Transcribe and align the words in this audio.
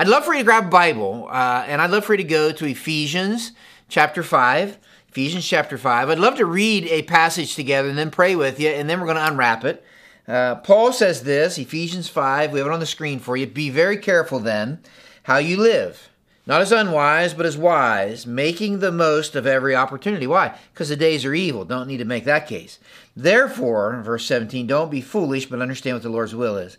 I'd 0.00 0.08
love 0.08 0.24
for 0.24 0.32
you 0.32 0.38
to 0.38 0.44
grab 0.44 0.64
a 0.64 0.70
Bible, 0.70 1.28
uh, 1.30 1.62
and 1.68 1.82
I'd 1.82 1.90
love 1.90 2.06
for 2.06 2.14
you 2.14 2.16
to 2.16 2.24
go 2.24 2.52
to 2.52 2.64
Ephesians 2.64 3.52
chapter 3.90 4.22
5. 4.22 4.78
Ephesians 5.10 5.46
chapter 5.46 5.76
5. 5.76 6.08
I'd 6.08 6.18
love 6.18 6.38
to 6.38 6.46
read 6.46 6.86
a 6.86 7.02
passage 7.02 7.54
together 7.54 7.90
and 7.90 7.98
then 7.98 8.10
pray 8.10 8.34
with 8.34 8.58
you, 8.58 8.70
and 8.70 8.88
then 8.88 8.98
we're 8.98 9.04
going 9.04 9.18
to 9.18 9.26
unwrap 9.26 9.62
it. 9.62 9.84
Uh, 10.26 10.54
Paul 10.54 10.94
says 10.94 11.24
this, 11.24 11.58
Ephesians 11.58 12.08
5, 12.08 12.50
we 12.50 12.60
have 12.60 12.68
it 12.68 12.72
on 12.72 12.80
the 12.80 12.86
screen 12.86 13.18
for 13.18 13.36
you. 13.36 13.46
Be 13.46 13.68
very 13.68 13.98
careful 13.98 14.38
then 14.38 14.78
how 15.24 15.36
you 15.36 15.58
live, 15.58 16.08
not 16.46 16.62
as 16.62 16.72
unwise, 16.72 17.34
but 17.34 17.44
as 17.44 17.58
wise, 17.58 18.26
making 18.26 18.78
the 18.78 18.90
most 18.90 19.36
of 19.36 19.46
every 19.46 19.76
opportunity. 19.76 20.26
Why? 20.26 20.56
Because 20.72 20.88
the 20.88 20.96
days 20.96 21.26
are 21.26 21.34
evil. 21.34 21.66
Don't 21.66 21.88
need 21.88 21.98
to 21.98 22.06
make 22.06 22.24
that 22.24 22.48
case. 22.48 22.78
Therefore, 23.14 24.00
verse 24.02 24.24
17, 24.24 24.66
don't 24.66 24.90
be 24.90 25.02
foolish, 25.02 25.44
but 25.44 25.60
understand 25.60 25.96
what 25.96 26.02
the 26.02 26.08
Lord's 26.08 26.34
will 26.34 26.56
is. 26.56 26.78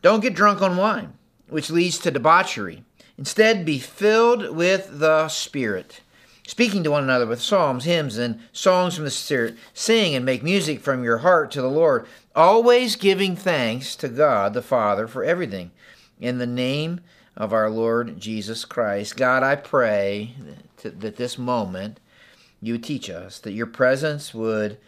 Don't 0.00 0.20
get 0.20 0.36
drunk 0.36 0.62
on 0.62 0.76
wine, 0.76 1.14
which 1.48 1.70
leads 1.70 1.98
to 1.98 2.10
debauchery. 2.10 2.84
Instead, 3.18 3.64
be 3.64 3.78
filled 3.78 4.54
with 4.54 4.98
the 4.98 5.28
Spirit 5.28 6.00
speaking 6.46 6.84
to 6.84 6.90
one 6.90 7.02
another 7.02 7.26
with 7.26 7.42
psalms, 7.42 7.84
hymns, 7.84 8.16
and 8.16 8.40
songs 8.52 8.94
from 8.94 9.04
the 9.04 9.10
Spirit. 9.10 9.56
Sing 9.74 10.14
and 10.14 10.24
make 10.24 10.42
music 10.42 10.80
from 10.80 11.04
your 11.04 11.18
heart 11.18 11.50
to 11.50 11.60
the 11.60 11.68
Lord, 11.68 12.06
always 12.34 12.96
giving 12.96 13.36
thanks 13.36 13.96
to 13.96 14.08
God 14.08 14.54
the 14.54 14.62
Father 14.62 15.06
for 15.06 15.24
everything. 15.24 15.70
In 16.20 16.38
the 16.38 16.46
name 16.46 17.00
of 17.36 17.52
our 17.52 17.68
Lord 17.68 18.18
Jesus 18.18 18.64
Christ, 18.64 19.16
God, 19.16 19.42
I 19.42 19.56
pray 19.56 20.34
that 20.82 21.16
this 21.16 21.36
moment 21.36 22.00
you 22.62 22.78
teach 22.78 23.10
us, 23.10 23.38
that 23.40 23.52
your 23.52 23.66
presence 23.66 24.32
would. 24.32 24.78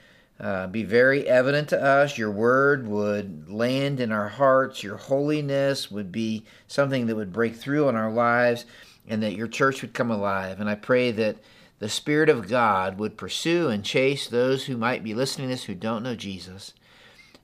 Uh, 0.40 0.68
be 0.68 0.84
very 0.84 1.28
evident 1.28 1.68
to 1.68 1.82
us. 1.82 2.16
Your 2.16 2.30
word 2.30 2.86
would 2.86 3.50
land 3.50 3.98
in 3.98 4.12
our 4.12 4.28
hearts. 4.28 4.84
Your 4.84 4.96
holiness 4.96 5.90
would 5.90 6.12
be 6.12 6.44
something 6.68 7.06
that 7.06 7.16
would 7.16 7.32
break 7.32 7.56
through 7.56 7.88
in 7.88 7.96
our 7.96 8.12
lives 8.12 8.64
and 9.08 9.22
that 9.22 9.34
your 9.34 9.48
church 9.48 9.82
would 9.82 9.94
come 9.94 10.10
alive. 10.10 10.60
And 10.60 10.70
I 10.70 10.76
pray 10.76 11.10
that 11.12 11.38
the 11.80 11.88
Spirit 11.88 12.28
of 12.28 12.48
God 12.48 12.98
would 12.98 13.16
pursue 13.16 13.68
and 13.68 13.84
chase 13.84 14.28
those 14.28 14.66
who 14.66 14.76
might 14.76 15.04
be 15.04 15.14
listening 15.14 15.48
to 15.48 15.54
this 15.54 15.64
who 15.64 15.74
don't 15.74 16.02
know 16.02 16.14
Jesus. 16.14 16.72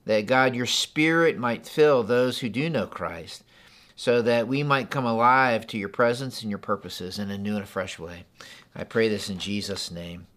That 0.05 0.27
God, 0.27 0.55
your 0.55 0.65
Spirit 0.65 1.37
might 1.37 1.67
fill 1.67 2.03
those 2.03 2.39
who 2.39 2.49
do 2.49 2.69
know 2.69 2.85
Christ, 2.85 3.43
so 3.95 4.21
that 4.21 4.47
we 4.47 4.61
might 4.61 4.89
come 4.89 5.05
alive 5.05 5.65
to 5.67 5.77
your 5.77 5.89
presence 5.89 6.41
and 6.41 6.51
your 6.51 6.59
purposes 6.59 7.17
in 7.17 7.31
a 7.31 7.37
new 7.37 7.55
and 7.55 7.63
a 7.63 7.67
fresh 7.67 7.97
way. 7.97 8.25
I 8.75 8.83
pray 8.83 9.09
this 9.09 9.29
in 9.29 9.39
Jesus' 9.39 9.89
name. 9.89 10.27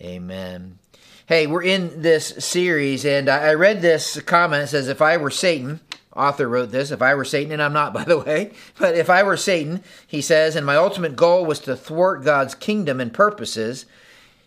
Amen. 0.00 0.78
Hey, 1.26 1.46
we're 1.46 1.62
in 1.62 2.02
this 2.02 2.34
series, 2.44 3.06
and 3.06 3.30
I 3.30 3.54
read 3.54 3.80
this 3.80 4.20
comment. 4.20 4.68
Says, 4.68 4.88
If 4.88 5.00
I 5.00 5.16
were 5.16 5.30
Satan, 5.30 5.80
author 6.14 6.46
wrote 6.46 6.70
this 6.70 6.90
if 6.90 7.00
I 7.00 7.14
were 7.14 7.24
Satan, 7.24 7.50
and 7.50 7.62
I'm 7.62 7.72
not, 7.72 7.94
by 7.94 8.04
the 8.04 8.18
way, 8.18 8.52
but 8.78 8.94
if 8.94 9.08
I 9.08 9.22
were 9.22 9.38
Satan, 9.38 9.82
he 10.06 10.20
says, 10.20 10.54
and 10.54 10.66
my 10.66 10.76
ultimate 10.76 11.16
goal 11.16 11.46
was 11.46 11.60
to 11.60 11.76
thwart 11.76 12.24
God's 12.24 12.54
kingdom 12.54 13.00
and 13.00 13.10
purposes, 13.10 13.86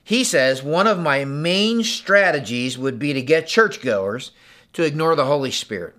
he 0.03 0.23
says, 0.23 0.61
one 0.61 0.85
of 0.85 0.99
my 0.99 1.25
main 1.25 1.83
strategies 1.83 2.77
would 2.77 2.99
be 2.99 3.11
to 3.11 3.23
get 3.23 3.47
churchgoers 3.47 4.29
to 4.73 4.83
ignore 4.83 5.15
the 5.15 5.25
Holy 5.25 5.51
Spirit. 5.51 5.95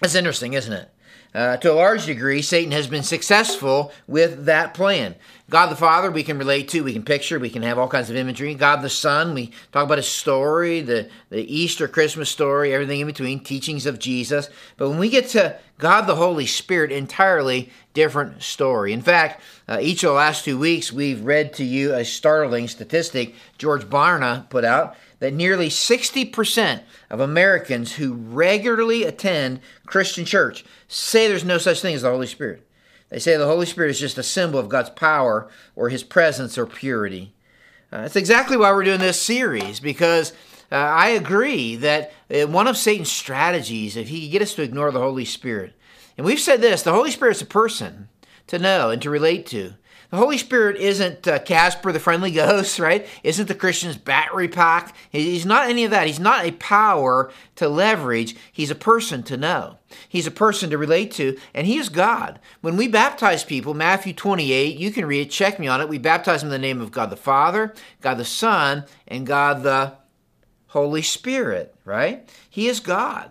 That's 0.00 0.14
interesting, 0.14 0.52
isn't 0.52 0.72
it? 0.72 0.93
Uh, 1.34 1.56
to 1.56 1.72
a 1.72 1.74
large 1.74 2.06
degree, 2.06 2.40
Satan 2.40 2.70
has 2.70 2.86
been 2.86 3.02
successful 3.02 3.92
with 4.06 4.44
that 4.44 4.72
plan. 4.72 5.16
God 5.50 5.66
the 5.66 5.76
Father, 5.76 6.10
we 6.10 6.22
can 6.22 6.38
relate 6.38 6.68
to, 6.68 6.84
we 6.84 6.92
can 6.92 7.02
picture, 7.02 7.40
we 7.40 7.50
can 7.50 7.62
have 7.62 7.76
all 7.76 7.88
kinds 7.88 8.08
of 8.08 8.14
imagery. 8.14 8.54
God 8.54 8.82
the 8.82 8.88
Son, 8.88 9.34
we 9.34 9.50
talk 9.72 9.84
about 9.84 9.98
his 9.98 10.06
story, 10.06 10.80
the, 10.80 11.10
the 11.30 11.42
Easter, 11.42 11.88
Christmas 11.88 12.30
story, 12.30 12.72
everything 12.72 13.00
in 13.00 13.06
between, 13.08 13.40
teachings 13.40 13.84
of 13.84 13.98
Jesus. 13.98 14.48
But 14.76 14.88
when 14.88 14.98
we 14.98 15.10
get 15.10 15.28
to 15.30 15.58
God 15.78 16.02
the 16.02 16.14
Holy 16.14 16.46
Spirit, 16.46 16.92
entirely 16.92 17.68
different 17.94 18.42
story. 18.42 18.92
In 18.92 19.02
fact, 19.02 19.42
uh, 19.68 19.78
each 19.80 20.04
of 20.04 20.10
the 20.10 20.14
last 20.14 20.44
two 20.44 20.58
weeks, 20.58 20.92
we've 20.92 21.24
read 21.24 21.52
to 21.54 21.64
you 21.64 21.94
a 21.94 22.04
startling 22.04 22.68
statistic 22.68 23.34
George 23.58 23.84
Barna 23.84 24.48
put 24.48 24.64
out 24.64 24.96
that 25.18 25.32
nearly 25.32 25.68
60% 25.68 26.82
of 27.10 27.20
Americans 27.20 27.94
who 27.94 28.14
regularly 28.14 29.04
attend 29.04 29.60
Christian 29.86 30.24
church 30.24 30.64
say 30.88 31.28
there's 31.28 31.44
no 31.44 31.58
such 31.58 31.80
thing 31.80 31.94
as 31.94 32.02
the 32.02 32.10
Holy 32.10 32.26
Spirit. 32.26 32.66
They 33.08 33.18
say 33.18 33.36
the 33.36 33.46
Holy 33.46 33.66
Spirit 33.66 33.90
is 33.90 34.00
just 34.00 34.18
a 34.18 34.22
symbol 34.22 34.58
of 34.58 34.68
God's 34.68 34.90
power 34.90 35.48
or 35.76 35.88
His 35.88 36.02
presence 36.02 36.58
or 36.58 36.66
purity. 36.66 37.34
Uh, 37.92 38.02
that's 38.02 38.16
exactly 38.16 38.56
why 38.56 38.72
we're 38.72 38.82
doing 38.82 39.00
this 39.00 39.20
series 39.22 39.78
because 39.78 40.32
uh, 40.72 40.76
I 40.76 41.10
agree 41.10 41.76
that 41.76 42.12
uh, 42.28 42.48
one 42.48 42.66
of 42.66 42.76
Satan's 42.76 43.12
strategies, 43.12 43.96
if 43.96 44.08
he 44.08 44.22
could 44.22 44.32
get 44.32 44.42
us 44.42 44.54
to 44.54 44.62
ignore 44.62 44.90
the 44.90 44.98
Holy 44.98 45.24
Spirit, 45.24 45.74
and 46.16 46.26
we've 46.26 46.40
said 46.40 46.60
this 46.60 46.82
the 46.82 46.92
Holy 46.92 47.12
Spirit's 47.12 47.42
a 47.42 47.46
person 47.46 48.08
to 48.48 48.58
know 48.58 48.90
and 48.90 49.00
to 49.02 49.10
relate 49.10 49.46
to. 49.46 49.74
The 50.14 50.20
Holy 50.20 50.38
Spirit 50.38 50.76
isn't 50.76 51.26
uh, 51.26 51.40
Casper 51.40 51.90
the 51.90 51.98
Friendly 51.98 52.30
Ghost, 52.30 52.78
right? 52.78 53.04
Isn't 53.24 53.48
the 53.48 53.54
Christian's 53.56 53.96
battery 53.96 54.46
pack. 54.46 54.94
He's 55.10 55.44
not 55.44 55.68
any 55.68 55.84
of 55.84 55.90
that. 55.90 56.06
He's 56.06 56.20
not 56.20 56.44
a 56.44 56.52
power 56.52 57.32
to 57.56 57.68
leverage. 57.68 58.36
He's 58.52 58.70
a 58.70 58.76
person 58.76 59.24
to 59.24 59.36
know. 59.36 59.78
He's 60.08 60.28
a 60.28 60.30
person 60.30 60.70
to 60.70 60.78
relate 60.78 61.10
to, 61.14 61.36
and 61.52 61.66
He 61.66 61.78
is 61.78 61.88
God. 61.88 62.38
When 62.60 62.76
we 62.76 62.86
baptize 62.86 63.42
people, 63.42 63.74
Matthew 63.74 64.12
28, 64.12 64.76
you 64.76 64.92
can 64.92 65.04
read 65.04 65.26
it, 65.26 65.32
check 65.32 65.58
me 65.58 65.66
on 65.66 65.80
it. 65.80 65.88
We 65.88 65.98
baptize 65.98 66.42
them 66.42 66.52
in 66.52 66.52
the 66.52 66.64
name 66.64 66.80
of 66.80 66.92
God 66.92 67.10
the 67.10 67.16
Father, 67.16 67.74
God 68.00 68.18
the 68.18 68.24
Son, 68.24 68.84
and 69.08 69.26
God 69.26 69.64
the 69.64 69.94
Holy 70.68 71.02
Spirit, 71.02 71.74
right? 71.84 72.32
He 72.48 72.68
is 72.68 72.78
God. 72.78 73.30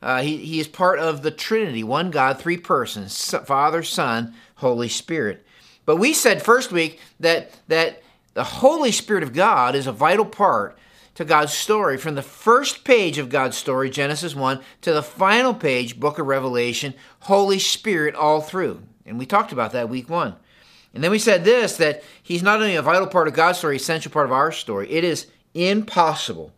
Uh, 0.00 0.22
he, 0.22 0.38
he 0.38 0.58
is 0.58 0.68
part 0.68 1.00
of 1.00 1.20
the 1.20 1.30
Trinity, 1.30 1.84
one 1.84 2.10
God, 2.10 2.38
three 2.38 2.56
persons 2.56 3.34
Father, 3.44 3.82
Son, 3.82 4.32
Holy 4.54 4.88
Spirit. 4.88 5.44
But 5.88 5.96
we 5.96 6.12
said 6.12 6.42
first 6.42 6.70
week 6.70 7.00
that 7.18 7.50
that 7.68 8.02
the 8.34 8.44
Holy 8.44 8.92
Spirit 8.92 9.22
of 9.22 9.32
God 9.32 9.74
is 9.74 9.86
a 9.86 9.90
vital 9.92 10.26
part 10.26 10.76
to 11.14 11.24
God's 11.24 11.54
story 11.54 11.96
from 11.96 12.14
the 12.14 12.20
first 12.20 12.84
page 12.84 13.16
of 13.16 13.30
God's 13.30 13.56
story, 13.56 13.88
Genesis 13.88 14.34
1, 14.34 14.60
to 14.82 14.92
the 14.92 15.02
final 15.02 15.54
page, 15.54 15.98
book 15.98 16.18
of 16.18 16.26
Revelation, 16.26 16.92
Holy 17.20 17.58
Spirit 17.58 18.14
all 18.14 18.42
through. 18.42 18.82
And 19.06 19.18
we 19.18 19.24
talked 19.24 19.50
about 19.50 19.72
that 19.72 19.88
week 19.88 20.10
1. 20.10 20.34
And 20.92 21.02
then 21.02 21.10
we 21.10 21.18
said 21.18 21.46
this 21.46 21.78
that 21.78 22.02
he's 22.22 22.42
not 22.42 22.60
only 22.60 22.76
a 22.76 22.82
vital 22.82 23.06
part 23.06 23.26
of 23.26 23.32
God's 23.32 23.56
story, 23.56 23.76
essential 23.76 24.12
part 24.12 24.26
of 24.26 24.32
our 24.32 24.52
story. 24.52 24.90
It 24.90 25.04
is 25.04 25.28
impossible 25.54 26.52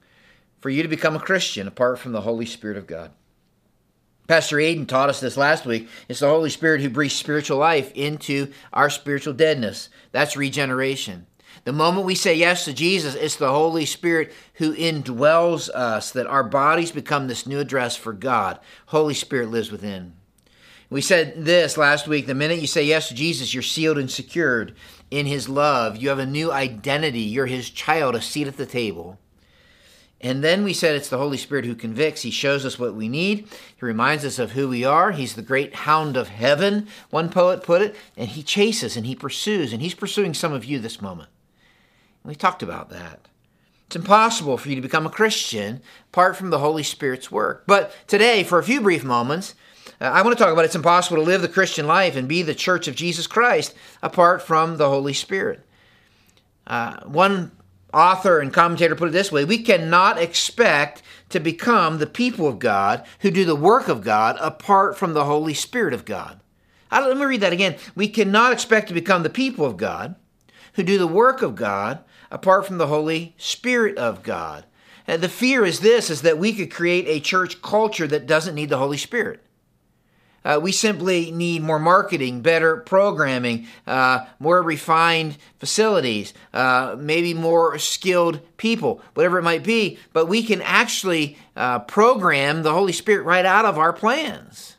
for 0.59 0.71
you 0.71 0.83
to 0.83 0.89
become 0.89 1.15
a 1.15 1.21
Christian 1.21 1.69
apart 1.69 2.01
from 2.01 2.11
the 2.11 2.23
Holy 2.23 2.47
Spirit 2.47 2.77
of 2.77 2.89
God. 2.89 3.13
Pastor 4.31 4.59
Aiden 4.59 4.87
taught 4.87 5.09
us 5.09 5.19
this 5.19 5.37
last 5.37 5.67
week. 5.67 5.89
It's 6.09 6.21
the 6.21 6.29
Holy 6.29 6.51
Spirit 6.51 6.83
who 6.83 6.89
breathes 6.89 7.17
spiritual 7.17 7.59
life 7.59 7.91
into 7.97 8.53
our 8.73 8.89
spiritual 8.89 9.35
deadness. 9.35 9.89
That's 10.13 10.37
regeneration. 10.37 11.27
The 11.65 11.73
moment 11.73 12.07
we 12.07 12.15
say 12.15 12.37
yes 12.37 12.65
to 12.67 12.73
Jesus, 12.73 13.17
it's 13.17 13.35
the 13.35 13.51
Holy 13.51 13.85
Spirit 13.85 14.33
who 14.55 14.73
indwells 14.73 15.69
us, 15.71 16.13
that 16.13 16.29
our 16.29 16.45
bodies 16.45 16.93
become 16.93 17.27
this 17.27 17.45
new 17.45 17.59
address 17.59 17.97
for 17.97 18.13
God. 18.13 18.61
Holy 18.87 19.15
Spirit 19.15 19.51
lives 19.51 19.73
within. 19.73 20.13
We 20.91 21.01
said 21.01 21.45
this 21.45 21.77
last 21.77 22.07
week 22.07 22.29
the 22.29 22.35
minute 22.37 22.61
you 22.61 22.69
say 22.69 22.85
yes 22.85 23.09
to 23.09 23.15
Jesus, 23.15 23.53
you're 23.53 23.65
sealed 23.65 23.99
and 23.99 24.09
secured 24.09 24.77
in 25.11 25.27
His 25.27 25.49
love. 25.49 25.97
You 25.97 26.09
have 26.09 26.21
a 26.21 26.25
new 26.25 26.53
identity. 26.53 27.23
You're 27.23 27.47
His 27.47 27.69
child, 27.69 28.15
a 28.15 28.23
seat 28.23 28.47
at 28.47 28.57
the 28.57 28.65
table. 28.65 29.19
And 30.21 30.45
then 30.45 30.65
we 30.65 30.75
said 30.75 30.95
it's 30.95 31.09
the 31.09 31.19
Holy 31.19 31.39
Spirit 31.39 31.65
who 31.65 31.75
convicts. 31.75 32.23
He 32.23 32.31
shows 32.31 32.67
us 32.67 32.79
what 32.79 32.95
we 32.95 33.09
need. 33.09 33.49
He 33.49 33.87
reminds 33.87 34.25
us 34.25 34.39
of 34.39 34.53
who 34.53 34.69
we 34.69 34.85
are. 34.85 35.13
He's 35.13 35.35
the 35.35 35.43
great 35.43 35.75
hound 35.75 36.17
of 36.17 36.29
heaven, 36.29 36.89
one 37.09 37.31
poet 37.31 37.63
put 37.63 37.81
it. 37.81 37.97
And 38.17 38.29
he 38.29 38.43
chases 38.43 38.97
and 38.97 39.07
he 39.07 39.15
pursues. 39.15 39.73
And 39.73 39.81
he's 39.81 39.95
pursuing 39.95 40.35
some 40.35 40.53
of 40.53 40.65
you 40.65 40.79
this 40.79 41.01
moment. 41.01 41.31
we 42.23 42.35
talked 42.35 42.63
about 42.63 42.91
that. 42.91 43.29
It's 43.87 43.97
impossible 43.97 44.57
for 44.59 44.69
you 44.69 44.77
to 44.77 44.83
become 44.83 45.07
a 45.07 45.11
Christian 45.11 45.81
apart 46.13 46.37
from 46.37 46.51
the 46.51 46.61
Holy 46.61 46.83
Spirit's 46.83 47.33
work. 47.33 47.65
But 47.67 47.93
today, 48.07 48.45
for 48.45 48.59
a 48.59 48.63
few 48.63 48.81
brief 48.81 49.03
moments, 49.03 49.55
uh, 50.01 50.05
I 50.05 50.23
want 50.23 50.37
to 50.37 50.45
talk 50.45 50.53
about 50.53 50.65
it's 50.65 50.77
impossible 50.77 51.17
to 51.17 51.29
live 51.29 51.43
the 51.43 51.49
Christian 51.49 51.87
life 51.87 52.15
and 52.15 52.29
be 52.29 52.43
the 52.43 52.55
church 52.55 52.87
of 52.87 52.95
Jesus 52.95 53.27
Christ 53.27 53.75
apart 54.03 54.43
from 54.43 54.77
the 54.77 54.89
Holy 54.89 55.13
Spirit. 55.13 55.67
Uh, 56.67 57.01
one 57.05 57.51
author 57.93 58.41
and 58.41 58.53
commentator 58.53 58.95
put 58.95 59.09
it 59.09 59.13
this 59.13 59.33
way 59.33 59.45
we 59.45 59.63
cannot 59.63 60.19
expect 60.19 61.03
to 61.29 61.41
become 61.41 61.99
the 61.99 62.07
people 62.07 62.47
of 62.47 62.59
God 62.59 63.05
who 63.21 63.31
do 63.31 63.45
the 63.45 63.57
work 63.57 63.89
of 63.89 64.03
God 64.03 64.37
apart 64.41 64.97
from 64.97 65.15
the 65.15 65.25
Holy 65.25 65.55
Spirit 65.55 65.95
of 65.95 66.05
God. 66.05 66.41
Let 66.91 67.17
me 67.17 67.25
read 67.25 67.41
that 67.41 67.53
again. 67.53 67.77
We 67.95 68.09
cannot 68.09 68.53
expect 68.53 68.89
to 68.89 68.95
become 68.95 69.23
the 69.23 69.31
people 69.31 69.65
of 69.65 69.77
God 69.77 70.17
who 70.75 70.83
do 70.83 70.99
the 70.99 71.07
work 71.07 71.43
of 71.43 71.55
God 71.55 72.01
apart 72.31 72.67
from 72.67 72.79
the 72.79 72.89
Holy 72.89 73.35
Spirit 73.39 73.97
of 73.97 74.23
God. 74.23 74.65
And 75.07 75.23
the 75.23 75.29
fear 75.29 75.65
is 75.65 75.81
this 75.81 76.11
is 76.11 76.23
that 76.23 76.39
we 76.39 76.53
could 76.53 76.73
create 76.73 77.07
a 77.07 77.21
church 77.21 77.63
culture 77.63 78.07
that 78.07 78.27
doesn't 78.27 78.55
need 78.55 78.69
the 78.69 78.79
Holy 78.79 78.97
Spirit. 78.97 79.43
Uh, 80.45 80.59
we 80.63 80.73
simply 80.73 81.31
need 81.31 81.63
more 81.63 81.79
marketing, 81.79 82.41
better 82.41 82.79
programming, 82.79 83.67
uh, 83.87 84.25
more 84.39 84.63
refined 84.63 85.37
facilities, 85.59 86.33
uh, 86.55 86.97
maybe 86.99 87.35
more 87.35 87.79
skilled 87.79 88.41
people, 88.57 89.03
whatever 89.15 89.39
it 89.39 89.43
might 89.43 89.63
be. 89.63 89.99
But 90.13 90.27
we 90.27 90.43
can 90.43 90.63
actually 90.63 91.37
uh, 91.57 91.81
program 91.81 92.63
the 92.63 92.73
Holy 92.73 92.93
Spirit 92.93 93.25
right 93.25 93.45
out 93.45 93.65
of 93.65 93.79
our 93.79 93.93
plans. 93.93 94.77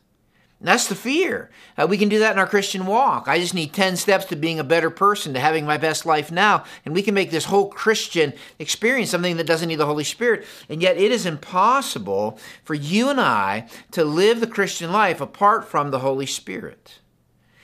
That's 0.64 0.88
the 0.88 0.96
fear. 0.96 1.50
Uh, 1.76 1.88
we 1.90 1.98
can 1.98 2.08
do 2.08 2.20
that 2.20 2.34
in 2.34 2.40
our 2.40 2.46
Christian 2.46 2.86
walk. 2.86 3.28
I 3.28 3.40
just 3.40 3.56
need 3.56 3.74
10 3.74 3.96
steps 3.98 4.26
to 4.26 4.36
being 4.36 4.60
a 4.60 4.64
better 4.64 4.92
person, 4.92 5.34
to 5.34 5.40
having 5.40 5.66
my 5.66 5.78
best 5.78 6.06
life 6.06 6.32
now. 6.32 6.66
And 6.86 6.94
we 6.94 7.02
can 7.02 7.16
make 7.16 7.32
this 7.32 7.46
whole 7.46 7.70
Christian 7.70 8.34
experience 8.60 9.10
something 9.10 9.38
that 9.38 9.48
doesn't 9.48 9.68
need 9.68 9.78
the 9.78 9.88
Holy 9.88 10.04
Spirit. 10.04 10.46
And 10.70 10.80
yet, 10.80 10.98
it 10.98 11.12
is 11.12 11.26
impossible 11.26 12.38
for 12.64 12.76
you 12.76 13.10
and 13.10 13.20
I 13.20 13.68
to 13.92 14.06
live 14.06 14.40
the 14.40 14.46
Christian 14.46 14.92
life 14.92 15.20
apart 15.20 15.68
from 15.68 15.90
the 15.90 16.00
Holy 16.00 16.28
Spirit. 16.28 17.00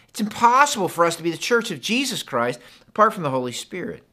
It's 0.10 0.22
impossible 0.22 0.88
for 0.88 1.06
us 1.06 1.16
to 1.18 1.24
be 1.24 1.30
the 1.30 1.38
church 1.38 1.70
of 1.70 1.80
Jesus 1.80 2.24
Christ 2.24 2.60
apart 2.88 3.14
from 3.14 3.22
the 3.22 3.30
Holy 3.30 3.52
Spirit. 3.52 4.04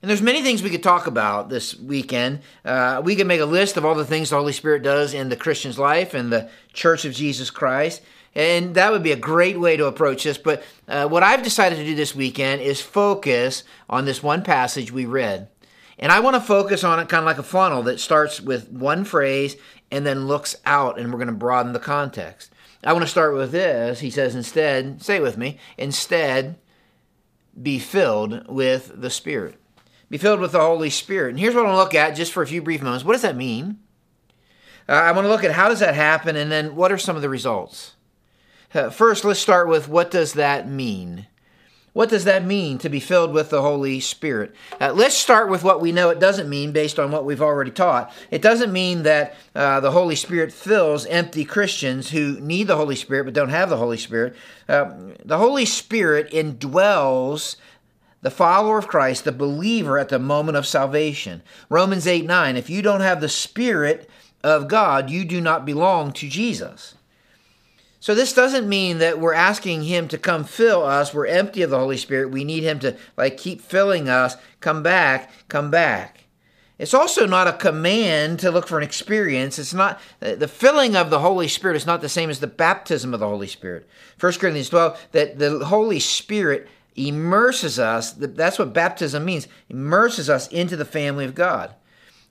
And 0.00 0.08
there's 0.08 0.22
many 0.22 0.42
things 0.42 0.62
we 0.62 0.70
could 0.70 0.82
talk 0.82 1.06
about 1.06 1.48
this 1.48 1.78
weekend. 1.78 2.40
Uh, 2.64 3.00
we 3.04 3.14
could 3.14 3.28
make 3.28 3.40
a 3.40 3.46
list 3.46 3.76
of 3.76 3.84
all 3.84 3.94
the 3.94 4.04
things 4.04 4.30
the 4.30 4.36
Holy 4.36 4.52
Spirit 4.52 4.82
does 4.82 5.14
in 5.14 5.28
the 5.28 5.36
Christian's 5.36 5.78
life 5.78 6.12
and 6.12 6.32
the 6.32 6.50
Church 6.72 7.04
of 7.04 7.12
Jesus 7.12 7.50
Christ. 7.50 8.02
And 8.34 8.74
that 8.76 8.92
would 8.92 9.02
be 9.02 9.12
a 9.12 9.16
great 9.16 9.60
way 9.60 9.76
to 9.76 9.86
approach 9.86 10.24
this. 10.24 10.38
But 10.38 10.62
uh, 10.88 11.06
what 11.08 11.22
I've 11.22 11.42
decided 11.42 11.76
to 11.76 11.84
do 11.84 11.94
this 11.94 12.14
weekend 12.14 12.62
is 12.62 12.80
focus 12.80 13.64
on 13.90 14.04
this 14.04 14.22
one 14.22 14.42
passage 14.42 14.90
we 14.90 15.04
read. 15.04 15.48
And 15.98 16.10
I 16.10 16.20
want 16.20 16.34
to 16.36 16.40
focus 16.40 16.82
on 16.82 16.98
it 16.98 17.08
kind 17.08 17.20
of 17.20 17.26
like 17.26 17.38
a 17.38 17.42
funnel 17.42 17.82
that 17.84 18.00
starts 18.00 18.40
with 18.40 18.70
one 18.70 19.04
phrase 19.04 19.56
and 19.90 20.06
then 20.06 20.26
looks 20.26 20.56
out, 20.64 20.98
and 20.98 21.12
we're 21.12 21.18
going 21.18 21.28
to 21.28 21.34
broaden 21.34 21.74
the 21.74 21.78
context. 21.78 22.50
I 22.82 22.92
want 22.92 23.04
to 23.04 23.10
start 23.10 23.34
with 23.34 23.52
this. 23.52 24.00
He 24.00 24.10
says, 24.10 24.34
instead, 24.34 25.02
say 25.02 25.16
it 25.16 25.22
with 25.22 25.36
me, 25.36 25.58
instead, 25.76 26.58
be 27.60 27.78
filled 27.78 28.48
with 28.48 29.00
the 29.00 29.10
Spirit. 29.10 29.60
Be 30.08 30.18
filled 30.18 30.40
with 30.40 30.52
the 30.52 30.60
Holy 30.60 30.90
Spirit. 30.90 31.30
And 31.30 31.38
here's 31.38 31.54
what 31.54 31.64
I 31.64 31.68
want 31.68 31.74
to 31.74 31.82
look 31.82 31.94
at 31.94 32.16
just 32.16 32.32
for 32.32 32.42
a 32.42 32.46
few 32.46 32.62
brief 32.62 32.82
moments. 32.82 33.04
What 33.04 33.12
does 33.12 33.22
that 33.22 33.36
mean? 33.36 33.78
Uh, 34.88 34.92
I 34.92 35.12
want 35.12 35.26
to 35.26 35.28
look 35.28 35.44
at 35.44 35.52
how 35.52 35.68
does 35.68 35.80
that 35.80 35.94
happen 35.94 36.34
and 36.34 36.50
then 36.50 36.74
what 36.74 36.90
are 36.90 36.98
some 36.98 37.14
of 37.16 37.22
the 37.22 37.28
results. 37.28 37.94
Uh, 38.74 38.88
first, 38.90 39.24
let's 39.24 39.40
start 39.40 39.68
with 39.68 39.88
what 39.88 40.10
does 40.10 40.32
that 40.34 40.68
mean? 40.68 41.26
What 41.92 42.08
does 42.08 42.24
that 42.24 42.42
mean 42.42 42.78
to 42.78 42.88
be 42.88 43.00
filled 43.00 43.34
with 43.34 43.50
the 43.50 43.60
Holy 43.60 44.00
Spirit? 44.00 44.54
Uh, 44.80 44.92
let's 44.94 45.14
start 45.14 45.50
with 45.50 45.62
what 45.62 45.82
we 45.82 45.92
know 45.92 46.08
it 46.08 46.18
doesn't 46.18 46.48
mean 46.48 46.72
based 46.72 46.98
on 46.98 47.10
what 47.10 47.26
we've 47.26 47.42
already 47.42 47.70
taught. 47.70 48.10
It 48.30 48.40
doesn't 48.40 48.72
mean 48.72 49.02
that 49.02 49.36
uh, 49.54 49.80
the 49.80 49.90
Holy 49.90 50.16
Spirit 50.16 50.54
fills 50.54 51.04
empty 51.04 51.44
Christians 51.44 52.08
who 52.08 52.40
need 52.40 52.66
the 52.66 52.76
Holy 52.76 52.96
Spirit 52.96 53.24
but 53.24 53.34
don't 53.34 53.50
have 53.50 53.68
the 53.68 53.76
Holy 53.76 53.98
Spirit. 53.98 54.34
Uh, 54.66 54.90
the 55.22 55.36
Holy 55.36 55.66
Spirit 55.66 56.30
indwells 56.30 57.56
the 58.22 58.30
follower 58.30 58.78
of 58.78 58.88
Christ, 58.88 59.24
the 59.24 59.32
believer 59.32 59.98
at 59.98 60.08
the 60.08 60.18
moment 60.18 60.56
of 60.56 60.66
salvation. 60.66 61.42
Romans 61.68 62.06
8 62.06 62.24
9, 62.24 62.56
if 62.56 62.70
you 62.70 62.80
don't 62.80 63.02
have 63.02 63.20
the 63.20 63.28
Spirit 63.28 64.08
of 64.42 64.66
God, 64.66 65.10
you 65.10 65.26
do 65.26 65.42
not 65.42 65.66
belong 65.66 66.12
to 66.14 66.28
Jesus. 66.28 66.94
So 68.02 68.16
this 68.16 68.32
doesn't 68.32 68.68
mean 68.68 68.98
that 68.98 69.20
we're 69.20 69.32
asking 69.32 69.84
him 69.84 70.08
to 70.08 70.18
come 70.18 70.42
fill 70.42 70.82
us. 70.82 71.14
We're 71.14 71.28
empty 71.28 71.62
of 71.62 71.70
the 71.70 71.78
Holy 71.78 71.96
Spirit. 71.96 72.32
We 72.32 72.42
need 72.42 72.64
him 72.64 72.80
to 72.80 72.96
like 73.16 73.36
keep 73.36 73.60
filling 73.60 74.08
us. 74.08 74.36
Come 74.58 74.82
back, 74.82 75.30
come 75.46 75.70
back. 75.70 76.24
It's 76.80 76.94
also 76.94 77.26
not 77.26 77.46
a 77.46 77.52
command 77.52 78.40
to 78.40 78.50
look 78.50 78.66
for 78.66 78.76
an 78.76 78.82
experience. 78.82 79.56
It's 79.56 79.72
not 79.72 80.00
the 80.18 80.48
filling 80.48 80.96
of 80.96 81.10
the 81.10 81.20
Holy 81.20 81.46
Spirit 81.46 81.76
is 81.76 81.86
not 81.86 82.00
the 82.00 82.08
same 82.08 82.28
as 82.28 82.40
the 82.40 82.48
baptism 82.48 83.14
of 83.14 83.20
the 83.20 83.28
Holy 83.28 83.46
Spirit. 83.46 83.88
1 84.18 84.32
Corinthians 84.32 84.70
12 84.70 85.00
that 85.12 85.38
the 85.38 85.64
Holy 85.66 86.00
Spirit 86.00 86.68
immerses 86.96 87.78
us, 87.78 88.14
that's 88.14 88.58
what 88.58 88.72
baptism 88.72 89.24
means, 89.24 89.46
immerses 89.68 90.28
us 90.28 90.48
into 90.48 90.74
the 90.74 90.84
family 90.84 91.24
of 91.24 91.36
God. 91.36 91.72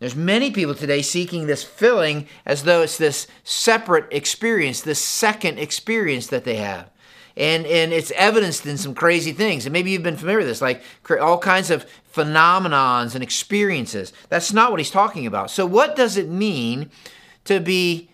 There's 0.01 0.15
many 0.15 0.49
people 0.49 0.73
today 0.73 1.03
seeking 1.03 1.45
this 1.45 1.63
filling 1.63 2.27
as 2.43 2.63
though 2.63 2.81
it's 2.81 2.97
this 2.97 3.27
separate 3.43 4.07
experience, 4.09 4.81
this 4.81 4.97
second 4.97 5.59
experience 5.59 6.25
that 6.27 6.43
they 6.43 6.55
have. 6.55 6.89
And, 7.37 7.67
and 7.67 7.93
it's 7.93 8.11
evidenced 8.15 8.65
in 8.65 8.79
some 8.79 8.95
crazy 8.95 9.31
things. 9.31 9.67
And 9.67 9.73
maybe 9.73 9.91
you've 9.91 10.01
been 10.01 10.17
familiar 10.17 10.39
with 10.39 10.47
this, 10.47 10.59
like 10.59 10.81
all 11.21 11.37
kinds 11.37 11.69
of 11.69 11.85
phenomenons 12.11 13.13
and 13.13 13.23
experiences. 13.23 14.11
That's 14.27 14.51
not 14.51 14.71
what 14.71 14.79
he's 14.79 14.89
talking 14.89 15.27
about. 15.27 15.51
So, 15.51 15.67
what 15.67 15.95
does 15.95 16.17
it 16.17 16.27
mean 16.27 16.89
to 17.45 17.59
be 17.59 18.09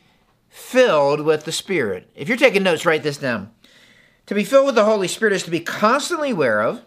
filled 0.50 1.22
with 1.22 1.46
the 1.46 1.54
Spirit? 1.54 2.10
If 2.16 2.28
you're 2.28 2.38
taking 2.38 2.64
notes, 2.64 2.86
write 2.86 3.04
this 3.04 3.18
down. 3.18 3.50
To 4.26 4.36
be 4.36 4.44
filled 4.44 4.66
with 4.66 4.76
the 4.76 4.84
Holy 4.84 5.08
Spirit 5.08 5.34
is 5.34 5.44
to 5.44 5.52
be 5.52 5.62
constantly 5.62 6.32
aware 6.32 6.62
of, 6.62 6.82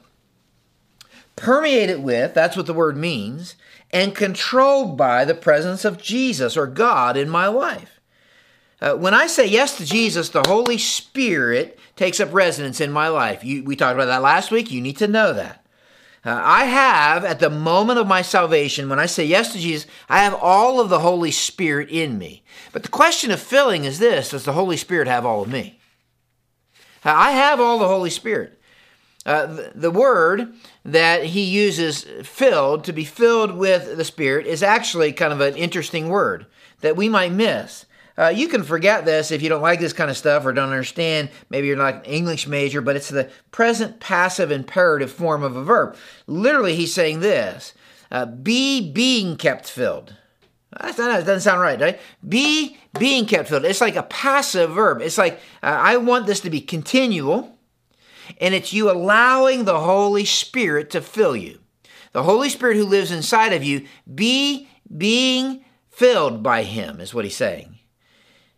permeated 1.36 2.02
with, 2.02 2.34
that's 2.34 2.56
what 2.56 2.66
the 2.66 2.74
word 2.74 2.98
means, 2.98 3.56
and 3.92 4.14
controlled 4.14 4.96
by 4.96 5.24
the 5.24 5.34
presence 5.34 5.84
of 5.84 6.00
Jesus 6.00 6.56
or 6.56 6.66
God 6.66 7.16
in 7.16 7.28
my 7.28 7.48
life. 7.48 8.00
Uh, 8.80 8.94
when 8.94 9.12
I 9.12 9.26
say 9.26 9.46
yes 9.46 9.76
to 9.76 9.84
Jesus, 9.84 10.30
the 10.30 10.44
Holy 10.46 10.78
Spirit 10.78 11.78
takes 11.96 12.20
up 12.20 12.32
residence 12.32 12.80
in 12.80 12.90
my 12.90 13.08
life. 13.08 13.44
You, 13.44 13.62
we 13.62 13.76
talked 13.76 13.94
about 13.94 14.06
that 14.06 14.22
last 14.22 14.50
week. 14.50 14.70
You 14.70 14.80
need 14.80 14.96
to 14.98 15.08
know 15.08 15.32
that. 15.34 15.64
Uh, 16.24 16.38
I 16.42 16.64
have, 16.64 17.24
at 17.24 17.40
the 17.40 17.50
moment 17.50 17.98
of 17.98 18.06
my 18.06 18.22
salvation, 18.22 18.88
when 18.88 18.98
I 18.98 19.06
say 19.06 19.24
yes 19.24 19.52
to 19.52 19.58
Jesus, 19.58 19.86
I 20.08 20.22
have 20.22 20.34
all 20.34 20.80
of 20.80 20.88
the 20.88 21.00
Holy 21.00 21.30
Spirit 21.30 21.88
in 21.90 22.18
me. 22.18 22.42
But 22.72 22.82
the 22.82 22.90
question 22.90 23.30
of 23.30 23.40
filling 23.40 23.84
is 23.84 23.98
this 23.98 24.30
Does 24.30 24.44
the 24.44 24.52
Holy 24.52 24.76
Spirit 24.76 25.08
have 25.08 25.26
all 25.26 25.42
of 25.42 25.48
me? 25.48 25.78
I 27.04 27.32
have 27.32 27.60
all 27.60 27.78
the 27.78 27.88
Holy 27.88 28.10
Spirit. 28.10 28.60
Uh, 29.24 29.46
the, 29.46 29.72
the 29.74 29.90
word 29.90 30.54
that 30.84 31.24
he 31.24 31.42
uses, 31.42 32.04
filled, 32.22 32.84
to 32.84 32.92
be 32.92 33.04
filled 33.04 33.56
with 33.56 33.96
the 33.96 34.04
Spirit, 34.04 34.46
is 34.46 34.62
actually 34.62 35.12
kind 35.12 35.32
of 35.32 35.40
an 35.40 35.56
interesting 35.56 36.08
word 36.08 36.46
that 36.80 36.96
we 36.96 37.08
might 37.08 37.32
miss. 37.32 37.86
Uh, 38.16 38.28
you 38.28 38.48
can 38.48 38.62
forget 38.62 39.04
this 39.04 39.30
if 39.30 39.40
you 39.40 39.48
don't 39.48 39.62
like 39.62 39.80
this 39.80 39.92
kind 39.92 40.10
of 40.10 40.16
stuff 40.16 40.44
or 40.44 40.52
don't 40.52 40.70
understand. 40.70 41.30
Maybe 41.48 41.68
you're 41.68 41.76
not 41.76 41.94
an 41.94 42.04
English 42.04 42.46
major, 42.46 42.80
but 42.80 42.96
it's 42.96 43.08
the 43.08 43.30
present 43.50 44.00
passive 44.00 44.50
imperative 44.50 45.10
form 45.10 45.42
of 45.42 45.56
a 45.56 45.64
verb. 45.64 45.96
Literally, 46.26 46.76
he's 46.76 46.92
saying 46.92 47.20
this 47.20 47.72
uh, 48.10 48.26
be 48.26 48.92
being 48.92 49.36
kept 49.36 49.70
filled. 49.70 50.16
That 50.78 50.96
doesn't 50.96 51.40
sound 51.40 51.60
right, 51.60 51.80
right? 51.80 52.00
Be 52.26 52.76
being 52.98 53.26
kept 53.26 53.48
filled. 53.48 53.64
It's 53.64 53.80
like 53.80 53.96
a 53.96 54.04
passive 54.04 54.70
verb. 54.70 55.00
It's 55.00 55.18
like, 55.18 55.40
uh, 55.62 55.78
I 55.80 55.96
want 55.96 56.26
this 56.26 56.40
to 56.40 56.50
be 56.50 56.60
continual, 56.60 57.56
and 58.38 58.54
it's 58.54 58.72
you 58.72 58.90
allowing 58.90 59.64
the 59.64 59.80
Holy 59.80 60.24
Spirit 60.24 60.90
to 60.90 61.00
fill 61.00 61.36
you. 61.36 61.60
The 62.12 62.24
Holy 62.24 62.48
Spirit 62.48 62.76
who 62.76 62.84
lives 62.84 63.10
inside 63.10 63.52
of 63.52 63.62
you, 63.62 63.86
be 64.12 64.68
being 64.96 65.64
filled 65.88 66.42
by 66.42 66.64
Him, 66.64 67.00
is 67.00 67.14
what 67.14 67.24
he's 67.24 67.36
saying. 67.36 67.78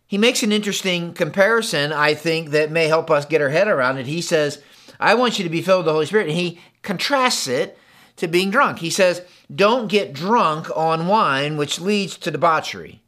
He 0.07 0.17
makes 0.17 0.43
an 0.43 0.51
interesting 0.51 1.13
comparison, 1.13 1.91
I 1.91 2.13
think, 2.13 2.49
that 2.49 2.71
may 2.71 2.87
help 2.87 3.09
us 3.09 3.25
get 3.25 3.41
our 3.41 3.49
head 3.49 3.67
around 3.67 3.97
it. 3.97 4.07
He 4.07 4.21
says, 4.21 4.61
I 4.99 5.15
want 5.15 5.37
you 5.37 5.43
to 5.43 5.49
be 5.49 5.61
filled 5.61 5.79
with 5.79 5.85
the 5.87 5.93
Holy 5.93 6.05
Spirit. 6.05 6.27
And 6.27 6.37
he 6.37 6.59
contrasts 6.81 7.47
it 7.47 7.77
to 8.17 8.27
being 8.27 8.49
drunk. 8.49 8.79
He 8.79 8.89
says, 8.89 9.23
Don't 9.53 9.87
get 9.87 10.13
drunk 10.13 10.69
on 10.75 11.07
wine, 11.07 11.57
which 11.57 11.79
leads 11.79 12.17
to 12.17 12.31
debauchery. 12.31 13.02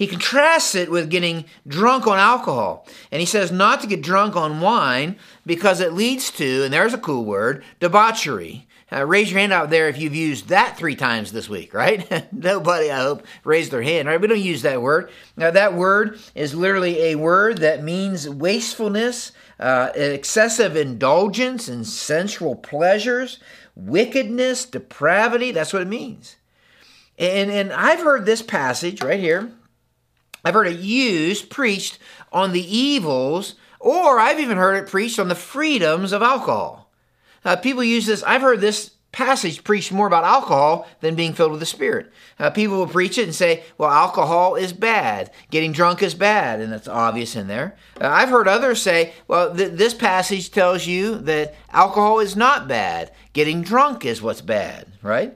He 0.00 0.06
contrasts 0.06 0.74
it 0.74 0.90
with 0.90 1.10
getting 1.10 1.44
drunk 1.68 2.06
on 2.06 2.18
alcohol. 2.18 2.86
And 3.12 3.20
he 3.20 3.26
says 3.26 3.52
not 3.52 3.82
to 3.82 3.86
get 3.86 4.00
drunk 4.00 4.34
on 4.34 4.62
wine 4.62 5.16
because 5.44 5.78
it 5.78 5.92
leads 5.92 6.30
to, 6.30 6.64
and 6.64 6.72
there's 6.72 6.94
a 6.94 6.98
cool 6.98 7.26
word, 7.26 7.62
debauchery. 7.80 8.66
Uh, 8.90 9.04
raise 9.04 9.30
your 9.30 9.40
hand 9.40 9.52
out 9.52 9.68
there 9.68 9.90
if 9.90 9.98
you've 9.98 10.14
used 10.14 10.48
that 10.48 10.78
three 10.78 10.96
times 10.96 11.32
this 11.32 11.50
week, 11.50 11.74
right? 11.74 12.32
Nobody, 12.32 12.90
I 12.90 13.00
hope, 13.00 13.26
raised 13.44 13.72
their 13.72 13.82
hand, 13.82 14.08
right? 14.08 14.18
We 14.18 14.26
don't 14.26 14.40
use 14.40 14.62
that 14.62 14.80
word. 14.80 15.10
Now, 15.36 15.50
that 15.50 15.74
word 15.74 16.18
is 16.34 16.54
literally 16.54 16.98
a 17.02 17.16
word 17.16 17.58
that 17.58 17.84
means 17.84 18.26
wastefulness, 18.26 19.32
uh, 19.58 19.90
excessive 19.94 20.76
indulgence 20.76 21.68
in 21.68 21.84
sensual 21.84 22.56
pleasures, 22.56 23.38
wickedness, 23.76 24.64
depravity. 24.64 25.52
That's 25.52 25.74
what 25.74 25.82
it 25.82 25.88
means. 25.88 26.36
And, 27.18 27.50
and 27.50 27.70
I've 27.70 28.00
heard 28.00 28.24
this 28.24 28.40
passage 28.40 29.02
right 29.02 29.20
here, 29.20 29.52
I've 30.44 30.54
heard 30.54 30.66
it 30.66 30.80
used, 30.80 31.50
preached 31.50 31.98
on 32.32 32.52
the 32.52 32.76
evils, 32.76 33.54
or 33.78 34.18
I've 34.20 34.40
even 34.40 34.58
heard 34.58 34.76
it 34.76 34.90
preached 34.90 35.18
on 35.18 35.28
the 35.28 35.34
freedoms 35.34 36.12
of 36.12 36.22
alcohol. 36.22 36.90
Uh, 37.44 37.56
people 37.56 37.82
use 37.82 38.06
this, 38.06 38.22
I've 38.22 38.42
heard 38.42 38.60
this 38.60 38.92
passage 39.12 39.64
preached 39.64 39.90
more 39.90 40.06
about 40.06 40.24
alcohol 40.24 40.86
than 41.00 41.14
being 41.14 41.32
filled 41.32 41.50
with 41.50 41.60
the 41.60 41.66
Spirit. 41.66 42.12
Uh, 42.38 42.50
people 42.50 42.76
will 42.76 42.86
preach 42.86 43.18
it 43.18 43.24
and 43.24 43.34
say, 43.34 43.64
well, 43.76 43.90
alcohol 43.90 44.54
is 44.54 44.72
bad. 44.72 45.30
Getting 45.50 45.72
drunk 45.72 46.02
is 46.02 46.14
bad, 46.14 46.60
and 46.60 46.72
that's 46.72 46.88
obvious 46.88 47.34
in 47.34 47.48
there. 47.48 47.76
Uh, 48.00 48.08
I've 48.08 48.28
heard 48.28 48.46
others 48.46 48.80
say, 48.80 49.12
well, 49.26 49.54
th- 49.54 49.72
this 49.72 49.94
passage 49.94 50.50
tells 50.50 50.86
you 50.86 51.16
that 51.16 51.54
alcohol 51.70 52.20
is 52.20 52.36
not 52.36 52.68
bad. 52.68 53.10
Getting 53.32 53.62
drunk 53.62 54.04
is 54.04 54.22
what's 54.22 54.40
bad, 54.42 54.86
right? 55.02 55.34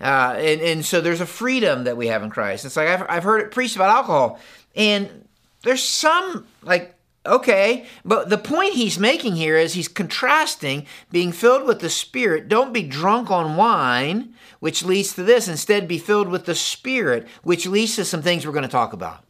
Uh, 0.00 0.34
and, 0.36 0.60
and 0.60 0.84
so 0.84 1.00
there's 1.00 1.20
a 1.20 1.26
freedom 1.26 1.84
that 1.84 1.96
we 1.96 2.08
have 2.08 2.22
in 2.22 2.30
Christ. 2.30 2.64
It's 2.64 2.76
like 2.76 2.88
I've, 2.88 3.06
I've 3.08 3.24
heard 3.24 3.40
it 3.40 3.50
preached 3.50 3.76
about 3.76 3.90
alcohol, 3.90 4.40
and 4.74 5.26
there's 5.62 5.82
some 5.82 6.46
like 6.62 6.94
Okay, 7.26 7.86
but 8.04 8.28
the 8.28 8.36
point 8.36 8.74
he's 8.74 8.98
making 8.98 9.36
here 9.36 9.56
is 9.56 9.72
he's 9.72 9.88
contrasting 9.88 10.86
being 11.10 11.32
filled 11.32 11.66
with 11.66 11.80
the 11.80 11.88
Spirit. 11.88 12.48
Don't 12.48 12.74
be 12.74 12.82
drunk 12.82 13.30
on 13.30 13.56
wine, 13.56 14.34
which 14.60 14.84
leads 14.84 15.14
to 15.14 15.22
this. 15.22 15.48
Instead, 15.48 15.88
be 15.88 15.96
filled 15.96 16.28
with 16.28 16.44
the 16.44 16.54
Spirit, 16.54 17.26
which 17.42 17.66
leads 17.66 17.96
to 17.96 18.04
some 18.04 18.20
things 18.20 18.44
we're 18.44 18.52
going 18.52 18.62
to 18.62 18.68
talk 18.68 18.92
about. 18.92 19.24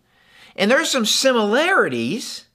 And 0.57 0.69
there's 0.69 0.91
some 0.91 1.07
similarities 1.07 2.47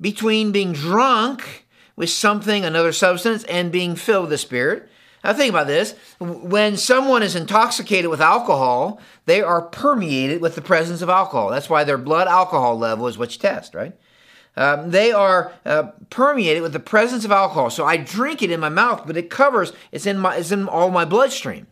between 0.00 0.50
being 0.50 0.72
drunk 0.72 1.64
with 1.94 2.10
something, 2.10 2.64
another 2.64 2.92
substance, 2.92 3.44
and 3.44 3.70
being 3.70 3.94
filled 3.94 4.22
with 4.22 4.30
the 4.30 4.38
Spirit. 4.38 4.88
Now, 5.22 5.32
think 5.32 5.50
about 5.50 5.68
this. 5.68 5.94
When 6.18 6.76
someone 6.76 7.22
is 7.22 7.36
intoxicated 7.36 8.10
with 8.10 8.20
alcohol, 8.20 9.00
they 9.26 9.40
are 9.40 9.62
permeated 9.62 10.40
with 10.40 10.56
the 10.56 10.62
presence 10.62 11.00
of 11.00 11.08
alcohol. 11.08 11.50
That's 11.50 11.70
why 11.70 11.84
their 11.84 11.98
blood 11.98 12.26
alcohol 12.26 12.76
level 12.76 13.06
is 13.06 13.16
what 13.16 13.32
you 13.32 13.38
test, 13.38 13.74
right? 13.74 13.92
Um, 14.56 14.90
they 14.90 15.12
are 15.12 15.52
uh, 15.64 15.92
permeated 16.10 16.62
with 16.62 16.72
the 16.72 16.80
presence 16.80 17.24
of 17.24 17.30
alcohol. 17.30 17.70
So 17.70 17.86
I 17.86 17.96
drink 17.96 18.42
it 18.42 18.50
in 18.50 18.60
my 18.60 18.68
mouth, 18.68 19.04
but 19.06 19.16
it 19.16 19.30
covers, 19.30 19.72
it's 19.92 20.06
in, 20.06 20.18
my, 20.18 20.36
it's 20.36 20.50
in 20.50 20.68
all 20.68 20.90
my 20.90 21.04
bloodstream. 21.04 21.68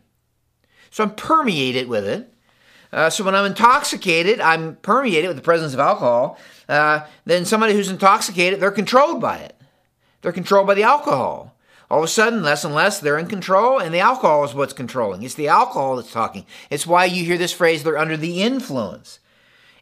So 0.89 1.03
I'm 1.03 1.13
permeated 1.15 1.87
with 1.87 2.07
it. 2.07 2.33
Uh, 2.91 3.09
so 3.09 3.23
when 3.23 3.35
I'm 3.35 3.45
intoxicated, 3.45 4.41
I'm 4.41 4.75
permeated 4.77 5.27
with 5.27 5.37
the 5.37 5.43
presence 5.43 5.73
of 5.73 5.79
alcohol. 5.79 6.37
Uh, 6.67 7.05
then 7.25 7.45
somebody 7.45 7.73
who's 7.73 7.89
intoxicated, 7.89 8.59
they're 8.59 8.71
controlled 8.71 9.21
by 9.21 9.37
it. 9.37 9.55
They're 10.21 10.31
controlled 10.31 10.67
by 10.67 10.73
the 10.73 10.83
alcohol. 10.83 11.50
All 11.91 11.97
of 11.97 12.05
a 12.05 12.07
sudden, 12.07 12.41
less 12.41 12.63
and 12.63 12.73
less, 12.73 13.01
they're 13.01 13.17
in 13.17 13.27
control, 13.27 13.77
and 13.77 13.93
the 13.93 13.99
alcohol 13.99 14.45
is 14.45 14.53
what's 14.53 14.71
controlling. 14.71 15.23
It's 15.23 15.33
the 15.33 15.49
alcohol 15.49 15.97
that's 15.97 16.13
talking. 16.13 16.45
It's 16.69 16.87
why 16.87 17.03
you 17.03 17.25
hear 17.25 17.37
this 17.37 17.51
phrase, 17.51 17.83
they're 17.83 17.97
under 17.97 18.15
the 18.15 18.41
influence. 18.41 19.19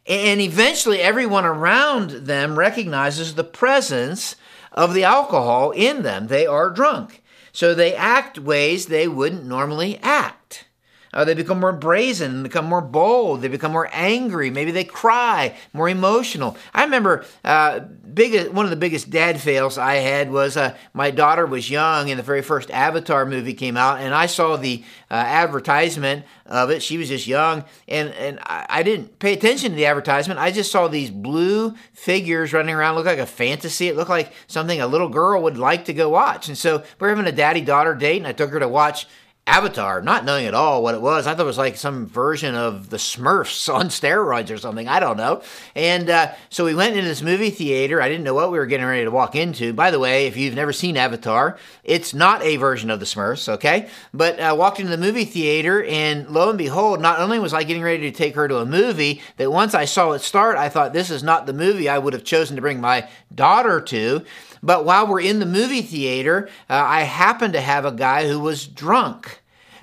And 0.07 0.41
eventually, 0.41 1.01
everyone 1.01 1.45
around 1.45 2.25
them 2.25 2.57
recognizes 2.57 3.35
the 3.35 3.43
presence 3.43 4.35
of 4.71 4.95
the 4.95 5.03
alcohol 5.03 5.69
in 5.69 6.01
them. 6.01 6.29
They 6.29 6.47
are 6.47 6.71
drunk. 6.71 7.21
So 7.51 7.75
they 7.75 7.93
act 7.93 8.39
ways 8.39 8.87
they 8.87 9.07
wouldn't 9.07 9.45
normally 9.45 9.99
act. 10.01 10.65
Uh, 11.13 11.25
they 11.25 11.35
become 11.35 11.59
more 11.59 11.73
brazen, 11.73 12.43
become 12.43 12.65
more 12.65 12.81
bold, 12.81 13.41
they 13.41 13.47
become 13.47 13.71
more 13.71 13.89
angry. 13.93 14.49
Maybe 14.49 14.71
they 14.71 14.83
cry, 14.83 15.55
more 15.73 15.89
emotional. 15.89 16.57
I 16.73 16.83
remember 16.83 17.25
uh, 17.43 17.81
big, 18.19 18.49
one 18.49 18.65
of 18.65 18.69
the 18.69 18.75
biggest 18.75 19.09
dad 19.09 19.39
fails 19.39 19.77
I 19.77 19.95
had 19.95 20.29
was 20.29 20.57
uh, 20.57 20.75
my 20.93 21.09
daughter 21.09 21.45
was 21.45 21.69
young 21.69 22.09
and 22.09 22.19
the 22.19 22.23
very 22.23 22.41
first 22.41 22.69
Avatar 22.69 23.25
movie 23.25 23.53
came 23.53 23.77
out, 23.77 24.01
and 24.01 24.13
I 24.13 24.25
saw 24.25 24.57
the 24.57 24.83
uh, 25.09 25.13
advertisement 25.13 26.25
of 26.45 26.69
it. 26.69 26.83
She 26.83 26.97
was 26.97 27.07
just 27.07 27.27
young, 27.27 27.63
and, 27.87 28.09
and 28.15 28.39
I, 28.43 28.65
I, 28.67 28.83
didn't 28.83 29.19
pay 29.19 29.31
attention 29.31 29.69
to 29.69 29.75
the 29.77 29.85
advertisement. 29.85 30.37
I 30.37 30.51
just 30.51 30.69
saw 30.69 30.89
these 30.89 31.09
blue 31.09 31.75
figures 31.93 32.51
running 32.51 32.75
around, 32.75 32.95
look 32.95 33.05
like 33.05 33.19
a 33.19 33.25
fantasy. 33.25 33.87
It 33.87 33.95
looked 33.95 34.09
like 34.09 34.33
something 34.47 34.81
a 34.81 34.87
little 34.87 35.07
girl 35.07 35.41
would 35.43 35.57
like 35.57 35.85
to 35.85 35.93
go 35.93 36.09
watch. 36.09 36.49
And 36.49 36.57
so 36.57 36.83
we're 36.99 37.09
having 37.09 37.25
a 37.25 37.31
daddy 37.31 37.61
daughter 37.61 37.95
date, 37.95 38.17
and 38.17 38.27
I 38.27 38.33
took 38.33 38.51
her 38.51 38.59
to 38.59 38.67
watch 38.67 39.07
Avatar, 39.49 40.01
not 40.01 40.25
knowing 40.25 40.45
at 40.45 40.53
all 40.53 40.83
what 40.83 40.93
it 40.93 41.01
was. 41.01 41.25
I 41.25 41.33
thought 41.33 41.41
it 41.41 41.45
was 41.45 41.57
like 41.57 41.75
some 41.75 42.05
version 42.05 42.53
of 42.53 42.91
the 42.91 42.97
Smurfs 42.97 43.73
on 43.73 43.87
steroids 43.87 44.51
or 44.51 44.57
something. 44.57 44.87
I 44.87 44.99
don't 44.99 45.17
know. 45.17 45.41
And 45.75 46.09
uh, 46.09 46.33
so 46.49 46.65
we 46.65 46.75
went 46.75 46.95
into 46.95 47.07
this 47.07 47.23
movie 47.23 47.49
theater. 47.49 47.99
I 48.01 48.09
didn't 48.09 48.23
know 48.23 48.35
what 48.35 48.51
we 48.51 48.59
were 48.59 48.67
getting 48.67 48.85
ready 48.85 49.05
to 49.05 49.11
walk 49.11 49.35
into. 49.35 49.73
By 49.73 49.89
the 49.89 49.99
way, 49.99 50.27
if 50.27 50.37
you've 50.37 50.53
never 50.53 50.71
seen 50.71 50.97
Avatar, 50.97 51.57
it's 51.83 52.13
not 52.13 52.43
a 52.43 52.57
version 52.57 52.91
of 52.91 52.99
the 52.99 53.07
Smurfs, 53.07 53.49
okay? 53.49 53.89
But 54.13 54.39
I 54.39 54.49
uh, 54.49 54.55
walked 54.55 54.79
into 54.79 54.91
the 54.91 55.03
movie 55.03 55.25
theater, 55.25 55.83
and 55.83 56.29
lo 56.29 56.49
and 56.49 56.57
behold, 56.57 57.01
not 57.01 57.19
only 57.19 57.39
was 57.39 57.53
I 57.53 57.63
getting 57.63 57.83
ready 57.83 58.11
to 58.11 58.17
take 58.17 58.35
her 58.35 58.47
to 58.47 58.59
a 58.59 58.65
movie, 58.65 59.21
that 59.37 59.51
once 59.51 59.73
I 59.73 59.85
saw 59.85 60.11
it 60.11 60.19
start, 60.19 60.57
I 60.57 60.69
thought 60.69 60.93
this 60.93 61.09
is 61.09 61.23
not 61.23 61.47
the 61.47 61.53
movie 61.53 61.89
I 61.89 61.97
would 61.97 62.13
have 62.13 62.23
chosen 62.23 62.55
to 62.55 62.61
bring 62.61 62.79
my 62.79 63.09
daughter 63.33 63.81
to. 63.81 64.23
But 64.61 64.85
while 64.85 65.07
we're 65.07 65.21
in 65.21 65.39
the 65.39 65.45
movie 65.45 65.81
theater, 65.81 66.49
uh, 66.69 66.73
I 66.73 67.01
happened 67.01 67.53
to 67.53 67.61
have 67.61 67.85
a 67.85 67.91
guy 67.91 68.27
who 68.27 68.39
was 68.39 68.67
drunk 68.67 69.38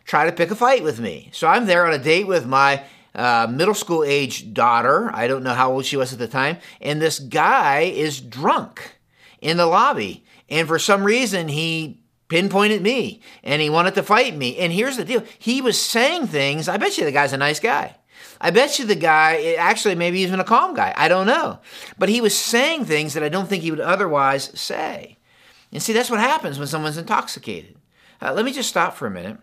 try 0.07 0.25
to 0.25 0.33
pick 0.33 0.51
a 0.51 0.57
fight 0.57 0.83
with 0.83 1.01
me. 1.01 1.31
So 1.33 1.47
I'm 1.47 1.67
there 1.67 1.87
on 1.87 1.93
a 1.93 1.99
date 1.99 2.27
with 2.27 2.47
my 2.47 2.83
uh, 3.15 3.49
middle 3.51 3.75
school 3.75 4.05
age 4.05 4.53
daughter. 4.55 5.11
I 5.13 5.27
don't 5.27 5.43
know 5.43 5.55
how 5.55 5.73
old 5.73 5.85
she 5.85 5.97
was 5.97 6.13
at 6.13 6.19
the 6.19 6.29
time. 6.29 6.59
And 6.81 7.03
this 7.03 7.19
guy 7.19 7.81
is 7.81 8.21
drunk 8.21 8.99
in 9.41 9.57
the 9.57 9.67
lobby. 9.67 10.25
And 10.49 10.69
for 10.69 10.79
some 10.79 11.03
reason, 11.03 11.49
he 11.49 12.01
pinpointed 12.29 12.83
me 12.83 13.21
and 13.43 13.61
he 13.61 13.71
wanted 13.71 13.95
to 13.95 14.03
fight 14.03 14.37
me. 14.37 14.57
And 14.59 14.73
here's 14.73 14.97
the 14.97 15.05
deal 15.05 15.25
he 15.39 15.61
was 15.61 15.81
saying 15.81 16.29
things. 16.29 16.69
I 16.69 16.77
bet 16.77 16.97
you 16.97 17.05
the 17.05 17.13
guy's 17.13 17.33
a 17.33 17.39
nice 17.39 17.61
guy. 17.61 17.97
I 18.41 18.51
bet 18.51 18.79
you 18.79 18.85
the 18.85 18.95
guy, 18.95 19.55
actually, 19.55 19.95
maybe 19.95 20.21
even 20.21 20.41
a 20.41 20.45
calm 20.45 20.75
guy. 20.75 20.93
I 20.97 21.09
don't 21.09 21.27
know. 21.27 21.59
But 21.99 22.11
he 22.11 22.21
was 22.21 22.37
saying 22.37 22.85
things 22.85 23.15
that 23.15 23.23
I 23.23 23.31
don't 23.31 23.49
think 23.49 23.63
he 23.63 23.71
would 23.71 23.81
otherwise 23.81 24.59
say. 24.59 25.17
And 25.73 25.83
see, 25.83 25.95
that's 25.95 26.11
what 26.11 26.21
happens 26.21 26.59
when 26.59 26.69
someone's 26.69 26.99
intoxicated. 26.99 27.77
Uh, 28.21 28.35
let 28.35 28.45
me 28.45 28.53
just 28.53 28.69
stop 28.69 28.95
for 28.95 29.07
a 29.07 29.11
minute 29.11 29.39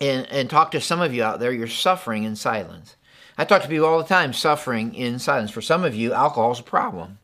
and, 0.00 0.26
and 0.30 0.50
talk 0.50 0.70
to 0.72 0.80
some 0.80 1.00
of 1.00 1.14
you 1.14 1.22
out 1.22 1.40
there. 1.40 1.52
You're 1.52 1.68
suffering 1.68 2.24
in 2.24 2.36
silence. 2.36 2.96
I 3.38 3.44
talk 3.44 3.62
to 3.62 3.68
people 3.68 3.86
all 3.86 3.98
the 3.98 4.04
time 4.04 4.32
suffering 4.32 4.94
in 4.94 5.18
silence. 5.18 5.50
For 5.50 5.60
some 5.60 5.84
of 5.84 5.94
you, 5.94 6.12
alcohol 6.12 6.52
is 6.52 6.60
a 6.60 6.64
problem. 6.64 7.18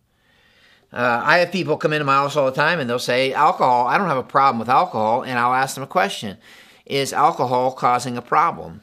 Uh, 0.92 1.22
I 1.24 1.38
have 1.38 1.52
people 1.52 1.78
come 1.78 1.94
into 1.94 2.04
my 2.04 2.14
house 2.14 2.36
all 2.36 2.44
the 2.46 2.52
time 2.52 2.78
and 2.78 2.88
they'll 2.88 2.98
say, 2.98 3.32
Alcohol, 3.32 3.86
I 3.86 3.96
don't 3.96 4.08
have 4.08 4.18
a 4.18 4.22
problem 4.22 4.58
with 4.58 4.68
alcohol. 4.68 5.22
And 5.22 5.38
I'll 5.38 5.54
ask 5.54 5.74
them 5.74 5.84
a 5.84 5.86
question 5.86 6.36
Is 6.84 7.12
alcohol 7.12 7.72
causing 7.72 8.18
a 8.18 8.22
problem? 8.22 8.82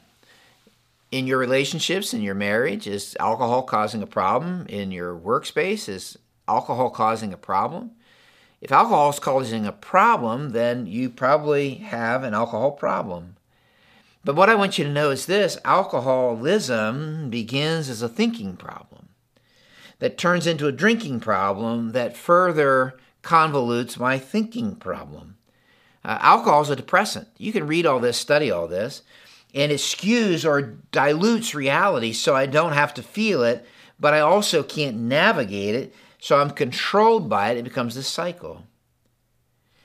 in 1.11 1.25
your 1.27 1.37
relationships, 1.37 2.13
in 2.13 2.21
your 2.21 2.35
marriage? 2.35 2.87
Is 2.87 3.15
alcohol 3.19 3.63
causing 3.63 4.01
a 4.01 4.07
problem 4.07 4.65
in 4.67 4.91
your 4.91 5.17
workspace? 5.17 5.89
Is 5.89 6.17
alcohol 6.47 6.89
causing 6.89 7.33
a 7.33 7.37
problem? 7.37 7.91
If 8.61 8.71
alcohol 8.71 9.09
is 9.09 9.19
causing 9.19 9.65
a 9.65 9.71
problem, 9.71 10.51
then 10.51 10.85
you 10.85 11.09
probably 11.09 11.75
have 11.75 12.23
an 12.23 12.33
alcohol 12.33 12.71
problem. 12.71 13.37
But 14.23 14.35
what 14.35 14.49
I 14.49 14.55
want 14.55 14.77
you 14.77 14.83
to 14.83 14.91
know 14.91 15.11
is 15.11 15.25
this 15.25 15.57
alcoholism 15.63 17.29
begins 17.29 17.89
as 17.89 18.01
a 18.01 18.09
thinking 18.09 18.57
problem 18.57 19.09
that 19.99 20.17
turns 20.17 20.47
into 20.47 20.67
a 20.67 20.71
drinking 20.71 21.19
problem 21.19 21.91
that 21.91 22.17
further 22.17 22.97
convolutes 23.21 23.97
my 23.97 24.17
thinking 24.17 24.75
problem. 24.75 25.37
Uh, 26.03 26.17
alcohol 26.21 26.61
is 26.61 26.69
a 26.69 26.75
depressant. 26.75 27.27
You 27.37 27.51
can 27.51 27.67
read 27.67 27.85
all 27.85 27.99
this, 27.99 28.17
study 28.17 28.49
all 28.51 28.67
this 28.67 29.03
and 29.53 29.71
it 29.71 29.79
skews 29.79 30.47
or 30.47 30.61
dilutes 30.91 31.55
reality 31.55 32.13
so 32.13 32.35
I 32.35 32.45
don't 32.45 32.73
have 32.73 32.93
to 32.95 33.03
feel 33.03 33.43
it, 33.43 33.65
but 33.99 34.13
I 34.13 34.19
also 34.19 34.63
can't 34.63 34.97
navigate 34.97 35.75
it, 35.75 35.95
so 36.19 36.39
I'm 36.39 36.51
controlled 36.51 37.29
by 37.29 37.51
it. 37.51 37.57
It 37.57 37.63
becomes 37.63 37.95
this 37.95 38.07
cycle. 38.07 38.63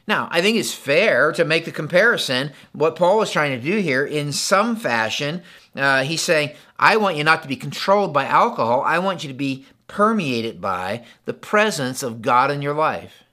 Now, 0.06 0.28
I 0.30 0.42
think 0.42 0.56
it's 0.58 0.74
fair 0.74 1.32
to 1.32 1.44
make 1.44 1.64
the 1.64 1.72
comparison. 1.72 2.52
What 2.72 2.96
Paul 2.96 3.22
is 3.22 3.30
trying 3.30 3.58
to 3.58 3.70
do 3.70 3.78
here, 3.78 4.04
in 4.04 4.32
some 4.32 4.76
fashion, 4.76 5.42
uh, 5.74 6.02
he's 6.04 6.20
saying, 6.20 6.50
I 6.78 6.96
want 6.96 7.16
you 7.16 7.24
not 7.24 7.42
to 7.42 7.48
be 7.48 7.56
controlled 7.56 8.12
by 8.12 8.26
alcohol. 8.26 8.82
I 8.82 8.98
want 8.98 9.24
you 9.24 9.28
to 9.28 9.34
be 9.34 9.64
permeated 9.86 10.60
by 10.60 11.04
the 11.24 11.34
presence 11.34 12.02
of 12.02 12.20
God 12.20 12.50
in 12.50 12.60
your 12.60 12.74
life. 12.74 13.24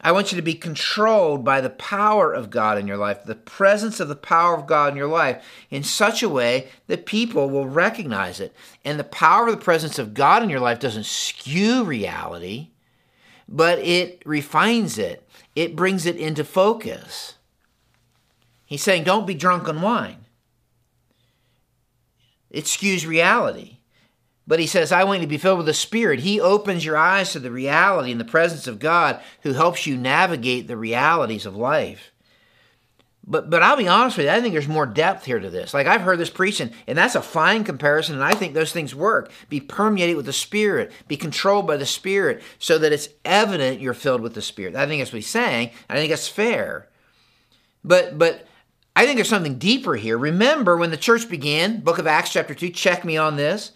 I 0.00 0.12
want 0.12 0.30
you 0.30 0.36
to 0.36 0.42
be 0.42 0.54
controlled 0.54 1.44
by 1.44 1.62
the 1.62 1.70
power 1.70 2.30
of 2.30 2.50
God 2.50 2.76
in 2.76 2.86
your 2.86 2.98
life, 2.98 3.24
the 3.24 3.34
presence 3.34 4.00
of 4.00 4.08
the 4.08 4.14
power 4.14 4.54
of 4.54 4.66
God 4.66 4.92
in 4.92 4.98
your 4.98 5.08
life, 5.08 5.42
in 5.70 5.82
such 5.82 6.22
a 6.22 6.28
way 6.28 6.68
that 6.88 7.06
people 7.06 7.48
will 7.48 7.66
recognize 7.66 8.38
it. 8.38 8.54
And 8.84 9.00
the 9.00 9.04
power 9.04 9.48
of 9.48 9.58
the 9.58 9.64
presence 9.64 9.98
of 9.98 10.12
God 10.12 10.42
in 10.42 10.50
your 10.50 10.60
life 10.60 10.78
doesn't 10.78 11.06
skew 11.06 11.84
reality, 11.84 12.68
but 13.48 13.78
it 13.78 14.22
refines 14.26 14.98
it, 14.98 15.23
it 15.54 15.76
brings 15.76 16.06
it 16.06 16.16
into 16.16 16.44
focus. 16.44 17.34
He's 18.64 18.82
saying, 18.82 19.04
don't 19.04 19.26
be 19.26 19.34
drunk 19.34 19.68
on 19.68 19.82
wine. 19.82 20.24
It 22.50 22.64
skews 22.64 23.06
reality. 23.06 23.78
But 24.46 24.60
he 24.60 24.66
says, 24.66 24.92
I 24.92 25.04
want 25.04 25.20
you 25.20 25.26
to 25.26 25.30
be 25.30 25.38
filled 25.38 25.58
with 25.58 25.66
the 25.66 25.74
Spirit. 25.74 26.20
He 26.20 26.40
opens 26.40 26.84
your 26.84 26.96
eyes 26.96 27.32
to 27.32 27.38
the 27.38 27.50
reality 27.50 28.12
and 28.12 28.20
the 28.20 28.26
presence 28.26 28.66
of 28.66 28.78
God 28.78 29.20
who 29.42 29.54
helps 29.54 29.86
you 29.86 29.96
navigate 29.96 30.66
the 30.66 30.76
realities 30.76 31.46
of 31.46 31.56
life. 31.56 32.12
But 33.26 33.48
but 33.48 33.62
I'll 33.62 33.76
be 33.76 33.88
honest 33.88 34.18
with 34.18 34.26
you, 34.26 34.32
I 34.32 34.40
think 34.40 34.52
there's 34.52 34.68
more 34.68 34.86
depth 34.86 35.24
here 35.24 35.38
to 35.38 35.48
this. 35.48 35.72
Like 35.72 35.86
I've 35.86 36.02
heard 36.02 36.18
this 36.18 36.30
preaching, 36.30 36.70
and 36.86 36.98
that's 36.98 37.14
a 37.14 37.22
fine 37.22 37.64
comparison, 37.64 38.16
and 38.16 38.24
I 38.24 38.32
think 38.32 38.52
those 38.52 38.72
things 38.72 38.94
work. 38.94 39.30
Be 39.48 39.60
permeated 39.60 40.16
with 40.16 40.26
the 40.26 40.32
Spirit, 40.32 40.92
be 41.08 41.16
controlled 41.16 41.66
by 41.66 41.78
the 41.78 41.86
Spirit, 41.86 42.42
so 42.58 42.76
that 42.78 42.92
it's 42.92 43.08
evident 43.24 43.80
you're 43.80 43.94
filled 43.94 44.20
with 44.20 44.34
the 44.34 44.42
Spirit. 44.42 44.76
I 44.76 44.86
think 44.86 45.00
that's 45.00 45.12
what 45.12 45.18
he's 45.18 45.26
saying. 45.26 45.70
I 45.88 45.94
think 45.94 46.10
that's 46.10 46.28
fair. 46.28 46.88
But 47.82 48.18
but 48.18 48.46
I 48.94 49.06
think 49.06 49.16
there's 49.16 49.28
something 49.28 49.58
deeper 49.58 49.96
here. 49.96 50.18
Remember 50.18 50.76
when 50.76 50.90
the 50.90 50.96
church 50.96 51.28
began, 51.28 51.80
book 51.80 51.98
of 51.98 52.06
Acts 52.06 52.32
chapter 52.32 52.54
2, 52.54 52.70
check 52.70 53.04
me 53.04 53.16
on 53.16 53.36
this. 53.36 53.72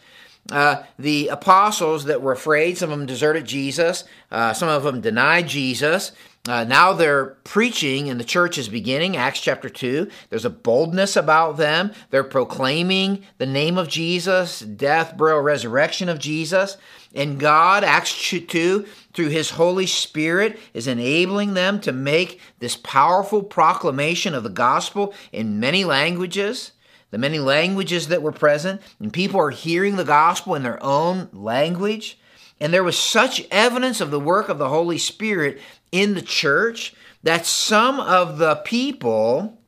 Uh, 0.50 0.82
the 0.98 1.28
apostles 1.28 2.04
that 2.04 2.22
were 2.22 2.32
afraid, 2.32 2.78
some 2.78 2.90
of 2.90 2.98
them 2.98 3.06
deserted 3.06 3.44
Jesus, 3.44 4.04
uh, 4.30 4.54
some 4.54 4.68
of 4.68 4.82
them 4.82 5.00
denied 5.00 5.46
Jesus. 5.46 6.12
Uh, 6.46 6.64
now 6.64 6.92
they're 6.92 7.36
preaching 7.44 8.08
and 8.08 8.18
the 8.18 8.24
church 8.24 8.56
is 8.56 8.68
beginning, 8.68 9.16
Acts 9.16 9.40
chapter 9.40 9.68
2. 9.68 10.08
There's 10.30 10.44
a 10.44 10.50
boldness 10.50 11.16
about 11.16 11.56
them. 11.56 11.92
They're 12.10 12.24
proclaiming 12.24 13.24
the 13.36 13.46
name 13.46 13.76
of 13.76 13.88
Jesus, 13.88 14.60
death, 14.60 15.16
burial, 15.16 15.40
resurrection 15.40 16.08
of 16.08 16.18
Jesus. 16.18 16.78
And 17.14 17.38
God, 17.38 17.84
Acts 17.84 18.30
2, 18.30 18.86
through 19.12 19.28
His 19.28 19.50
Holy 19.50 19.86
Spirit, 19.86 20.58
is 20.72 20.86
enabling 20.86 21.54
them 21.54 21.80
to 21.80 21.92
make 21.92 22.40
this 22.60 22.76
powerful 22.76 23.42
proclamation 23.42 24.34
of 24.34 24.42
the 24.42 24.48
gospel 24.48 25.12
in 25.32 25.60
many 25.60 25.84
languages 25.84 26.72
the 27.10 27.18
many 27.18 27.38
languages 27.38 28.08
that 28.08 28.22
were 28.22 28.32
present, 28.32 28.82
and 29.00 29.12
people 29.12 29.40
are 29.40 29.50
hearing 29.50 29.96
the 29.96 30.04
gospel 30.04 30.54
in 30.54 30.62
their 30.62 30.82
own 30.82 31.28
language. 31.32 32.18
And 32.60 32.74
there 32.74 32.84
was 32.84 32.98
such 32.98 33.46
evidence 33.50 34.00
of 34.00 34.10
the 34.10 34.20
work 34.20 34.48
of 34.48 34.58
the 34.58 34.68
Holy 34.68 34.98
Spirit 34.98 35.60
in 35.92 36.14
the 36.14 36.22
church 36.22 36.94
that 37.22 37.46
some 37.46 38.00
of 38.00 38.38
the 38.38 38.56
people 38.56 39.58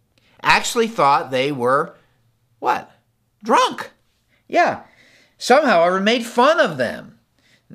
actually 0.42 0.88
thought 0.88 1.30
they 1.30 1.52
were 1.52 1.94
what? 2.58 2.90
Drunk. 3.42 3.90
Yeah. 4.48 4.82
Somehow 5.38 5.82
I 5.82 5.98
made 6.00 6.26
fun 6.26 6.60
of 6.60 6.76
them. 6.76 7.18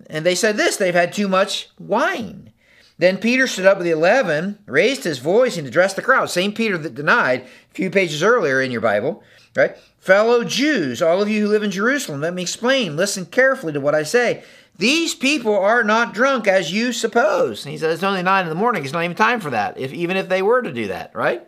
And 0.08 0.26
they 0.26 0.36
said 0.36 0.58
this 0.58 0.78
they've 0.78 0.94
had 0.94 1.14
too 1.14 1.28
much 1.28 1.70
wine. 1.80 2.52
Then 2.98 3.18
Peter 3.18 3.46
stood 3.48 3.66
up 3.66 3.78
with 3.78 3.86
the 3.86 3.92
eleven, 3.92 4.60
raised 4.66 5.04
his 5.04 5.20
voice, 5.20 5.58
and 5.58 5.68
addressed 5.68 5.98
the 5.98 6.02
crowd. 6.02 6.30
Same 6.30 6.54
Peter 6.54 6.78
that 6.78 6.96
denied 6.96 7.42
a 7.42 7.74
few 7.74 7.90
pages 7.90 8.24
earlier 8.24 8.62
in 8.62 8.72
your 8.72 8.82
Bible, 8.82 9.22
right? 9.56 9.76
Fellow 10.00 10.44
Jews, 10.44 11.02
all 11.02 11.22
of 11.22 11.28
you 11.28 11.42
who 11.42 11.50
live 11.50 11.64
in 11.64 11.72
Jerusalem, 11.72 12.22
let 12.22 12.34
me 12.34 12.44
explain. 12.44 12.96
Listen 12.96 13.26
carefully 13.26 13.74
to 13.74 13.82
what 13.82 13.96
I 13.96 14.04
say. 14.04 14.44
These 14.78 15.16
people 15.16 15.58
are 15.58 15.84
not 15.84 16.14
drunk 16.14 16.48
as 16.48 16.72
you 16.72 16.92
suppose. 16.92 17.66
And 17.66 17.72
he 17.72 17.78
said, 17.78 17.92
It's 17.92 18.04
only 18.04 18.24
nine 18.24 18.44
in 18.44 18.50
the 18.50 18.56
morning. 18.56 18.84
It's 18.84 18.94
not 18.94 19.04
even 19.04 19.16
time 19.16 19.40
for 19.40 19.52
that, 19.52 19.78
if, 19.78 19.94
even 19.94 20.18
if 20.18 20.28
they 20.28 20.42
were 20.42 20.62
to 20.62 20.72
do 20.72 20.88
that, 20.88 21.16
right? 21.16 21.44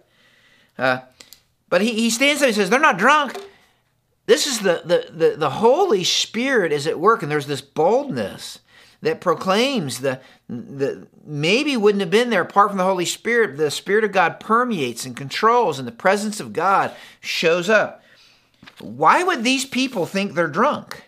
Uh, 0.78 1.00
but 1.70 1.82
he, 1.82 1.94
he 1.94 2.10
stands 2.10 2.40
there 2.40 2.48
and 2.48 2.56
says, 2.56 2.70
They're 2.70 2.80
not 2.80 2.98
drunk. 2.98 3.38
This 4.28 4.46
is 4.48 4.60
the, 4.60 4.82
the, 4.86 5.12
the, 5.12 5.36
the 5.38 5.50
Holy 5.50 6.04
Spirit 6.04 6.72
is 6.72 6.86
at 6.86 7.00
work, 7.00 7.22
and 7.22 7.32
there's 7.32 7.48
this 7.48 7.62
boldness 7.62 8.60
that 9.02 9.22
proclaims 9.22 10.00
the, 10.00 10.20
the 10.50 11.08
maybe 11.26 11.78
wouldn't 11.78 12.02
have 12.02 12.10
been 12.10 12.30
there 12.30 12.42
apart 12.42 12.70
from 12.70 12.78
the 12.78 12.84
Holy 12.84 13.06
Spirit. 13.06 13.58
The 13.58 13.72
Spirit 13.72 14.04
of 14.04 14.12
God 14.12 14.40
permeates 14.40 15.06
and 15.06 15.16
controls, 15.16 15.80
and 15.80 15.88
the 15.88 15.94
presence 15.94 16.40
of 16.40 16.54
God 16.54 16.94
shows 17.22 17.70
up. 17.70 18.04
Why 18.80 19.24
would 19.24 19.44
these 19.44 19.66
people 19.66 20.06
think 20.06 20.34
they're 20.34 20.48
drunk? 20.48 21.04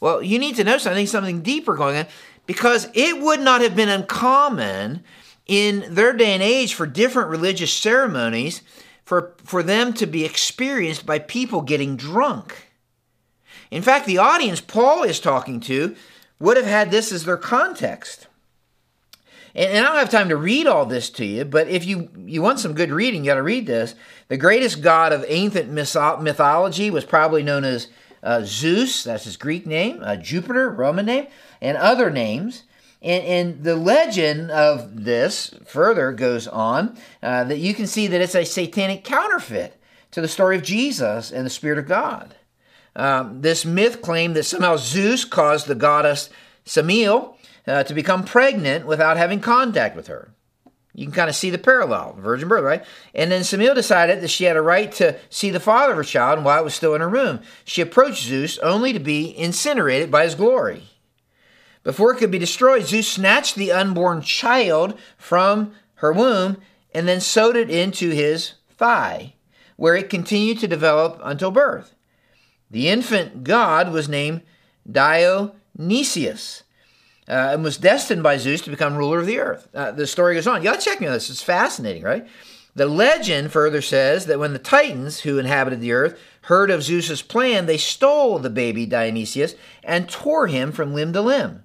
Well, 0.00 0.22
you 0.22 0.38
need 0.38 0.56
to 0.56 0.64
know 0.64 0.78
something, 0.78 1.06
something 1.06 1.42
deeper 1.42 1.74
going 1.74 1.96
on, 1.96 2.06
because 2.46 2.88
it 2.94 3.20
would 3.20 3.40
not 3.40 3.60
have 3.60 3.76
been 3.76 3.88
uncommon 3.88 5.02
in 5.46 5.86
their 5.94 6.12
day 6.12 6.32
and 6.32 6.42
age 6.42 6.74
for 6.74 6.86
different 6.86 7.30
religious 7.30 7.72
ceremonies 7.72 8.62
for, 9.04 9.34
for 9.44 9.62
them 9.62 9.92
to 9.94 10.06
be 10.06 10.24
experienced 10.24 11.06
by 11.06 11.18
people 11.18 11.62
getting 11.62 11.96
drunk. 11.96 12.70
In 13.70 13.82
fact, 13.82 14.06
the 14.06 14.18
audience 14.18 14.60
Paul 14.60 15.02
is 15.02 15.20
talking 15.20 15.60
to 15.60 15.96
would 16.38 16.56
have 16.56 16.66
had 16.66 16.90
this 16.90 17.10
as 17.10 17.24
their 17.24 17.36
context. 17.36 18.26
And, 19.54 19.72
and 19.72 19.86
I 19.86 19.88
don't 19.88 19.98
have 19.98 20.10
time 20.10 20.28
to 20.28 20.36
read 20.36 20.66
all 20.66 20.86
this 20.86 21.10
to 21.10 21.24
you, 21.24 21.44
but 21.44 21.68
if 21.68 21.84
you, 21.84 22.10
you 22.24 22.42
want 22.42 22.60
some 22.60 22.74
good 22.74 22.90
reading, 22.90 23.24
you 23.24 23.30
got 23.30 23.36
to 23.36 23.42
read 23.42 23.66
this. 23.66 23.94
The 24.28 24.36
greatest 24.36 24.82
god 24.82 25.12
of 25.12 25.24
ancient 25.26 25.70
mythology 25.70 26.90
was 26.90 27.04
probably 27.04 27.42
known 27.42 27.64
as 27.64 27.88
uh, 28.22 28.42
Zeus, 28.44 29.04
that's 29.04 29.24
his 29.24 29.36
Greek 29.36 29.66
name, 29.66 30.00
uh, 30.02 30.16
Jupiter, 30.16 30.70
Roman 30.70 31.06
name, 31.06 31.26
and 31.60 31.76
other 31.76 32.10
names. 32.10 32.64
And, 33.00 33.24
and, 33.24 33.64
the 33.64 33.76
legend 33.76 34.50
of 34.50 35.04
this 35.04 35.54
further 35.64 36.10
goes 36.12 36.48
on 36.48 36.98
uh, 37.22 37.44
that 37.44 37.58
you 37.58 37.72
can 37.72 37.86
see 37.86 38.08
that 38.08 38.20
it's 38.20 38.34
a 38.34 38.44
satanic 38.44 39.04
counterfeit 39.04 39.80
to 40.10 40.20
the 40.20 40.26
story 40.26 40.56
of 40.56 40.64
Jesus 40.64 41.30
and 41.30 41.46
the 41.46 41.50
Spirit 41.50 41.78
of 41.78 41.86
God. 41.86 42.34
Um, 42.96 43.40
this 43.42 43.64
myth 43.64 44.02
claimed 44.02 44.34
that 44.34 44.44
somehow 44.44 44.76
Zeus 44.76 45.24
caused 45.24 45.68
the 45.68 45.76
goddess 45.76 46.28
Semele 46.66 47.36
uh, 47.68 47.84
to 47.84 47.94
become 47.94 48.24
pregnant 48.24 48.86
without 48.86 49.16
having 49.16 49.40
contact 49.40 49.94
with 49.94 50.08
her. 50.08 50.32
You 50.98 51.04
can 51.04 51.14
kind 51.14 51.30
of 51.30 51.36
see 51.36 51.50
the 51.50 51.58
parallel, 51.58 52.16
virgin 52.18 52.48
birth, 52.48 52.64
right? 52.64 52.84
And 53.14 53.30
then 53.30 53.42
Semele 53.42 53.72
decided 53.72 54.20
that 54.20 54.30
she 54.30 54.42
had 54.42 54.56
a 54.56 54.60
right 54.60 54.90
to 54.94 55.16
see 55.30 55.48
the 55.48 55.60
father 55.60 55.92
of 55.92 55.96
her 55.96 56.02
child 56.02 56.38
and 56.38 56.44
while 56.44 56.60
it 56.60 56.64
was 56.64 56.74
still 56.74 56.92
in 56.96 57.00
her 57.00 57.08
womb. 57.08 57.38
She 57.64 57.80
approached 57.80 58.24
Zeus 58.24 58.58
only 58.58 58.92
to 58.92 58.98
be 58.98 59.32
incinerated 59.38 60.10
by 60.10 60.24
his 60.24 60.34
glory. 60.34 60.82
Before 61.84 62.12
it 62.12 62.16
could 62.18 62.32
be 62.32 62.38
destroyed, 62.40 62.84
Zeus 62.84 63.06
snatched 63.06 63.54
the 63.54 63.70
unborn 63.70 64.22
child 64.22 64.98
from 65.16 65.72
her 65.94 66.12
womb 66.12 66.56
and 66.92 67.06
then 67.06 67.20
sewed 67.20 67.54
it 67.54 67.70
into 67.70 68.10
his 68.10 68.54
thigh, 68.76 69.34
where 69.76 69.94
it 69.94 70.10
continued 70.10 70.58
to 70.58 70.66
develop 70.66 71.20
until 71.22 71.52
birth. 71.52 71.94
The 72.72 72.88
infant 72.88 73.44
god 73.44 73.92
was 73.92 74.08
named 74.08 74.42
Dionysius 74.90 76.64
uh, 77.28 77.50
and 77.52 77.62
was 77.62 77.76
destined 77.76 78.22
by 78.22 78.38
Zeus 78.38 78.62
to 78.62 78.70
become 78.70 78.96
ruler 78.96 79.18
of 79.18 79.26
the 79.26 79.38
earth. 79.38 79.68
Uh, 79.74 79.90
the 79.90 80.06
story 80.06 80.34
goes 80.34 80.46
on. 80.46 80.62
You 80.62 80.70
got 80.70 80.80
to 80.80 80.84
check 80.84 81.00
me 81.00 81.06
on 81.06 81.12
this. 81.12 81.30
It's 81.30 81.42
fascinating, 81.42 82.02
right? 82.02 82.26
The 82.74 82.86
legend 82.86 83.52
further 83.52 83.82
says 83.82 84.26
that 84.26 84.38
when 84.38 84.52
the 84.52 84.58
Titans, 84.58 85.20
who 85.20 85.38
inhabited 85.38 85.80
the 85.80 85.92
earth, 85.92 86.18
heard 86.42 86.70
of 86.70 86.82
Zeus's 86.82 87.22
plan, 87.22 87.66
they 87.66 87.76
stole 87.76 88.38
the 88.38 88.50
baby 88.50 88.86
Dionysius 88.86 89.54
and 89.82 90.08
tore 90.08 90.46
him 90.46 90.72
from 90.72 90.94
limb 90.94 91.12
to 91.12 91.20
limb. 91.20 91.64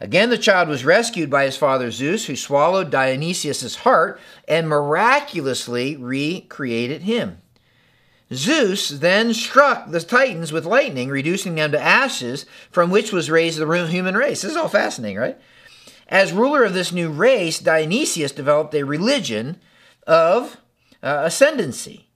Again, 0.00 0.28
the 0.30 0.38
child 0.38 0.68
was 0.68 0.84
rescued 0.84 1.30
by 1.30 1.44
his 1.44 1.56
father 1.56 1.90
Zeus, 1.90 2.26
who 2.26 2.36
swallowed 2.36 2.90
Dionysius's 2.90 3.76
heart 3.76 4.20
and 4.46 4.68
miraculously 4.68 5.96
recreated 5.96 7.02
him. 7.02 7.38
Zeus 8.32 8.88
then 8.88 9.32
struck 9.32 9.90
the 9.90 10.00
Titans 10.00 10.52
with 10.52 10.64
lightning, 10.64 11.08
reducing 11.08 11.54
them 11.54 11.72
to 11.72 11.80
ashes, 11.80 12.44
from 12.70 12.90
which 12.90 13.12
was 13.12 13.30
raised 13.30 13.58
the 13.58 13.86
human 13.86 14.16
race. 14.16 14.42
This 14.42 14.50
is 14.52 14.56
all 14.56 14.68
fascinating, 14.68 15.18
right? 15.18 15.38
As 16.08 16.32
ruler 16.32 16.64
of 16.64 16.74
this 16.74 16.92
new 16.92 17.08
race, 17.10 17.58
Dionysius 17.58 18.32
developed 18.32 18.74
a 18.74 18.84
religion 18.84 19.58
of 20.06 20.56
uh, 21.02 21.22
ascendancy, 21.24 22.08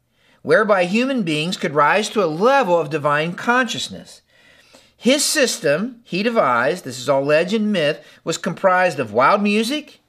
whereby 0.43 0.85
human 0.85 1.23
beings 1.23 1.57
could 1.57 1.75
rise 1.75 2.09
to 2.11 2.25
a 2.25 2.27
level 2.27 2.79
of 2.79 2.91
divine 2.91 3.35
consciousness. 3.35 4.23
His 4.97 5.25
system, 5.25 6.01
he 6.05 6.23
devised, 6.23 6.85
this 6.85 6.99
is 6.99 7.09
all 7.09 7.25
legend 7.25 7.73
myth, 7.73 8.05
was 8.23 8.37
comprised 8.37 8.99
of 8.99 9.13
wild 9.13 9.43
music, 9.43 10.01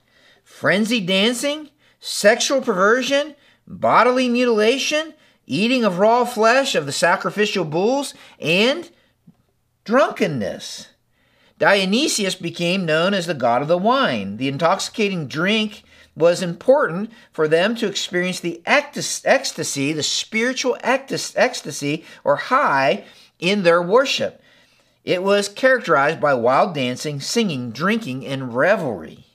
frenzied 0.44 1.08
dancing, 1.08 1.70
sexual 2.00 2.62
perversion, 2.62 3.36
bodily 3.66 4.28
mutilation, 4.28 5.14
eating 5.52 5.84
of 5.84 6.00
raw 6.00 6.24
flesh 6.24 6.76
of 6.76 6.86
the 6.86 6.94
sacrificial 6.94 7.66
bulls, 7.66 8.14
and 8.40 8.90
drunkenness. 9.84 10.88
Dionysius 11.60 12.36
became 12.36 12.86
known 12.86 13.14
as 13.14 13.28
the 13.28 13.34
god 13.34 13.62
of 13.62 13.68
the 13.68 13.78
wine. 13.78 14.38
The 14.38 14.48
intoxicating 14.48 15.28
drink 15.28 15.84
was 16.16 16.42
important 16.42 17.12
for 17.34 17.50
them 17.50 17.76
to 17.76 17.88
experience 17.88 18.40
the 18.40 18.62
ecstasy, 18.66 19.92
the 19.92 20.04
spiritual 20.04 20.78
ecstasy 20.82 22.06
or 22.24 22.36
high 22.38 23.04
in 23.38 23.64
their 23.64 23.82
worship. 23.82 24.42
It 25.04 25.22
was 25.22 25.50
characterized 25.50 26.22
by 26.22 26.34
wild 26.34 26.74
dancing, 26.74 27.20
singing, 27.20 27.72
drinking, 27.72 28.26
and 28.26 28.56
revelry. 28.56 29.26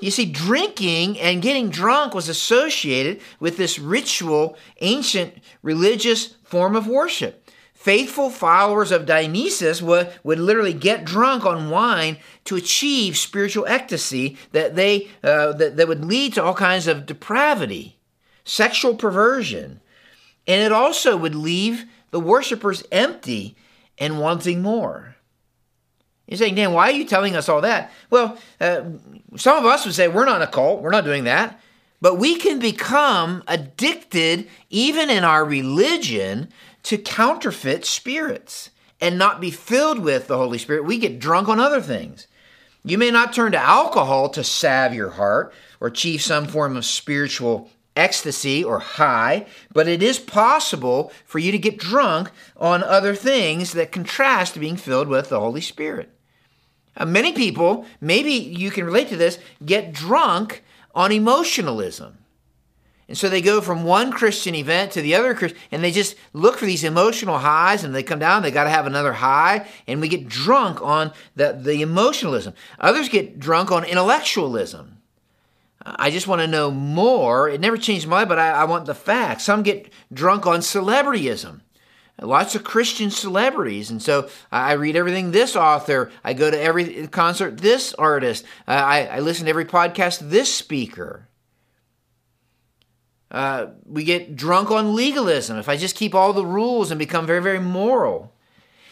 You 0.00 0.10
see, 0.10 0.26
drinking 0.26 1.18
and 1.18 1.42
getting 1.42 1.70
drunk 1.70 2.14
was 2.14 2.28
associated 2.28 3.20
with 3.40 3.56
this 3.56 3.78
ritual, 3.78 4.56
ancient 4.80 5.34
religious 5.62 6.34
form 6.44 6.76
of 6.76 6.86
worship. 6.86 7.50
Faithful 7.74 8.28
followers 8.28 8.90
of 8.90 9.06
Dionysus 9.06 9.80
would, 9.80 10.12
would 10.24 10.38
literally 10.38 10.72
get 10.72 11.04
drunk 11.04 11.44
on 11.46 11.70
wine 11.70 12.18
to 12.44 12.56
achieve 12.56 13.16
spiritual 13.16 13.66
ecstasy 13.66 14.36
that, 14.52 14.74
they, 14.74 15.08
uh, 15.22 15.52
that, 15.52 15.76
that 15.76 15.88
would 15.88 16.04
lead 16.04 16.34
to 16.34 16.42
all 16.42 16.54
kinds 16.54 16.88
of 16.88 17.06
depravity, 17.06 17.98
sexual 18.44 18.96
perversion. 18.96 19.80
And 20.46 20.60
it 20.62 20.72
also 20.72 21.16
would 21.16 21.34
leave 21.34 21.84
the 22.10 22.20
worshippers 22.20 22.82
empty 22.90 23.56
and 23.96 24.20
wanting 24.20 24.60
more. 24.60 25.16
You're 26.28 26.36
saying, 26.36 26.56
Dan, 26.56 26.74
why 26.74 26.90
are 26.90 26.94
you 26.94 27.06
telling 27.06 27.34
us 27.34 27.48
all 27.48 27.62
that? 27.62 27.90
Well, 28.10 28.36
uh, 28.60 28.82
some 29.36 29.56
of 29.56 29.64
us 29.64 29.86
would 29.86 29.94
say, 29.94 30.08
we're 30.08 30.26
not 30.26 30.42
a 30.42 30.46
cult, 30.46 30.82
we're 30.82 30.90
not 30.90 31.04
doing 31.04 31.24
that. 31.24 31.58
But 32.00 32.18
we 32.18 32.36
can 32.36 32.58
become 32.58 33.42
addicted, 33.48 34.46
even 34.70 35.10
in 35.10 35.24
our 35.24 35.44
religion, 35.44 36.48
to 36.84 36.98
counterfeit 36.98 37.84
spirits 37.84 38.70
and 39.00 39.18
not 39.18 39.40
be 39.40 39.50
filled 39.50 40.00
with 40.00 40.28
the 40.28 40.36
Holy 40.36 40.58
Spirit. 40.58 40.84
We 40.84 40.98
get 40.98 41.18
drunk 41.18 41.48
on 41.48 41.58
other 41.58 41.80
things. 41.80 42.26
You 42.84 42.98
may 42.98 43.10
not 43.10 43.32
turn 43.32 43.52
to 43.52 43.58
alcohol 43.58 44.28
to 44.30 44.44
salve 44.44 44.94
your 44.94 45.10
heart 45.10 45.52
or 45.80 45.88
achieve 45.88 46.22
some 46.22 46.46
form 46.46 46.76
of 46.76 46.84
spiritual 46.84 47.70
ecstasy 47.96 48.62
or 48.62 48.78
high, 48.78 49.46
but 49.72 49.88
it 49.88 50.02
is 50.02 50.18
possible 50.18 51.10
for 51.24 51.38
you 51.40 51.50
to 51.50 51.58
get 51.58 51.78
drunk 51.78 52.30
on 52.56 52.82
other 52.84 53.14
things 53.14 53.72
that 53.72 53.90
contrast 53.90 54.58
being 54.60 54.76
filled 54.76 55.08
with 55.08 55.30
the 55.30 55.40
Holy 55.40 55.60
Spirit. 55.60 56.10
Uh, 56.98 57.06
many 57.06 57.32
people, 57.32 57.86
maybe 58.00 58.32
you 58.32 58.70
can 58.70 58.84
relate 58.84 59.08
to 59.08 59.16
this, 59.16 59.38
get 59.64 59.92
drunk 59.92 60.62
on 60.94 61.12
emotionalism. 61.12 62.18
And 63.06 63.16
so 63.16 63.30
they 63.30 63.40
go 63.40 63.62
from 63.62 63.84
one 63.84 64.12
Christian 64.12 64.54
event 64.54 64.92
to 64.92 65.00
the 65.00 65.14
other, 65.14 65.50
and 65.72 65.82
they 65.82 65.92
just 65.92 66.14
look 66.34 66.58
for 66.58 66.66
these 66.66 66.84
emotional 66.84 67.38
highs, 67.38 67.82
and 67.82 67.94
they 67.94 68.02
come 68.02 68.18
down, 68.18 68.42
they 68.42 68.50
got 68.50 68.64
to 68.64 68.70
have 68.70 68.86
another 68.86 69.14
high, 69.14 69.66
and 69.86 70.02
we 70.02 70.08
get 70.08 70.28
drunk 70.28 70.82
on 70.82 71.12
the, 71.34 71.58
the 71.58 71.80
emotionalism. 71.80 72.52
Others 72.80 73.08
get 73.08 73.38
drunk 73.38 73.72
on 73.72 73.84
intellectualism. 73.84 74.98
I 75.86 76.10
just 76.10 76.26
want 76.26 76.42
to 76.42 76.46
know 76.46 76.70
more. 76.70 77.48
It 77.48 77.62
never 77.62 77.78
changed 77.78 78.06
my 78.06 78.16
life, 78.16 78.28
but 78.28 78.38
I, 78.38 78.50
I 78.50 78.64
want 78.64 78.84
the 78.84 78.94
facts. 78.94 79.44
Some 79.44 79.62
get 79.62 79.90
drunk 80.12 80.46
on 80.46 80.60
celebrityism. 80.60 81.60
Lots 82.20 82.54
of 82.54 82.64
Christian 82.64 83.10
celebrities. 83.10 83.90
And 83.90 84.02
so 84.02 84.28
I 84.50 84.72
read 84.72 84.96
everything 84.96 85.30
this 85.30 85.54
author. 85.54 86.10
I 86.24 86.32
go 86.34 86.50
to 86.50 86.60
every 86.60 87.06
concert 87.08 87.58
this 87.58 87.94
artist. 87.94 88.44
Uh, 88.66 88.72
I, 88.72 89.04
I, 89.06 89.20
listen 89.20 89.44
to 89.44 89.50
every 89.50 89.64
podcast 89.64 90.18
this 90.30 90.52
speaker. 90.52 91.28
Uh, 93.30 93.66
we 93.84 94.04
get 94.04 94.36
drunk 94.36 94.70
on 94.70 94.94
legalism. 94.94 95.58
If 95.58 95.68
I 95.68 95.76
just 95.76 95.96
keep 95.96 96.14
all 96.14 96.32
the 96.32 96.46
rules 96.46 96.90
and 96.90 96.98
become 96.98 97.26
very, 97.26 97.42
very 97.42 97.60
moral. 97.60 98.32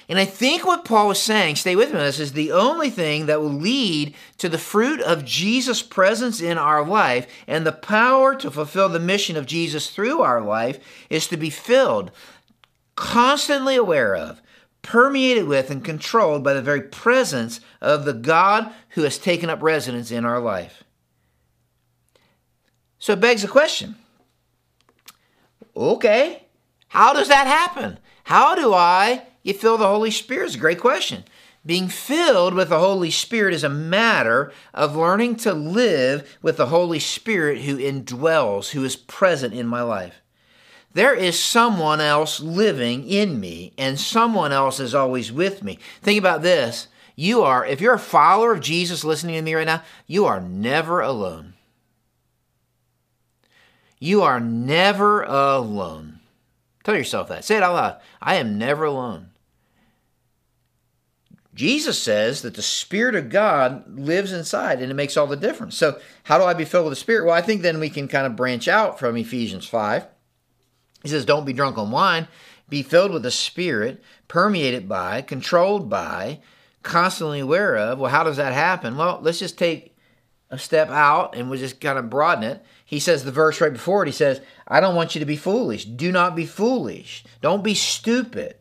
And 0.08 0.20
I 0.20 0.24
think 0.24 0.64
what 0.64 0.84
Paul 0.84 1.08
was 1.08 1.20
saying, 1.20 1.56
stay 1.56 1.74
with 1.74 1.90
me 1.90 1.98
on 1.98 2.04
this, 2.04 2.20
is 2.20 2.32
the 2.32 2.52
only 2.52 2.90
thing 2.90 3.26
that 3.26 3.40
will 3.40 3.48
lead 3.48 4.14
to 4.38 4.48
the 4.48 4.58
fruit 4.58 5.00
of 5.00 5.24
Jesus' 5.24 5.82
presence 5.82 6.40
in 6.40 6.58
our 6.58 6.86
life 6.86 7.26
and 7.48 7.66
the 7.66 7.72
power 7.72 8.36
to 8.36 8.50
fulfill 8.50 8.88
the 8.88 9.00
mission 9.00 9.36
of 9.36 9.46
Jesus 9.46 9.90
through 9.90 10.20
our 10.20 10.40
life 10.40 10.78
is 11.10 11.26
to 11.26 11.36
be 11.36 11.50
filled 11.50 12.12
constantly 12.96 13.76
aware 13.76 14.16
of, 14.16 14.42
permeated 14.82 15.46
with, 15.46 15.70
and 15.70 15.84
controlled 15.84 16.42
by 16.42 16.54
the 16.54 16.62
very 16.62 16.82
presence 16.82 17.60
of 17.80 18.04
the 18.04 18.12
God 18.12 18.72
who 18.90 19.02
has 19.02 19.18
taken 19.18 19.48
up 19.48 19.62
residence 19.62 20.10
in 20.10 20.24
our 20.24 20.40
life. 20.40 20.82
So 22.98 23.12
it 23.12 23.20
begs 23.20 23.42
the 23.42 23.48
question 23.48 23.96
okay, 25.76 26.46
how 26.88 27.12
does 27.12 27.28
that 27.28 27.46
happen? 27.46 27.98
How 28.24 28.54
do 28.54 28.72
I 28.72 29.22
get 29.44 29.60
filled 29.60 29.80
the 29.80 29.86
Holy 29.86 30.10
Spirit? 30.10 30.46
It's 30.46 30.54
a 30.54 30.58
great 30.58 30.80
question. 30.80 31.24
Being 31.64 31.88
filled 31.88 32.54
with 32.54 32.68
the 32.68 32.78
Holy 32.78 33.10
Spirit 33.10 33.52
is 33.52 33.64
a 33.64 33.68
matter 33.68 34.52
of 34.72 34.96
learning 34.96 35.36
to 35.36 35.52
live 35.52 36.38
with 36.40 36.56
the 36.56 36.66
Holy 36.66 37.00
Spirit 37.00 37.62
who 37.62 37.76
indwells, 37.76 38.70
who 38.70 38.84
is 38.84 38.96
present 38.96 39.52
in 39.52 39.66
my 39.66 39.82
life. 39.82 40.22
There 40.96 41.14
is 41.14 41.38
someone 41.38 42.00
else 42.00 42.40
living 42.40 43.06
in 43.06 43.38
me, 43.38 43.74
and 43.76 44.00
someone 44.00 44.50
else 44.50 44.80
is 44.80 44.94
always 44.94 45.30
with 45.30 45.62
me. 45.62 45.78
Think 46.00 46.18
about 46.18 46.40
this. 46.40 46.88
You 47.14 47.42
are, 47.42 47.66
if 47.66 47.82
you're 47.82 47.92
a 47.92 47.98
follower 47.98 48.54
of 48.54 48.62
Jesus 48.62 49.04
listening 49.04 49.34
to 49.34 49.42
me 49.42 49.52
right 49.52 49.66
now, 49.66 49.82
you 50.06 50.24
are 50.24 50.40
never 50.40 51.02
alone. 51.02 51.52
You 53.98 54.22
are 54.22 54.40
never 54.40 55.22
alone. 55.24 56.20
Tell 56.82 56.96
yourself 56.96 57.28
that. 57.28 57.44
Say 57.44 57.58
it 57.58 57.62
out 57.62 57.74
loud. 57.74 58.00
I 58.22 58.36
am 58.36 58.56
never 58.56 58.84
alone. 58.84 59.32
Jesus 61.54 62.02
says 62.02 62.40
that 62.40 62.54
the 62.54 62.62
Spirit 62.62 63.14
of 63.14 63.28
God 63.28 63.98
lives 63.98 64.32
inside 64.32 64.80
and 64.80 64.90
it 64.90 64.94
makes 64.94 65.18
all 65.18 65.26
the 65.26 65.36
difference. 65.36 65.76
So, 65.76 66.00
how 66.22 66.38
do 66.38 66.44
I 66.44 66.54
be 66.54 66.64
filled 66.64 66.86
with 66.86 66.92
the 66.92 66.96
Spirit? 66.96 67.26
Well, 67.26 67.34
I 67.34 67.42
think 67.42 67.60
then 67.60 67.80
we 67.80 67.90
can 67.90 68.08
kind 68.08 68.26
of 68.26 68.34
branch 68.34 68.66
out 68.66 68.98
from 68.98 69.18
Ephesians 69.18 69.66
5 69.66 70.06
he 71.06 71.10
says, 71.10 71.24
Don't 71.24 71.44
be 71.44 71.52
drunk 71.52 71.78
on 71.78 71.90
wine. 71.90 72.28
Be 72.68 72.82
filled 72.82 73.12
with 73.12 73.22
the 73.22 73.30
Spirit, 73.30 74.02
permeated 74.28 74.88
by, 74.88 75.22
controlled 75.22 75.88
by, 75.88 76.40
constantly 76.82 77.40
aware 77.40 77.76
of. 77.76 77.98
Well, 77.98 78.10
how 78.10 78.24
does 78.24 78.38
that 78.38 78.52
happen? 78.52 78.96
Well, 78.96 79.20
let's 79.22 79.38
just 79.38 79.58
take 79.58 79.96
a 80.50 80.58
step 80.58 80.88
out 80.90 81.36
and 81.36 81.48
we'll 81.48 81.58
just 81.58 81.80
kind 81.80 81.98
of 81.98 82.10
broaden 82.10 82.44
it. 82.44 82.64
He 82.84 83.00
says, 83.00 83.24
the 83.24 83.32
verse 83.32 83.60
right 83.60 83.72
before 83.72 84.02
it, 84.02 84.08
he 84.08 84.12
says, 84.12 84.40
I 84.66 84.80
don't 84.80 84.94
want 84.94 85.14
you 85.14 85.18
to 85.20 85.26
be 85.26 85.36
foolish. 85.36 85.84
Do 85.84 86.12
not 86.12 86.36
be 86.36 86.46
foolish. 86.46 87.24
Don't 87.40 87.64
be 87.64 87.74
stupid. 87.74 88.56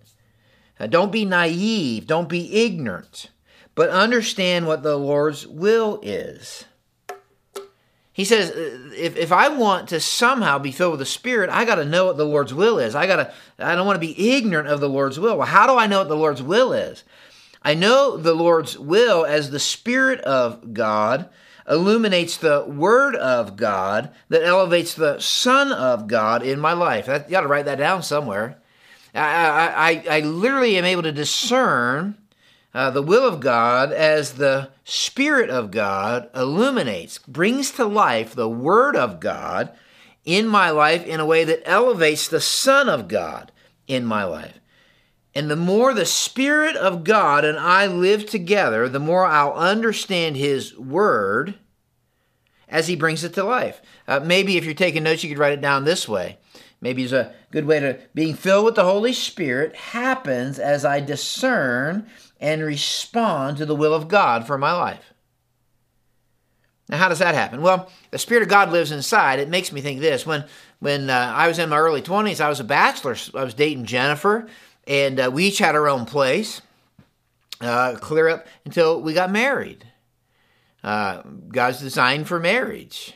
Uh, 0.79 0.87
don't 0.87 1.11
be 1.11 1.25
naive. 1.25 2.07
Don't 2.07 2.29
be 2.29 2.63
ignorant. 2.65 3.29
But 3.75 3.89
understand 3.89 4.67
what 4.67 4.83
the 4.83 4.97
Lord's 4.97 5.45
will 5.47 5.99
is. 6.01 6.65
He 8.15 8.23
says, 8.23 8.49
if, 8.95 9.17
if 9.17 9.33
I 9.33 9.49
want 9.49 9.89
to 9.89 9.99
somehow 9.99 10.57
be 10.57 10.71
filled 10.71 10.91
with 10.91 10.99
the 10.99 11.05
Spirit, 11.05 11.49
I 11.49 11.65
got 11.65 11.75
to 11.75 11.83
know 11.83 12.05
what 12.05 12.15
the 12.15 12.23
Lord's 12.23 12.53
will 12.53 12.79
is. 12.79 12.95
I 12.95 13.07
got 13.07 13.17
to, 13.17 13.33
I 13.59 13.75
don't 13.75 13.85
want 13.85 13.97
to 13.97 14.07
be 14.07 14.31
ignorant 14.37 14.69
of 14.69 14.79
the 14.79 14.87
Lord's 14.87 15.19
will. 15.19 15.37
Well, 15.37 15.45
how 15.45 15.67
do 15.67 15.77
I 15.77 15.87
know 15.87 15.99
what 15.99 16.07
the 16.07 16.15
Lord's 16.15 16.41
will 16.41 16.71
is? 16.71 17.03
I 17.61 17.73
know 17.73 18.15
the 18.15 18.33
Lord's 18.33 18.79
will 18.79 19.25
as 19.25 19.51
the 19.51 19.59
Spirit 19.59 20.21
of 20.21 20.73
God 20.73 21.27
illuminates 21.67 22.37
the 22.37 22.63
Word 22.63 23.17
of 23.17 23.57
God 23.57 24.11
that 24.29 24.45
elevates 24.45 24.93
the 24.93 25.19
Son 25.19 25.73
of 25.73 26.07
God 26.07 26.41
in 26.41 26.57
my 26.57 26.71
life. 26.71 27.07
you 27.07 27.19
got 27.29 27.41
to 27.41 27.47
write 27.47 27.65
that 27.65 27.79
down 27.79 28.01
somewhere. 28.01 28.61
I, 29.13 30.03
I, 30.07 30.17
I 30.17 30.19
literally 30.21 30.77
am 30.77 30.85
able 30.85 31.03
to 31.03 31.11
discern 31.11 32.15
uh, 32.75 32.91
the 32.91 33.01
will 33.01 33.25
of 33.25 33.39
God 33.39 33.93
as 33.93 34.33
the 34.33 34.69
Spirit 34.83 35.49
of 35.49 35.71
God 35.71 36.29
illuminates, 36.35 37.19
brings 37.19 37.71
to 37.71 37.85
life 37.85 38.35
the 38.35 38.49
Word 38.49 38.97
of 38.97 39.21
God 39.21 39.71
in 40.25 40.45
my 40.45 40.71
life 40.71 41.05
in 41.05 41.21
a 41.21 41.25
way 41.25 41.45
that 41.45 41.63
elevates 41.65 42.27
the 42.27 42.41
Son 42.41 42.89
of 42.89 43.07
God 43.07 43.53
in 43.87 44.05
my 44.05 44.25
life. 44.25 44.59
And 45.33 45.49
the 45.49 45.55
more 45.55 45.93
the 45.93 46.05
Spirit 46.05 46.75
of 46.75 47.05
God 47.05 47.45
and 47.45 47.57
I 47.57 47.87
live 47.87 48.25
together, 48.25 48.89
the 48.89 48.99
more 48.99 49.25
I'll 49.25 49.53
understand 49.53 50.35
His 50.35 50.77
Word 50.77 51.55
as 52.67 52.89
He 52.89 52.97
brings 52.97 53.23
it 53.23 53.33
to 53.35 53.45
life. 53.45 53.81
Uh, 54.05 54.19
maybe 54.19 54.57
if 54.57 54.65
you're 54.65 54.73
taking 54.73 55.03
notes, 55.03 55.23
you 55.23 55.29
could 55.29 55.39
write 55.39 55.53
it 55.53 55.61
down 55.61 55.85
this 55.85 56.09
way. 56.09 56.39
Maybe 56.81 57.03
it's 57.03 57.13
a 57.13 57.33
good 57.51 57.65
way 57.65 57.79
to 57.79 57.99
being 58.13 58.35
filled 58.35 58.65
with 58.65 58.75
the 58.75 58.83
Holy 58.83 59.13
Spirit 59.13 59.77
happens 59.77 60.59
as 60.59 60.83
I 60.83 60.99
discern 60.99 62.05
and 62.39 62.61
respond 62.61 63.57
to 63.57 63.65
the 63.65 63.75
will 63.75 63.93
of 63.93 64.07
God 64.07 64.45
for 64.45 64.57
my 64.57 64.73
life. 64.73 65.13
Now, 66.89 66.97
how 66.97 67.09
does 67.09 67.19
that 67.19 67.33
happen? 67.33 67.61
Well, 67.61 67.89
the 68.11 68.19
Spirit 68.19 68.43
of 68.43 68.49
God 68.49 68.71
lives 68.71 68.91
inside. 68.91 69.39
It 69.39 69.49
makes 69.49 69.71
me 69.71 69.81
think 69.81 70.01
this. 70.01 70.25
When 70.25 70.45
when 70.79 71.09
uh, 71.09 71.33
I 71.35 71.47
was 71.47 71.57
in 71.57 71.69
my 71.69 71.77
early 71.77 72.01
20s, 72.01 72.39
I 72.39 72.49
was 72.49 72.59
a 72.59 72.63
bachelor. 72.63 73.15
I 73.33 73.43
was 73.43 73.53
dating 73.53 73.85
Jennifer, 73.85 74.47
and 74.85 75.19
uh, 75.19 75.31
we 75.33 75.45
each 75.45 75.57
had 75.57 75.73
our 75.73 75.87
own 75.87 76.05
place, 76.05 76.61
uh, 77.59 77.95
clear 77.95 78.29
up 78.29 78.45
until 78.65 79.01
we 79.01 79.13
got 79.13 79.31
married. 79.31 79.85
Uh, 80.83 81.23
God's 81.47 81.79
designed 81.79 82.27
for 82.27 82.39
marriage. 82.39 83.13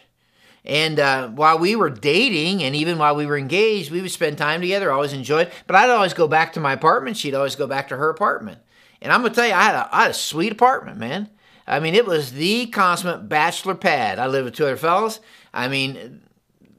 And 0.66 1.00
uh, 1.00 1.30
while 1.30 1.60
we 1.60 1.76
were 1.76 1.90
dating, 1.90 2.64
and 2.64 2.76
even 2.76 2.98
while 2.98 3.16
we 3.16 3.26
were 3.26 3.38
engaged, 3.38 3.92
we 3.92 4.02
would 4.02 4.12
spend 4.12 4.38
time 4.38 4.62
together. 4.62 4.92
Always 4.92 5.14
enjoyed. 5.14 5.52
But 5.68 5.76
I'd 5.76 5.90
always 5.90 6.14
go 6.14 6.28
back 6.28 6.54
to 6.54 6.60
my 6.60 6.74
apartment. 6.74 7.18
She'd 7.18 7.36
always 7.36 7.56
go 7.56 7.68
back 7.68 7.88
to 7.90 7.98
her 7.98 8.10
apartment. 8.10 8.60
And 9.02 9.12
I'm 9.14 9.22
gonna 9.22 9.34
tell 9.34 9.48
you, 9.48 9.54
I 9.54 9.64
had 9.64 9.76
a, 9.76 9.90
I 9.92 10.02
had 10.04 10.12
a 10.12 10.16
sweet 10.16 10.52
apartment, 10.52 10.98
man. 10.98 11.30
I 11.68 11.80
mean, 11.80 11.96
it 11.96 12.06
was 12.06 12.32
the 12.32 12.66
consummate 12.68 13.30
bachelor 13.30 13.76
pad. 13.76 14.18
I 14.20 14.28
lived 14.28 14.46
with 14.46 14.56
two 14.56 14.66
other 14.66 14.76
fellas. 14.76 15.20
I 15.54 15.68
mean, 15.68 16.22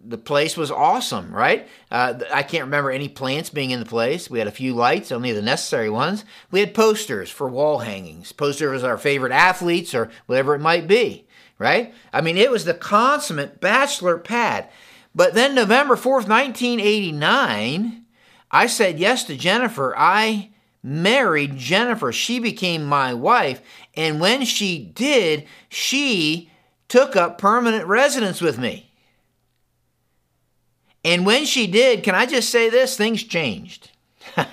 the 0.04 0.18
place 0.18 0.56
was 0.56 0.70
awesome, 0.70 1.33
right? 1.33 1.68
Uh, 1.90 2.14
I 2.33 2.42
can't 2.42 2.64
remember 2.64 2.90
any 2.90 3.09
plants 3.09 3.50
being 3.50 3.70
in 3.70 3.80
the 3.80 3.87
place. 3.87 4.28
We 4.28 4.38
had 4.38 4.48
a 4.48 4.52
few 4.52 4.74
lights, 4.74 5.12
only 5.12 5.33
the 5.33 5.42
necessary 5.42 5.90
ones. 5.90 6.24
We 6.50 6.61
had 6.61 6.74
posters 6.74 7.30
for 7.30 7.48
wall 7.48 7.78
hangings. 7.78 8.33
Posters 8.33 8.83
of 8.83 8.88
our 8.88 8.98
favorite 8.98 9.33
athletes 9.33 9.94
or 9.94 10.11
whatever 10.26 10.54
it 10.54 10.61
might 10.61 10.88
be, 10.88 11.26
right? 11.59 11.94
I 12.12 12.20
mean, 12.20 12.37
it 12.37 12.50
was 12.50 12.64
the 12.64 12.74
consummate 12.74 13.61
bachelor 13.61 14.18
pad. 14.18 14.68
But 15.14 15.35
then 15.35 15.54
November 15.54 15.96
4th, 15.96 16.28
1989, 16.28 18.04
I 18.50 18.66
said 18.66 18.98
yes 18.98 19.24
to 19.24 19.37
Jennifer. 19.37 19.94
I 19.96 20.49
married 20.82 21.56
Jennifer. 21.56 22.12
She 22.12 22.38
became 22.38 22.84
my 22.84 23.14
wife. 23.14 23.60
And 23.94 24.20
when 24.20 24.44
she 24.44 24.78
did, 24.78 25.46
she 25.68 26.50
took 26.88 27.16
up 27.16 27.38
permanent 27.38 27.86
residence 27.86 28.40
with 28.40 28.58
me. 28.58 28.90
And 31.04 31.24
when 31.24 31.44
she 31.46 31.66
did, 31.66 32.02
can 32.02 32.14
I 32.14 32.26
just 32.26 32.50
say 32.50 32.68
this? 32.68 32.96
Things 32.96 33.22
changed. 33.22 33.90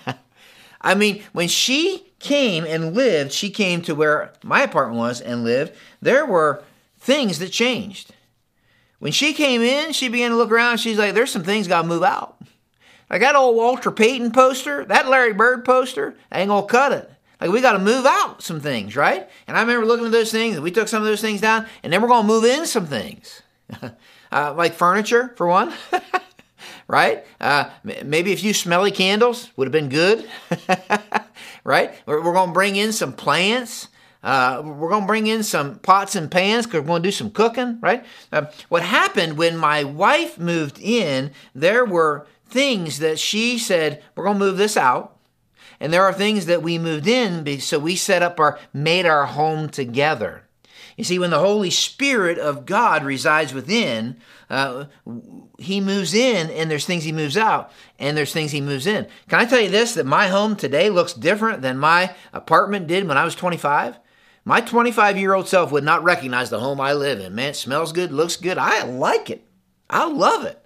I 0.82 0.96
mean, 0.96 1.24
when 1.34 1.48
she 1.48 2.06
came 2.20 2.66
and 2.66 2.96
lived, 2.96 3.32
she 3.32 3.50
came 3.50 3.82
to 3.84 3.96
where 3.96 4.34
my 4.44 4.62
apartment 4.62 5.00
was 5.00 5.20
and 5.20 5.44
lived, 5.44 5.74
there 6.02 6.26
were 6.26 6.64
things 7.00 7.40
that 7.40 7.50
changed. 7.52 8.14
When 9.00 9.12
she 9.12 9.34
came 9.34 9.62
in, 9.62 9.92
she 9.92 10.08
began 10.08 10.32
to 10.32 10.38
look 10.38 10.52
around. 10.52 10.78
She's 10.78 10.98
like, 10.98 11.14
there's 11.14 11.32
some 11.32 11.44
things 11.44 11.68
got 11.68 11.84
to 11.84 11.88
move 11.88 12.04
out. 12.04 12.42
Like 13.10 13.22
that 13.22 13.36
old 13.36 13.56
Walter 13.56 13.92
Payton 13.92 14.32
poster, 14.32 14.84
that 14.86 15.08
Larry 15.08 15.34
Bird 15.34 15.64
poster, 15.64 16.16
I 16.32 16.42
ain't 16.42 16.50
gonna 16.50 16.68
cut 16.68 16.92
it. 16.92 17.12
Like 17.40 17.52
we 17.52 17.62
got 17.62 17.74
to 17.74 17.80
move 17.80 18.06
out 18.06 18.42
some 18.42 18.60
things, 18.60 18.96
right? 18.96 19.30
And 19.48 19.56
I 19.56 19.62
remember 19.62 19.86
looking 19.86 20.08
at 20.08 20.12
those 20.12 20.32
things, 20.32 20.56
and 20.56 20.64
we 20.64 20.72
took 20.72 20.88
some 20.88 21.04
of 21.04 21.08
those 21.08 21.22
things 21.22 21.40
down, 21.40 21.68
and 21.84 21.94
then 21.94 22.02
we're 22.02 22.08
gonna 22.08 22.28
move 22.28 22.46
in 22.46 22.66
some 22.66 22.88
things, 22.88 23.44
uh, 24.32 24.54
like 24.56 24.74
furniture 24.74 25.34
for 25.38 25.48
one, 25.48 25.74
right? 26.88 27.26
Uh, 27.40 27.70
maybe 27.84 28.34
a 28.34 28.38
few 28.38 28.54
smelly 28.54 28.92
candles 28.92 29.52
would 29.56 29.68
have 29.68 29.72
been 29.72 29.90
good, 29.90 30.28
right? 31.64 31.94
We're, 32.06 32.24
we're 32.24 32.34
gonna 32.34 32.54
bring 32.54 32.76
in 32.76 32.92
some 32.92 33.14
plants. 33.14 33.90
Uh, 34.24 34.62
we're 34.66 34.90
going 34.90 35.04
to 35.04 35.08
bring 35.08 35.28
in 35.28 35.42
some 35.44 35.78
pots 35.80 36.16
and 36.16 36.30
pans 36.30 36.66
because 36.66 36.82
we're 36.82 36.88
going 36.88 37.04
to 37.04 37.08
do 37.08 37.14
some 37.14 37.30
cooking, 37.30 37.80
right? 37.82 38.04
Uh, 38.32 38.46
what 38.68 38.82
happened 38.82 39.38
when 39.38 39.56
my 39.56 39.84
wife 39.86 40.38
moved 40.40 40.80
in, 40.82 41.32
there 41.54 41.86
were 41.86 42.26
things 42.50 43.00
that 43.00 43.20
she 43.20 43.58
said, 43.58 44.04
we're 44.16 44.26
going 44.26 44.40
to 44.40 44.46
move 44.46 44.58
this 44.58 44.78
out. 44.78 45.18
And 45.80 45.94
there 45.94 46.04
are 46.04 46.14
things 46.14 46.48
that 46.48 46.64
we 46.64 46.80
moved 46.80 47.08
in, 47.08 47.60
so 47.60 47.78
we 47.78 47.96
set 47.96 48.24
up 48.24 48.40
our, 48.40 48.58
made 48.74 49.06
our 49.06 49.26
home 49.26 49.70
together. 49.70 50.48
You 50.98 51.04
see, 51.04 51.20
when 51.20 51.30
the 51.30 51.40
Holy 51.40 51.70
Spirit 51.70 52.40
of 52.40 52.66
God 52.66 53.04
resides 53.04 53.54
within, 53.54 54.18
uh, 54.50 54.86
he 55.60 55.80
moves 55.80 56.16
in 56.16 56.50
and 56.50 56.72
there's 56.72 56.88
things 56.88 57.04
he 57.04 57.12
moves 57.12 57.38
out 57.38 57.72
and 58.00 58.18
there's 58.18 58.34
things 58.34 58.52
he 58.52 58.62
moves 58.62 58.88
in. 58.88 59.06
Can 59.30 59.40
I 59.40 59.46
tell 59.46 59.60
you 59.60 59.70
this 59.70 59.94
that 59.94 60.08
my 60.08 60.28
home 60.28 60.56
today 60.56 60.90
looks 60.90 61.14
different 61.14 61.62
than 61.62 61.78
my 61.78 62.16
apartment 62.34 62.88
did 62.88 63.08
when 63.08 63.18
I 63.18 63.26
was 63.26 63.36
25? 63.36 64.00
My 64.44 64.60
25 64.60 65.18
year 65.18 65.36
old 65.36 65.48
self 65.48 65.72
would 65.72 65.84
not 65.84 66.04
recognize 66.04 66.50
the 66.50 66.60
home 66.60 66.82
I 66.82 66.94
live 66.94 67.20
in. 67.20 67.36
Man, 67.36 67.50
it 67.50 67.56
smells 67.56 67.92
good, 67.92 68.12
looks 68.12 68.36
good. 68.36 68.58
I 68.58 68.82
like 68.84 69.30
it. 69.30 69.46
I 69.90 70.10
love 70.10 70.46
it. 70.46 70.66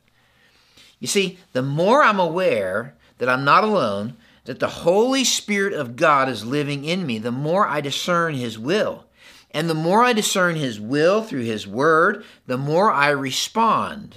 You 1.01 1.07
see, 1.07 1.39
the 1.51 1.63
more 1.63 2.01
I'm 2.03 2.19
aware 2.19 2.95
that 3.17 3.27
I'm 3.27 3.43
not 3.43 3.65
alone, 3.65 4.15
that 4.45 4.59
the 4.59 4.67
Holy 4.67 5.23
Spirit 5.23 5.73
of 5.73 5.97
God 5.97 6.29
is 6.29 6.45
living 6.45 6.85
in 6.85 7.05
me, 7.05 7.17
the 7.17 7.31
more 7.31 7.67
I 7.67 7.81
discern 7.81 8.35
His 8.35 8.57
will. 8.57 9.05
And 9.49 9.69
the 9.69 9.73
more 9.73 10.03
I 10.03 10.13
discern 10.13 10.55
His 10.55 10.79
will 10.79 11.23
through 11.23 11.43
His 11.43 11.67
Word, 11.67 12.23
the 12.47 12.57
more 12.57 12.91
I 12.91 13.09
respond. 13.09 14.15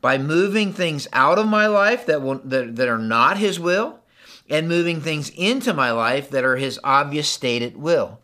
By 0.00 0.18
moving 0.18 0.72
things 0.72 1.06
out 1.12 1.38
of 1.38 1.46
my 1.46 1.66
life 1.66 2.06
that, 2.06 2.22
will, 2.22 2.40
that, 2.44 2.76
that 2.76 2.88
are 2.88 2.98
not 2.98 3.38
His 3.38 3.60
will, 3.60 4.00
and 4.48 4.68
moving 4.68 5.00
things 5.00 5.30
into 5.30 5.74
my 5.74 5.90
life 5.90 6.30
that 6.30 6.44
are 6.44 6.56
His 6.56 6.80
obvious 6.82 7.28
stated 7.28 7.76
will. 7.76 8.20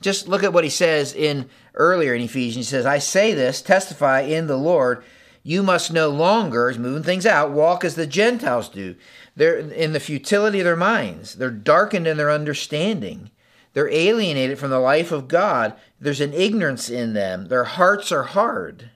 Just 0.00 0.28
look 0.28 0.42
at 0.42 0.52
what 0.52 0.64
He 0.64 0.70
says 0.70 1.14
in 1.14 1.48
earlier 1.74 2.14
in 2.14 2.22
Ephesians. 2.22 2.66
He 2.66 2.70
says, 2.70 2.86
I 2.86 2.98
say 2.98 3.32
this, 3.32 3.62
testify 3.62 4.20
in 4.20 4.46
the 4.46 4.56
Lord, 4.56 5.04
you 5.42 5.62
must 5.62 5.92
no 5.92 6.08
longer, 6.08 6.72
moving 6.78 7.02
things 7.02 7.26
out, 7.26 7.50
walk 7.50 7.84
as 7.84 7.94
the 7.94 8.06
Gentiles 8.06 8.68
do. 8.68 8.94
They're 9.34 9.58
in 9.58 9.92
the 9.92 10.00
futility 10.00 10.60
of 10.60 10.64
their 10.64 10.76
minds. 10.76 11.34
They're 11.34 11.50
darkened 11.50 12.06
in 12.06 12.16
their 12.16 12.30
understanding. 12.30 13.30
They're 13.72 13.88
alienated 13.88 14.58
from 14.58 14.70
the 14.70 14.78
life 14.78 15.10
of 15.10 15.28
God. 15.28 15.74
There's 16.00 16.20
an 16.20 16.34
ignorance 16.34 16.90
in 16.90 17.14
them. 17.14 17.46
Their 17.46 17.64
hearts 17.64 18.12
are 18.12 18.24
hard. 18.24 18.90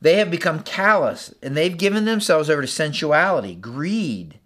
They 0.00 0.16
have 0.16 0.30
become 0.30 0.62
callous 0.62 1.34
and 1.42 1.56
they've 1.56 1.76
given 1.76 2.06
themselves 2.06 2.48
over 2.48 2.62
to 2.62 2.68
sensuality, 2.68 3.54
greed, 3.54 4.38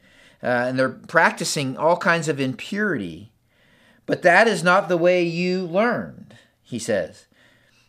uh, 0.43 0.47
and 0.47 0.79
they're 0.79 0.89
practicing 0.89 1.77
all 1.77 1.97
kinds 1.97 2.29
of 2.29 2.41
impurity. 2.41 3.31
But 4.07 4.23
that 4.23 4.49
is 4.49 4.65
not 4.65 4.89
the 4.89 4.97
way 4.97 5.23
you 5.23 5.65
learned, 5.65 6.35
he 6.63 6.79
says. 6.79 7.27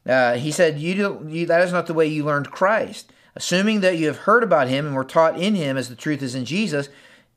Uh, 0.05 0.35
he 0.35 0.51
said, 0.51 0.79
you, 0.79 0.95
do, 0.95 1.27
you, 1.27 1.45
That 1.45 1.61
is 1.61 1.71
not 1.71 1.87
the 1.87 1.93
way 1.93 2.07
you 2.07 2.23
learned 2.23 2.51
Christ. 2.51 3.11
Assuming 3.35 3.81
that 3.81 3.97
you 3.97 4.07
have 4.07 4.19
heard 4.19 4.43
about 4.43 4.67
him 4.67 4.85
and 4.85 4.95
were 4.95 5.03
taught 5.03 5.39
in 5.39 5.55
him 5.55 5.75
as 5.77 5.89
the 5.89 5.95
truth 5.95 6.21
is 6.21 6.35
in 6.35 6.45
Jesus, 6.45 6.89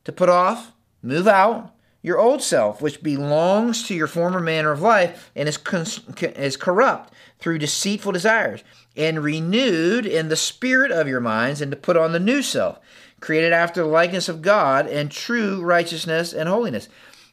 to 0.05 0.13
put 0.13 0.29
off, 0.29 0.73
move 1.03 1.27
out 1.27 1.73
your 2.03 2.19
old 2.19 2.43
self, 2.43 2.81
which 2.81 3.03
belongs 3.03 3.83
to 3.87 3.95
your 3.95 4.07
former 4.07 4.41
manner 4.41 4.71
of 4.71 4.81
life 4.81 5.31
and 5.35 5.49
is, 5.49 5.57
cons- 5.57 6.01
is 6.21 6.57
corrupt 6.57 7.13
through 7.39 7.59
deceitful 7.59 8.13
desires, 8.13 8.63
and 8.97 9.23
renewed 9.23 10.07
in 10.07 10.29
the 10.29 10.37
spirit 10.37 10.91
of 10.91 11.07
your 11.07 11.21
minds, 11.21 11.61
and 11.61 11.71
to 11.71 11.77
put 11.77 11.97
on 11.97 12.13
the 12.13 12.21
new 12.21 12.43
self, 12.43 12.79
created 13.21 13.53
after 13.53 13.83
the 13.83 13.89
likeness 13.89 14.29
of 14.29 14.43
God 14.43 14.87
and 14.87 15.11
true 15.11 15.63
righteousness 15.63 16.33
and 16.33 16.49
holiness. 16.49 16.89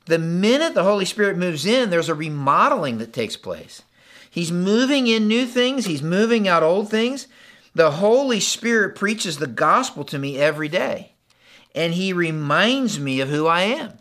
The 0.06 0.19
minute 0.19 0.74
the 0.74 0.84
Holy 0.84 1.06
Spirit 1.06 1.38
moves 1.38 1.65
in, 1.65 1.89
there's 1.89 2.10
a 2.10 2.15
remodeling 2.15 3.00
that 3.00 3.13
takes 3.13 3.36
place. 3.36 3.82
He's 4.36 4.52
moving 4.52 5.08
in 5.08 5.30
new 5.30 5.45
things, 5.45 5.86
He's 5.86 6.04
moving 6.04 6.45
out 6.45 6.62
old 6.62 6.89
things. 6.89 7.30
The 7.74 7.91
Holy 7.91 8.41
Spirit 8.41 8.93
preaches 8.93 9.38
the 9.38 9.48
gospel 9.48 10.04
to 10.04 10.19
me 10.19 10.38
every 10.38 10.67
day, 10.67 11.13
and 11.74 11.93
He 11.93 12.12
reminds 12.12 13.00
me 13.00 13.21
of 13.21 13.30
who 13.30 13.48
I 13.48 13.62
am. 13.62 13.93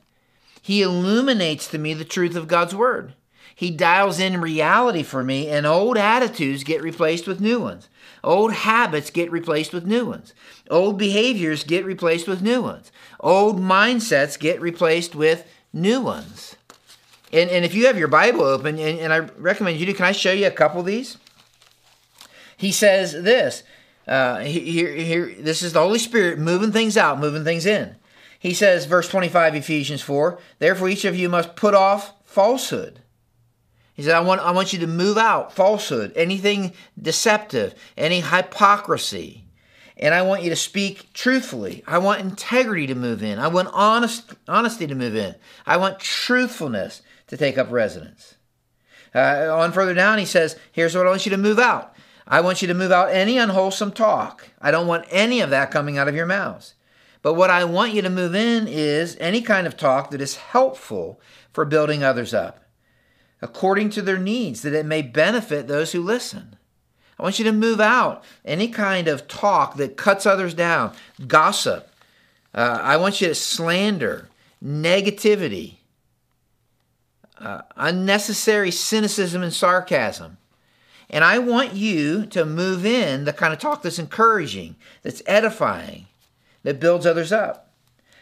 He 0.61 0.83
illuminates 0.83 1.69
to 1.69 1.79
me 1.79 1.95
the 1.95 2.05
truth 2.05 2.35
of 2.35 2.49
God's 2.49 2.75
Word. 2.75 3.15
He 3.55 3.71
dials 3.71 4.19
in 4.19 4.41
reality 4.41 5.05
for 5.05 5.23
me, 5.23 5.49
and 5.49 5.67
old 5.67 5.97
attitudes 5.97 6.65
get 6.65 6.83
replaced 6.83 7.29
with 7.29 7.41
new 7.41 7.61
ones. 7.61 7.89
Old 8.25 8.55
habits 8.55 9.11
get 9.11 9.31
replaced 9.31 9.73
with 9.73 9.87
new 9.87 10.05
ones. 10.05 10.35
Old 10.69 10.99
behaviors 10.99 11.63
get 11.63 11.85
replaced 11.85 12.27
with 12.27 12.43
new 12.43 12.61
ones. 12.61 12.91
Old 13.21 13.61
mindsets 13.61 14.37
get 14.37 14.61
replaced 14.61 15.15
with 15.15 15.47
new 15.73 16.01
ones. 16.01 16.57
And, 17.35 17.51
and 17.51 17.65
if 17.65 17.75
you 17.75 17.87
have 17.87 17.99
your 17.99 18.07
Bible 18.07 18.43
open, 18.43 18.79
and, 18.79 19.01
and 19.01 19.13
I 19.13 19.19
recommend 19.19 19.81
you 19.81 19.87
do, 19.87 19.95
can 19.95 20.07
I 20.07 20.13
show 20.13 20.31
you 20.31 20.47
a 20.47 20.53
couple 20.53 20.79
of 20.79 20.87
these? 20.87 21.19
He 22.57 22.71
says 22.71 23.13
this. 23.13 23.65
Uh, 24.07 24.39
here, 24.41 24.93
here, 24.95 25.35
this 25.41 25.61
is 25.63 25.73
the 25.73 25.81
Holy 25.81 25.99
Spirit 25.99 26.39
moving 26.39 26.71
things 26.71 26.97
out, 26.97 27.19
moving 27.19 27.43
things 27.43 27.67
in. 27.67 27.97
He 28.39 28.55
says, 28.55 28.85
verse 28.85 29.09
25, 29.09 29.57
Ephesians 29.57 30.01
4, 30.01 30.39
therefore 30.61 30.89
each 30.89 31.05
of 31.05 31.17
you 31.17 31.29
must 31.29 31.57
put 31.57 31.75
off 31.75 32.13
falsehood. 32.25 33.01
He 33.95 34.03
said, 34.03 34.15
I 34.15 34.21
want, 34.21 34.41
I 34.41 34.53
want 34.53 34.73
you 34.73 34.79
to 34.81 34.87
move 34.87 35.19
out 35.19 35.53
falsehood, 35.53 36.13
anything 36.15 36.73
deceptive, 37.01 37.75
any 37.97 38.21
hypocrisy. 38.21 39.45
And 39.97 40.15
I 40.15 40.23
want 40.23 40.43
you 40.43 40.51
to 40.51 40.57
speak 40.57 41.13
truthfully. 41.15 41.83
I 41.87 41.99
want 41.99 42.21
integrity 42.21 42.87
to 42.89 42.95
move 42.95 43.23
in. 43.25 43.39
I 43.39 43.49
want 43.49 43.71
honest, 43.73 44.35
honesty 44.47 44.87
to 44.87 44.95
move 44.95 45.17
in. 45.17 45.35
I 45.67 45.79
want 45.79 45.99
truthfulness 45.99 47.03
to 47.27 47.37
take 47.37 47.59
up 47.59 47.71
residence. 47.71 48.35
Uh, 49.15 49.49
on 49.53 49.73
further 49.73 49.95
down, 49.95 50.19
he 50.19 50.25
says, 50.25 50.59
Here's 50.73 50.95
what 50.97 51.07
I 51.07 51.11
want 51.11 51.25
you 51.27 51.31
to 51.31 51.37
move 51.37 51.59
out. 51.59 51.95
I 52.27 52.41
want 52.41 52.63
you 52.63 52.69
to 52.69 52.75
move 52.75 52.91
out 52.91 53.11
any 53.11 53.39
unwholesome 53.39 53.93
talk. 53.93 54.49
I 54.61 54.71
don't 54.71 54.87
want 54.87 55.07
any 55.11 55.41
of 55.41 55.51
that 55.51 55.71
coming 55.71 55.99
out 55.99 56.09
of 56.09 56.15
your 56.15 56.27
mouths. 56.27 56.75
But 57.23 57.35
what 57.35 57.51
I 57.51 57.65
want 57.65 57.95
you 57.95 58.03
to 58.03 58.11
move 58.11 58.35
in 58.35 58.67
is 58.67 59.17
any 59.21 59.41
kind 59.41 59.67
of 59.67 59.77
talk 59.77 60.11
that 60.11 60.21
is 60.21 60.37
helpful 60.37 61.21
for 61.53 61.65
building 61.65 62.03
others 62.03 62.35
up, 62.35 62.65
according 63.41 63.91
to 63.91 64.03
their 64.03 64.19
needs, 64.19 64.63
that 64.63 64.75
it 64.75 64.85
may 64.85 65.03
benefit 65.03 65.67
those 65.67 65.93
who 65.93 66.03
listen. 66.03 66.57
I 67.19 67.23
want 67.23 67.39
you 67.39 67.45
to 67.45 67.53
move 67.53 67.81
out 67.81 68.25
any 68.45 68.69
kind 68.69 69.07
of 69.07 69.29
talk 69.29 69.77
that 69.77 69.97
cuts 69.97 70.27
others 70.27 70.53
down, 70.53 70.95
gossip. 71.27 71.89
Uh, 72.53 72.81
I 72.83 72.97
want 72.97 73.21
you 73.21 73.29
to 73.29 73.35
slander, 73.35 74.29
negativity, 74.63 75.77
uh, 77.45 77.63
unnecessary 77.77 78.71
cynicism 78.71 79.43
and 79.43 79.53
sarcasm. 79.53 80.39
And 81.11 81.23
I 81.23 81.39
want 81.39 81.75
you 81.75 82.27
to 82.27 82.45
move 82.45 82.87
in 82.87 83.25
the 83.25 83.33
kind 83.33 83.53
of 83.53 83.59
talk 83.59 83.83
that's 83.83 83.99
encouraging, 83.99 84.77
that's 85.03 85.23
edifying, 85.27 86.07
that 86.63 86.81
builds 86.81 87.07
others 87.07 87.31
up. 87.31 87.71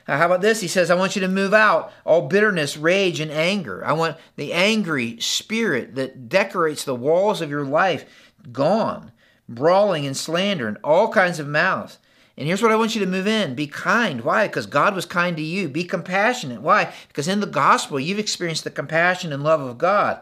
Now, 0.08 0.18
how 0.18 0.26
about 0.26 0.40
this? 0.40 0.60
He 0.60 0.68
says, 0.68 0.90
I 0.90 0.96
want 0.96 1.14
you 1.14 1.20
to 1.20 1.28
move 1.28 1.54
out 1.54 1.92
all 2.04 2.26
bitterness, 2.26 2.76
rage, 2.76 3.20
and 3.20 3.30
anger. 3.30 3.84
I 3.84 3.92
want 3.92 4.16
the 4.34 4.52
angry 4.52 5.20
spirit 5.20 5.94
that 5.94 6.28
decorates 6.28 6.84
the 6.84 6.94
walls 6.94 7.40
of 7.40 7.50
your 7.50 7.64
life 7.64 8.04
gone, 8.50 9.12
brawling 9.48 10.04
and 10.04 10.16
slander 10.16 10.66
and 10.66 10.78
all 10.82 11.12
kinds 11.12 11.38
of 11.38 11.46
malice. 11.46 11.98
And 12.42 12.48
here's 12.48 12.60
what 12.60 12.72
I 12.72 12.76
want 12.76 12.96
you 12.96 13.00
to 13.02 13.06
move 13.06 13.28
in 13.28 13.54
be 13.54 13.68
kind. 13.68 14.22
Why? 14.22 14.48
Because 14.48 14.66
God 14.66 14.96
was 14.96 15.06
kind 15.06 15.36
to 15.36 15.42
you. 15.44 15.68
Be 15.68 15.84
compassionate. 15.84 16.60
Why? 16.60 16.92
Because 17.06 17.28
in 17.28 17.38
the 17.38 17.46
gospel, 17.46 18.00
you've 18.00 18.18
experienced 18.18 18.64
the 18.64 18.70
compassion 18.72 19.32
and 19.32 19.44
love 19.44 19.60
of 19.60 19.78
God. 19.78 20.18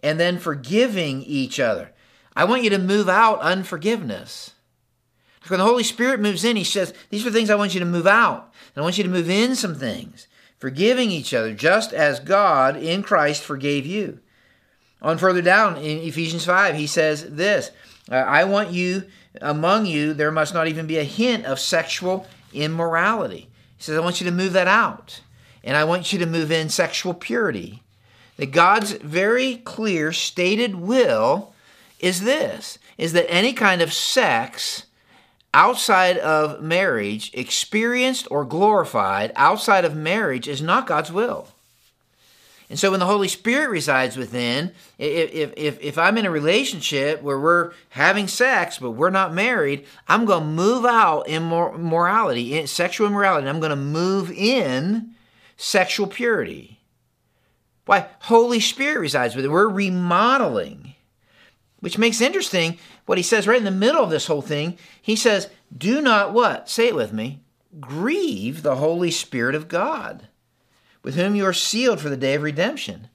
And 0.00 0.20
then 0.20 0.38
forgiving 0.38 1.24
each 1.24 1.58
other. 1.58 1.90
I 2.36 2.44
want 2.44 2.62
you 2.62 2.70
to 2.70 2.78
move 2.78 3.08
out 3.08 3.40
unforgiveness. 3.40 4.52
When 5.48 5.58
the 5.58 5.66
Holy 5.66 5.82
Spirit 5.82 6.20
moves 6.20 6.44
in, 6.44 6.54
He 6.54 6.62
says, 6.62 6.94
These 7.10 7.26
are 7.26 7.32
things 7.32 7.50
I 7.50 7.56
want 7.56 7.74
you 7.74 7.80
to 7.80 7.86
move 7.86 8.06
out. 8.06 8.52
And 8.76 8.80
I 8.80 8.84
want 8.84 8.96
you 8.96 9.02
to 9.02 9.10
move 9.10 9.28
in 9.28 9.56
some 9.56 9.74
things. 9.74 10.28
Forgiving 10.60 11.10
each 11.10 11.34
other, 11.34 11.52
just 11.54 11.92
as 11.92 12.20
God 12.20 12.76
in 12.76 13.02
Christ 13.02 13.42
forgave 13.42 13.84
you. 13.84 14.20
On 15.02 15.18
further 15.18 15.42
down 15.42 15.76
in 15.78 15.98
Ephesians 15.98 16.44
5, 16.44 16.76
he 16.76 16.86
says 16.86 17.30
this 17.30 17.72
I 18.08 18.44
want 18.44 18.70
you 18.70 19.06
among 19.40 19.86
you, 19.86 20.14
there 20.14 20.30
must 20.30 20.54
not 20.54 20.68
even 20.68 20.86
be 20.86 20.98
a 20.98 21.04
hint 21.04 21.44
of 21.44 21.58
sexual 21.58 22.26
immorality. 22.52 23.48
He 23.76 23.82
says, 23.82 23.96
I 23.96 24.00
want 24.00 24.20
you 24.20 24.26
to 24.26 24.32
move 24.32 24.52
that 24.52 24.68
out. 24.68 25.20
And 25.62 25.76
I 25.76 25.84
want 25.84 26.12
you 26.12 26.18
to 26.18 26.26
move 26.26 26.52
in 26.52 26.68
sexual 26.68 27.14
purity. 27.14 27.82
That 28.36 28.52
God's 28.52 28.92
very 28.92 29.56
clear 29.58 30.12
stated 30.12 30.74
will 30.74 31.52
is 32.00 32.22
this 32.22 32.78
is 32.98 33.12
that 33.12 33.30
any 33.30 33.52
kind 33.52 33.80
of 33.80 33.92
sex 33.92 34.84
outside 35.52 36.18
of 36.18 36.60
marriage, 36.60 37.30
experienced 37.32 38.28
or 38.30 38.44
glorified 38.44 39.32
outside 39.36 39.84
of 39.84 39.96
marriage, 39.96 40.48
is 40.48 40.60
not 40.60 40.86
God's 40.86 41.12
will. 41.12 41.48
And 42.74 42.78
so 42.80 42.90
when 42.90 42.98
the 42.98 43.06
Holy 43.06 43.28
Spirit 43.28 43.70
resides 43.70 44.16
within, 44.16 44.72
if, 44.98 45.52
if, 45.56 45.80
if 45.80 45.96
I'm 45.96 46.18
in 46.18 46.26
a 46.26 46.30
relationship 46.32 47.22
where 47.22 47.38
we're 47.38 47.70
having 47.90 48.26
sex, 48.26 48.78
but 48.78 48.90
we're 48.90 49.10
not 49.10 49.32
married, 49.32 49.86
I'm 50.08 50.24
going 50.24 50.42
to 50.42 50.48
move 50.48 50.84
out 50.84 51.28
immorality, 51.28 52.66
sexual 52.66 53.06
immorality, 53.06 53.46
I'm 53.46 53.60
going 53.60 53.70
to 53.70 53.76
move 53.76 54.32
in 54.32 55.14
sexual 55.56 56.08
purity. 56.08 56.80
Why? 57.86 58.08
Holy 58.22 58.58
Spirit 58.58 58.98
resides 58.98 59.36
within. 59.36 59.52
We're 59.52 59.68
remodeling. 59.68 60.96
Which 61.78 61.96
makes 61.96 62.20
interesting 62.20 62.78
what 63.06 63.18
he 63.18 63.22
says 63.22 63.46
right 63.46 63.56
in 63.56 63.64
the 63.64 63.70
middle 63.70 64.02
of 64.02 64.10
this 64.10 64.26
whole 64.26 64.42
thing. 64.42 64.78
He 65.00 65.14
says, 65.14 65.48
Do 65.78 66.00
not 66.00 66.32
what? 66.32 66.68
Say 66.68 66.88
it 66.88 66.96
with 66.96 67.12
me. 67.12 67.38
Grieve 67.78 68.64
the 68.64 68.74
Holy 68.74 69.12
Spirit 69.12 69.54
of 69.54 69.68
God 69.68 70.26
with 71.04 71.14
whom 71.14 71.36
you 71.36 71.44
are 71.44 71.52
sealed 71.52 72.00
for 72.00 72.08
the 72.08 72.16
day 72.16 72.34
of 72.34 72.42
redemption. 72.42 73.08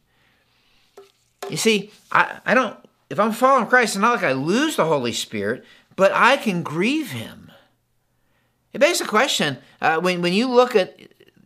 You 1.50 1.58
see, 1.58 1.92
I, 2.12 2.40
I 2.46 2.54
don't, 2.54 2.78
if 3.10 3.20
I'm 3.20 3.32
following 3.32 3.68
Christ, 3.68 3.96
it's 3.96 4.02
not 4.02 4.14
like 4.14 4.24
I 4.24 4.34
lose 4.34 4.76
the 4.76 4.86
Holy 4.86 5.12
Spirit, 5.12 5.66
but 5.96 6.12
I 6.14 6.38
can 6.38 6.62
grieve 6.62 7.12
Him. 7.12 7.52
It 8.72 8.78
begs 8.78 9.00
the 9.00 9.06
question 9.06 9.58
uh, 9.82 10.00
when, 10.00 10.22
when 10.22 10.34
you 10.34 10.48
look 10.48 10.76
at 10.76 10.98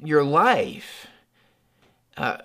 your 0.03 0.23
life, 0.23 1.08
uh, 2.17 2.39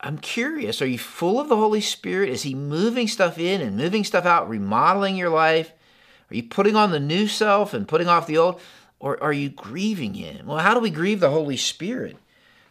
I'm 0.00 0.16
curious, 0.16 0.80
are 0.80 0.86
you 0.86 0.98
full 0.98 1.38
of 1.38 1.50
the 1.50 1.56
Holy 1.56 1.82
Spirit? 1.82 2.30
Is 2.30 2.44
He 2.44 2.54
moving 2.54 3.06
stuff 3.06 3.38
in 3.38 3.60
and 3.60 3.76
moving 3.76 4.04
stuff 4.04 4.24
out, 4.24 4.48
remodeling 4.48 5.16
your 5.16 5.28
life? 5.28 5.72
Are 6.30 6.34
you 6.34 6.44
putting 6.44 6.76
on 6.76 6.90
the 6.90 7.00
new 7.00 7.28
self 7.28 7.74
and 7.74 7.86
putting 7.86 8.08
off 8.08 8.26
the 8.26 8.38
old? 8.38 8.60
Or 8.98 9.22
are 9.22 9.32
you 9.32 9.50
grieving 9.50 10.14
Him? 10.14 10.46
Well, 10.46 10.58
how 10.58 10.72
do 10.72 10.80
we 10.80 10.90
grieve 10.90 11.20
the 11.20 11.30
Holy 11.30 11.58
Spirit? 11.58 12.16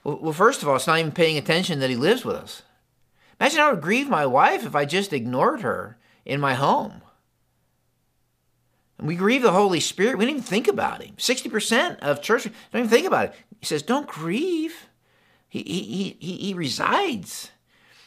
Well, 0.08 0.32
first 0.32 0.62
of 0.62 0.70
all, 0.70 0.78
it's 0.78 0.88
not 0.88 1.00
even 1.00 1.12
paying 1.12 1.38
attention 1.38 1.80
that 1.80 1.90
He 1.90 1.98
lives 1.98 2.24
with 2.24 2.38
us. 2.38 2.62
Imagine 3.42 3.60
how 3.60 3.68
I 3.68 3.72
would 3.74 3.82
grieve 3.82 4.08
my 4.08 4.26
wife 4.26 4.66
if 4.66 4.74
I 4.74 4.86
just 4.86 5.12
ignored 5.12 5.62
her 5.62 5.98
in 6.26 6.40
my 6.40 6.54
home. 6.54 7.02
And 8.98 9.06
we 9.06 9.18
grieve 9.18 9.42
the 9.42 9.52
Holy 9.52 9.82
Spirit. 9.82 10.18
We 10.18 10.24
don't 10.24 10.36
even 10.36 10.44
think 10.44 10.70
about 10.70 11.04
Him. 11.04 11.16
60% 11.18 12.00
of 12.00 12.22
church 12.22 12.46
don't 12.46 12.54
even 12.74 12.90
think 12.90 13.06
about 13.06 13.26
it. 13.26 13.36
He 13.60 13.66
says, 13.66 13.84
don't 13.84 14.08
grieve. 14.08 14.88
He, 15.50 15.62
he, 15.64 16.18
he, 16.22 16.38
he 16.38 16.54
resides. 16.54 17.52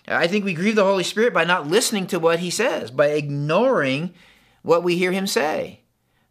I 0.08 0.26
think 0.26 0.46
we 0.46 0.54
grieve 0.54 0.76
the 0.76 0.84
Holy 0.84 1.04
Spirit 1.04 1.34
by 1.34 1.44
not 1.44 1.68
listening 1.68 2.06
to 2.08 2.18
what 2.18 2.38
He 2.38 2.48
says, 2.48 2.90
by 2.90 3.08
ignoring 3.08 4.14
what 4.62 4.82
we 4.82 4.96
hear 4.96 5.12
Him 5.12 5.26
say. 5.26 5.80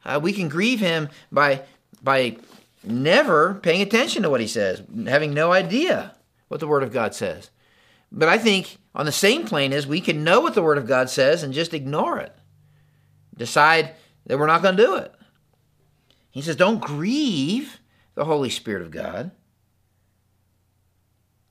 Uh, 0.03 0.19
we 0.21 0.33
can 0.33 0.49
grieve 0.49 0.79
Him 0.79 1.09
by, 1.31 1.61
by 2.01 2.37
never 2.83 3.55
paying 3.55 3.81
attention 3.81 4.23
to 4.23 4.29
what 4.29 4.41
He 4.41 4.47
says, 4.47 4.81
having 5.05 5.33
no 5.33 5.51
idea 5.51 6.15
what 6.47 6.59
the 6.59 6.67
Word 6.67 6.83
of 6.83 6.91
God 6.91 7.13
says. 7.13 7.49
But 8.11 8.29
I 8.29 8.37
think 8.37 8.77
on 8.95 9.05
the 9.05 9.11
same 9.11 9.45
plane 9.45 9.71
as 9.71 9.85
we 9.85 10.01
can 10.01 10.23
know 10.23 10.41
what 10.41 10.55
the 10.55 10.63
Word 10.63 10.77
of 10.77 10.87
God 10.87 11.09
says 11.09 11.43
and 11.43 11.53
just 11.53 11.73
ignore 11.73 12.19
it, 12.19 12.35
decide 13.37 13.95
that 14.25 14.37
we're 14.37 14.47
not 14.47 14.61
going 14.61 14.75
to 14.75 14.83
do 14.83 14.95
it. 14.95 15.13
He 16.31 16.41
says, 16.41 16.55
don't 16.55 16.81
grieve 16.81 17.79
the 18.15 18.25
Holy 18.25 18.49
Spirit 18.49 18.81
of 18.81 18.91
God. 18.91 19.31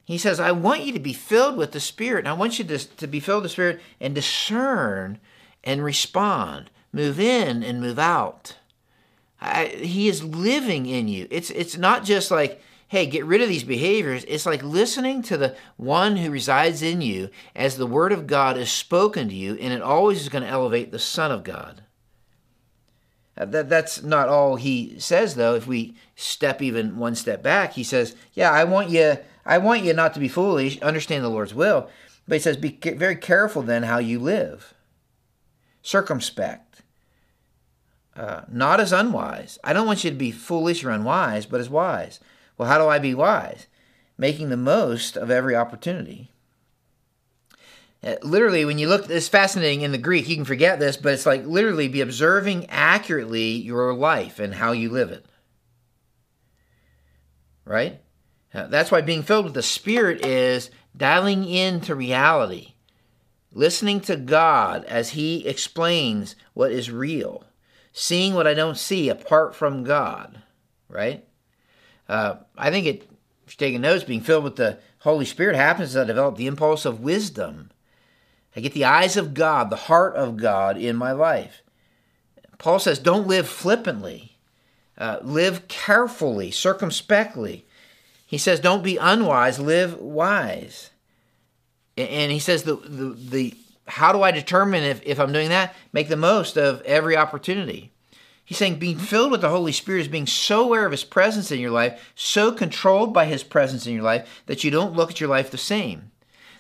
He 0.04 0.18
says, 0.18 0.40
I 0.40 0.52
want 0.52 0.82
you 0.82 0.92
to 0.92 0.98
be 0.98 1.12
filled 1.12 1.56
with 1.56 1.72
the 1.72 1.80
Spirit. 1.80 2.20
And 2.20 2.28
I 2.28 2.32
want 2.32 2.58
you 2.58 2.64
to, 2.64 2.78
to 2.78 3.06
be 3.06 3.20
filled 3.20 3.42
with 3.42 3.50
the 3.50 3.54
Spirit 3.54 3.80
and 4.00 4.14
discern 4.14 5.18
and 5.64 5.84
respond, 5.84 6.70
move 6.92 7.20
in 7.20 7.62
and 7.62 7.80
move 7.80 7.98
out. 7.98 8.57
I, 9.40 9.66
he 9.66 10.08
is 10.08 10.24
living 10.24 10.86
in 10.86 11.08
you. 11.08 11.28
It's, 11.30 11.50
it's 11.50 11.76
not 11.76 12.04
just 12.04 12.30
like, 12.30 12.60
hey, 12.88 13.06
get 13.06 13.24
rid 13.24 13.42
of 13.42 13.48
these 13.48 13.64
behaviors. 13.64 14.24
It's 14.26 14.46
like 14.46 14.62
listening 14.62 15.22
to 15.22 15.36
the 15.36 15.54
one 15.76 16.16
who 16.16 16.30
resides 16.30 16.82
in 16.82 17.00
you 17.02 17.30
as 17.54 17.76
the 17.76 17.86
Word 17.86 18.12
of 18.12 18.26
God 18.26 18.56
is 18.56 18.70
spoken 18.70 19.28
to 19.28 19.34
you, 19.34 19.54
and 19.54 19.72
it 19.72 19.82
always 19.82 20.20
is 20.20 20.28
going 20.28 20.44
to 20.44 20.50
elevate 20.50 20.90
the 20.90 20.98
Son 20.98 21.30
of 21.30 21.44
God. 21.44 21.82
Uh, 23.36 23.44
that, 23.44 23.68
that's 23.68 24.02
not 24.02 24.28
all 24.28 24.56
he 24.56 24.98
says, 24.98 25.36
though. 25.36 25.54
If 25.54 25.66
we 25.66 25.94
step 26.16 26.60
even 26.60 26.96
one 26.96 27.14
step 27.14 27.42
back, 27.42 27.74
he 27.74 27.84
says, 27.84 28.16
"Yeah, 28.32 28.50
I 28.50 28.64
want 28.64 28.90
you. 28.90 29.18
I 29.46 29.58
want 29.58 29.84
you 29.84 29.92
not 29.92 30.14
to 30.14 30.20
be 30.20 30.28
foolish. 30.28 30.80
Understand 30.80 31.22
the 31.22 31.28
Lord's 31.28 31.54
will." 31.54 31.88
But 32.26 32.36
he 32.36 32.40
says, 32.40 32.56
"Be 32.56 32.76
very 32.82 33.14
careful 33.14 33.62
then 33.62 33.84
how 33.84 33.98
you 33.98 34.18
live, 34.18 34.74
circumspect, 35.82 36.82
uh, 38.18 38.42
not 38.50 38.80
as 38.80 38.92
unwise. 38.92 39.58
I 39.62 39.72
don't 39.72 39.86
want 39.86 40.04
you 40.04 40.10
to 40.10 40.16
be 40.16 40.30
foolish 40.30 40.84
or 40.84 40.90
unwise, 40.90 41.46
but 41.46 41.60
as 41.60 41.70
wise." 41.70 42.20
Well, 42.56 42.68
how 42.68 42.78
do 42.78 42.88
I 42.88 42.98
be 42.98 43.14
wise? 43.14 43.66
Making 44.18 44.50
the 44.50 44.56
most 44.56 45.16
of 45.16 45.30
every 45.30 45.54
opportunity. 45.54 46.32
Uh, 48.02 48.14
literally, 48.22 48.64
when 48.64 48.78
you 48.78 48.88
look, 48.88 49.08
it's 49.10 49.28
fascinating 49.28 49.82
in 49.82 49.92
the 49.92 49.98
Greek. 49.98 50.28
You 50.28 50.36
can 50.36 50.44
forget 50.44 50.78
this, 50.78 50.96
but 50.96 51.14
it's 51.14 51.26
like 51.26 51.44
literally 51.46 51.88
be 51.88 52.00
observing 52.00 52.66
accurately 52.66 53.52
your 53.52 53.92
life 53.94 54.38
and 54.38 54.54
how 54.54 54.72
you 54.72 54.90
live 54.90 55.10
it. 55.10 55.24
Right? 57.64 58.00
Uh, 58.54 58.66
that's 58.68 58.90
why 58.90 59.00
being 59.00 59.22
filled 59.22 59.44
with 59.44 59.54
the 59.54 59.62
Spirit 59.62 60.24
is 60.24 60.70
dialing 60.96 61.44
into 61.44 61.94
reality, 61.94 62.74
listening 63.52 64.00
to 64.02 64.16
God 64.16 64.84
as 64.84 65.10
He 65.10 65.46
explains 65.46 66.34
what 66.54 66.72
is 66.72 66.90
real, 66.90 67.44
seeing 67.92 68.34
what 68.34 68.46
I 68.46 68.54
don't 68.54 68.78
see 68.78 69.08
apart 69.08 69.54
from 69.54 69.84
God. 69.84 70.42
Right? 70.88 71.24
Uh, 72.08 72.36
I 72.56 72.70
think 72.70 72.86
it, 72.86 73.02
if 73.46 73.54
you're 73.54 73.68
taking 73.68 73.82
notes, 73.82 74.04
being 74.04 74.20
filled 74.20 74.44
with 74.44 74.56
the 74.56 74.78
Holy 75.00 75.24
Spirit 75.24 75.56
happens 75.56 75.90
as 75.90 75.96
I 75.96 76.04
develop 76.04 76.36
the 76.36 76.46
impulse 76.46 76.84
of 76.84 77.00
wisdom 77.00 77.70
I 78.58 78.60
get 78.60 78.72
the 78.72 78.86
eyes 78.86 79.16
of 79.16 79.34
God, 79.34 79.70
the 79.70 79.76
heart 79.76 80.16
of 80.16 80.36
God 80.36 80.76
in 80.76 80.96
my 80.96 81.12
life. 81.12 81.62
Paul 82.58 82.80
says, 82.80 82.98
don't 82.98 83.28
live 83.28 83.48
flippantly, 83.48 84.36
uh, 84.96 85.18
live 85.22 85.68
carefully, 85.68 86.50
circumspectly. 86.50 87.66
He 88.26 88.36
says, 88.36 88.58
don't 88.58 88.82
be 88.82 88.96
unwise, 88.96 89.60
live 89.60 90.00
wise. 90.00 90.90
And 91.96 92.32
he 92.32 92.40
says, 92.40 92.64
the, 92.64 92.74
the, 92.76 93.14
the 93.16 93.54
how 93.88 94.12
do 94.12 94.22
I 94.22 94.30
determine 94.30 94.84
if, 94.84 95.00
if 95.04 95.18
I'm 95.18 95.32
doing 95.32 95.48
that? 95.48 95.74
Make 95.92 96.08
the 96.08 96.16
most 96.16 96.56
of 96.56 96.80
every 96.82 97.16
opportunity. 97.16 97.92
He's 98.44 98.58
saying 98.58 98.78
being 98.78 98.98
filled 98.98 99.30
with 99.30 99.42
the 99.42 99.50
Holy 99.50 99.72
Spirit 99.72 100.02
is 100.02 100.08
being 100.08 100.26
so 100.26 100.64
aware 100.64 100.86
of 100.86 100.92
His 100.92 101.04
presence 101.04 101.50
in 101.50 101.60
your 101.60 101.70
life, 101.70 102.12
so 102.14 102.52
controlled 102.52 103.12
by 103.12 103.26
His 103.26 103.42
presence 103.42 103.86
in 103.86 103.94
your 103.94 104.02
life, 104.02 104.42
that 104.46 104.64
you 104.64 104.70
don't 104.70 104.94
look 104.94 105.10
at 105.10 105.20
your 105.20 105.28
life 105.28 105.50
the 105.50 105.58
same 105.58 106.10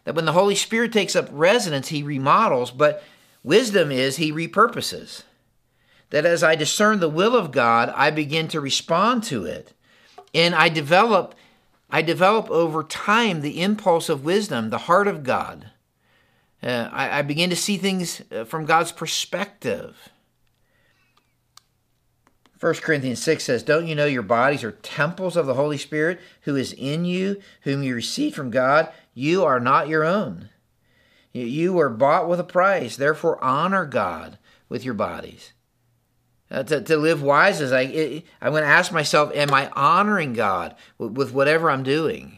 that 0.08 0.14
when 0.14 0.24
the 0.24 0.32
Holy 0.32 0.54
Spirit 0.54 0.90
takes 0.90 1.14
up 1.14 1.28
residence, 1.30 1.88
he 1.88 2.02
remodels, 2.02 2.70
but 2.70 3.02
wisdom 3.42 3.92
is 3.92 4.16
he 4.16 4.32
repurposes. 4.32 5.24
That 6.08 6.24
as 6.24 6.42
I 6.42 6.54
discern 6.54 7.00
the 7.00 7.10
will 7.10 7.36
of 7.36 7.52
God, 7.52 7.92
I 7.94 8.10
begin 8.10 8.48
to 8.48 8.58
respond 8.58 9.22
to 9.24 9.44
it. 9.44 9.74
And 10.34 10.54
I 10.54 10.70
develop 10.70 11.34
I 11.90 12.00
develop 12.00 12.50
over 12.50 12.82
time 12.84 13.42
the 13.42 13.60
impulse 13.60 14.08
of 14.08 14.24
wisdom, 14.24 14.70
the 14.70 14.78
heart 14.78 15.08
of 15.08 15.24
God. 15.24 15.72
Uh, 16.62 16.88
I, 16.92 17.18
I 17.18 17.22
begin 17.22 17.50
to 17.50 17.56
see 17.56 17.76
things 17.76 18.22
uh, 18.32 18.44
from 18.44 18.64
God's 18.64 18.92
perspective. 18.92 20.10
1 22.60 22.74
Corinthians 22.74 23.22
6 23.22 23.44
says, 23.44 23.62
Don't 23.62 23.86
you 23.86 23.94
know 23.94 24.06
your 24.06 24.22
bodies 24.22 24.64
are 24.64 24.72
temples 24.72 25.36
of 25.36 25.46
the 25.46 25.54
Holy 25.54 25.78
Spirit 25.78 26.18
who 26.42 26.56
is 26.56 26.72
in 26.72 27.04
you, 27.04 27.40
whom 27.62 27.84
you 27.84 27.94
received 27.94 28.34
from 28.34 28.50
God? 28.50 28.92
You 29.14 29.44
are 29.44 29.60
not 29.60 29.88
your 29.88 30.04
own. 30.04 30.48
You 31.32 31.72
were 31.72 31.90
bought 31.90 32.28
with 32.28 32.40
a 32.40 32.44
price. 32.44 32.96
Therefore, 32.96 33.42
honor 33.42 33.84
God 33.84 34.38
with 34.68 34.84
your 34.84 34.94
bodies. 34.94 35.52
Uh, 36.50 36.62
to, 36.64 36.80
to 36.80 36.96
live 36.96 37.22
wise 37.22 37.60
is 37.60 37.72
I, 37.72 38.22
I'm 38.40 38.52
going 38.52 38.62
to 38.62 38.68
ask 38.68 38.90
myself, 38.90 39.30
am 39.34 39.52
I 39.52 39.70
honoring 39.70 40.32
God 40.32 40.74
with, 40.96 41.12
with 41.12 41.32
whatever 41.32 41.70
I'm 41.70 41.82
doing? 41.82 42.37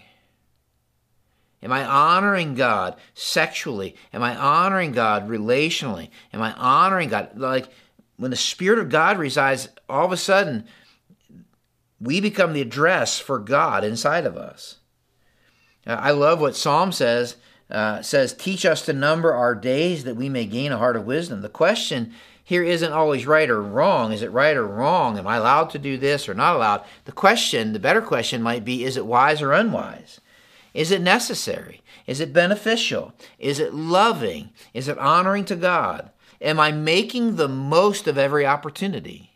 Am 1.63 1.73
I 1.73 1.85
honoring 1.85 2.55
God 2.55 2.97
sexually? 3.15 3.95
Am 4.13 4.23
I 4.23 4.35
honoring 4.35 4.93
God 4.93 5.29
relationally? 5.29 6.09
Am 6.33 6.41
I 6.41 6.53
honoring 6.55 7.11
God? 7.11 7.37
Like 7.37 7.69
when 8.17 8.31
the 8.31 8.37
Spirit 8.37 8.79
of 8.79 8.89
God 8.89 9.19
resides, 9.19 9.69
all 9.89 10.07
of 10.07 10.13
a 10.13 10.17
sudden, 10.17 10.65
we 12.01 12.21
become 12.21 12.55
the 12.55 12.63
address 12.63 13.19
for 13.19 13.39
God 13.39 13.85
inside 13.85 14.25
of 14.25 14.37
us. 14.37 14.77
Uh, 15.87 15.99
I 16.01 16.13
love 16.13 16.41
what 16.41 16.57
Psalm 16.57 16.93
says. 16.93 17.37
Uh, 17.71 18.03
says, 18.03 18.33
"Teach 18.33 18.67
us 18.67 18.85
to 18.87 18.93
number 18.93 19.33
our 19.33 19.55
days, 19.55 20.03
that 20.03 20.17
we 20.17 20.29
may 20.29 20.45
gain 20.45 20.73
a 20.73 20.79
heart 20.79 20.97
of 20.97 21.07
wisdom." 21.07 21.41
The 21.41 21.49
question 21.49 22.13
here 22.43 22.65
isn't 22.65 22.93
always 22.93 23.27
right 23.27 23.49
or 23.49 23.63
wrong. 23.63 24.13
Is 24.13 24.23
it 24.23 24.33
right 24.33 24.57
or 24.57 24.67
wrong? 24.67 25.17
Am 25.17 25.27
I 25.27 25.37
allowed 25.37 25.71
to 25.71 25.79
do 25.79 25.97
this 25.97 26.29
or 26.29 26.35
not 26.35 26.57
allowed? 26.57 26.83
The 27.05 27.13
question, 27.13 27.73
the 27.73 27.79
better 27.79 28.03
question, 28.03 28.43
might 28.43 28.65
be: 28.65 28.85
Is 28.85 28.97
it 28.97 29.07
wise 29.07 29.41
or 29.41 29.53
unwise? 29.53 30.21
Is 30.73 30.91
it 30.91 31.03
necessary? 31.03 31.83
Is 32.07 32.21
it 32.21 32.33
beneficial? 32.33 33.13
Is 33.39 33.59
it 33.59 33.75
loving? 33.75 34.51
Is 34.73 34.89
it 34.89 34.99
honoring 34.99 35.45
to 35.47 35.57
God? 35.57 36.11
Am 36.41 36.59
I 36.59 36.73
making 36.73 37.37
the 37.37 37.49
most 37.49 38.07
of 38.07 38.17
every 38.17 38.47
opportunity 38.47 39.33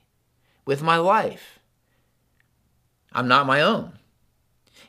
with 0.64 0.82
my 0.82 0.96
life? 0.96 1.58
I'm 3.12 3.28
not 3.28 3.46
my 3.46 3.60
own. 3.60 3.98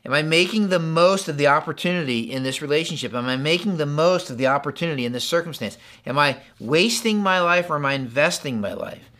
Am 0.04 0.12
I 0.12 0.22
making 0.22 0.68
the 0.68 0.78
most 0.78 1.28
of 1.28 1.36
the 1.36 1.48
opportunity 1.48 2.30
in 2.30 2.44
this 2.44 2.62
relationship? 2.62 3.12
Am 3.12 3.26
I 3.26 3.36
making 3.36 3.76
the 3.76 3.86
most 3.86 4.30
of 4.30 4.38
the 4.38 4.46
opportunity 4.46 5.04
in 5.04 5.12
this 5.12 5.24
circumstance? 5.24 5.78
Am 6.06 6.16
I 6.16 6.38
wasting 6.60 7.18
my 7.18 7.40
life 7.40 7.68
or 7.68 7.74
am 7.74 7.86
I 7.86 7.94
investing 7.94 8.60
my 8.60 8.72
life? 8.72 9.10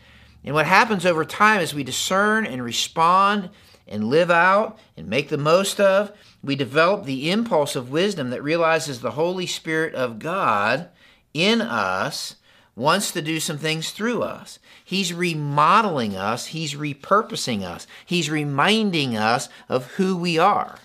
And 0.45 0.53
what 0.53 0.65
happens 0.65 1.05
over 1.05 1.25
time 1.25 1.59
is 1.59 1.73
we 1.73 1.83
discern 1.83 2.45
and 2.45 2.63
respond 2.63 3.49
and 3.85 4.05
live 4.05 4.31
out 4.31 4.79
and 4.95 5.07
make 5.07 5.27
the 5.27 5.37
most 5.37 5.81
of. 5.81 6.11
We 6.43 6.55
develop 6.55 7.05
the 7.05 7.31
impulse 7.31 7.75
of 7.75 7.91
wisdom 7.91 8.29
that 8.29 8.43
realizes 8.43 9.01
the 9.01 9.11
Holy 9.11 9.47
Spirit 9.47 9.95
of 9.95 10.19
God 10.19 10.89
in 11.33 11.61
us 11.61 12.35
wants 12.75 13.11
to 13.11 13.21
do 13.21 13.39
some 13.39 13.57
things 13.57 13.89
through 13.89 14.21
us. 14.21 14.59
He's 14.85 15.11
remodeling 15.11 16.15
us, 16.15 16.47
He's 16.47 16.75
repurposing 16.75 17.63
us, 17.63 17.87
He's 18.05 18.29
reminding 18.29 19.17
us 19.17 19.49
of 19.67 19.87
who 19.93 20.15
we 20.15 20.37
are 20.37 20.77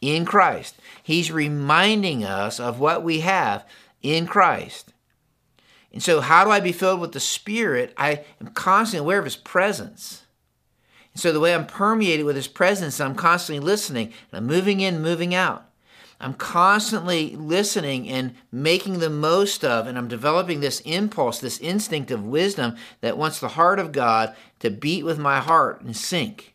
in 0.00 0.24
Christ. 0.24 0.76
He's 1.02 1.30
reminding 1.30 2.24
us 2.24 2.60
of 2.60 2.78
what 2.78 3.02
we 3.02 3.20
have 3.20 3.66
in 4.00 4.26
Christ. 4.26 4.92
And 5.92 6.02
so, 6.02 6.20
how 6.20 6.44
do 6.44 6.50
I 6.50 6.60
be 6.60 6.72
filled 6.72 7.00
with 7.00 7.12
the 7.12 7.20
Spirit? 7.20 7.92
I 7.96 8.24
am 8.40 8.48
constantly 8.48 9.04
aware 9.04 9.18
of 9.18 9.24
His 9.24 9.36
presence. 9.36 10.22
So, 11.20 11.32
the 11.32 11.40
way 11.40 11.54
I'm 11.54 11.66
permeated 11.66 12.24
with 12.24 12.34
His 12.34 12.48
presence, 12.48 12.98
I'm 12.98 13.14
constantly 13.14 13.62
listening, 13.62 14.06
and 14.06 14.38
I'm 14.38 14.46
moving 14.46 14.80
in, 14.80 15.02
moving 15.02 15.34
out. 15.34 15.66
I'm 16.18 16.32
constantly 16.32 17.36
listening 17.36 18.08
and 18.08 18.34
making 18.50 19.00
the 19.00 19.10
most 19.10 19.62
of, 19.62 19.86
and 19.86 19.98
I'm 19.98 20.08
developing 20.08 20.60
this 20.60 20.80
impulse, 20.80 21.38
this 21.38 21.58
instinct 21.60 22.10
of 22.10 22.24
wisdom 22.24 22.76
that 23.02 23.18
wants 23.18 23.38
the 23.38 23.48
heart 23.48 23.78
of 23.78 23.92
God 23.92 24.34
to 24.60 24.70
beat 24.70 25.04
with 25.04 25.18
my 25.18 25.40
heart 25.40 25.82
and 25.82 25.94
sync. 25.94 26.54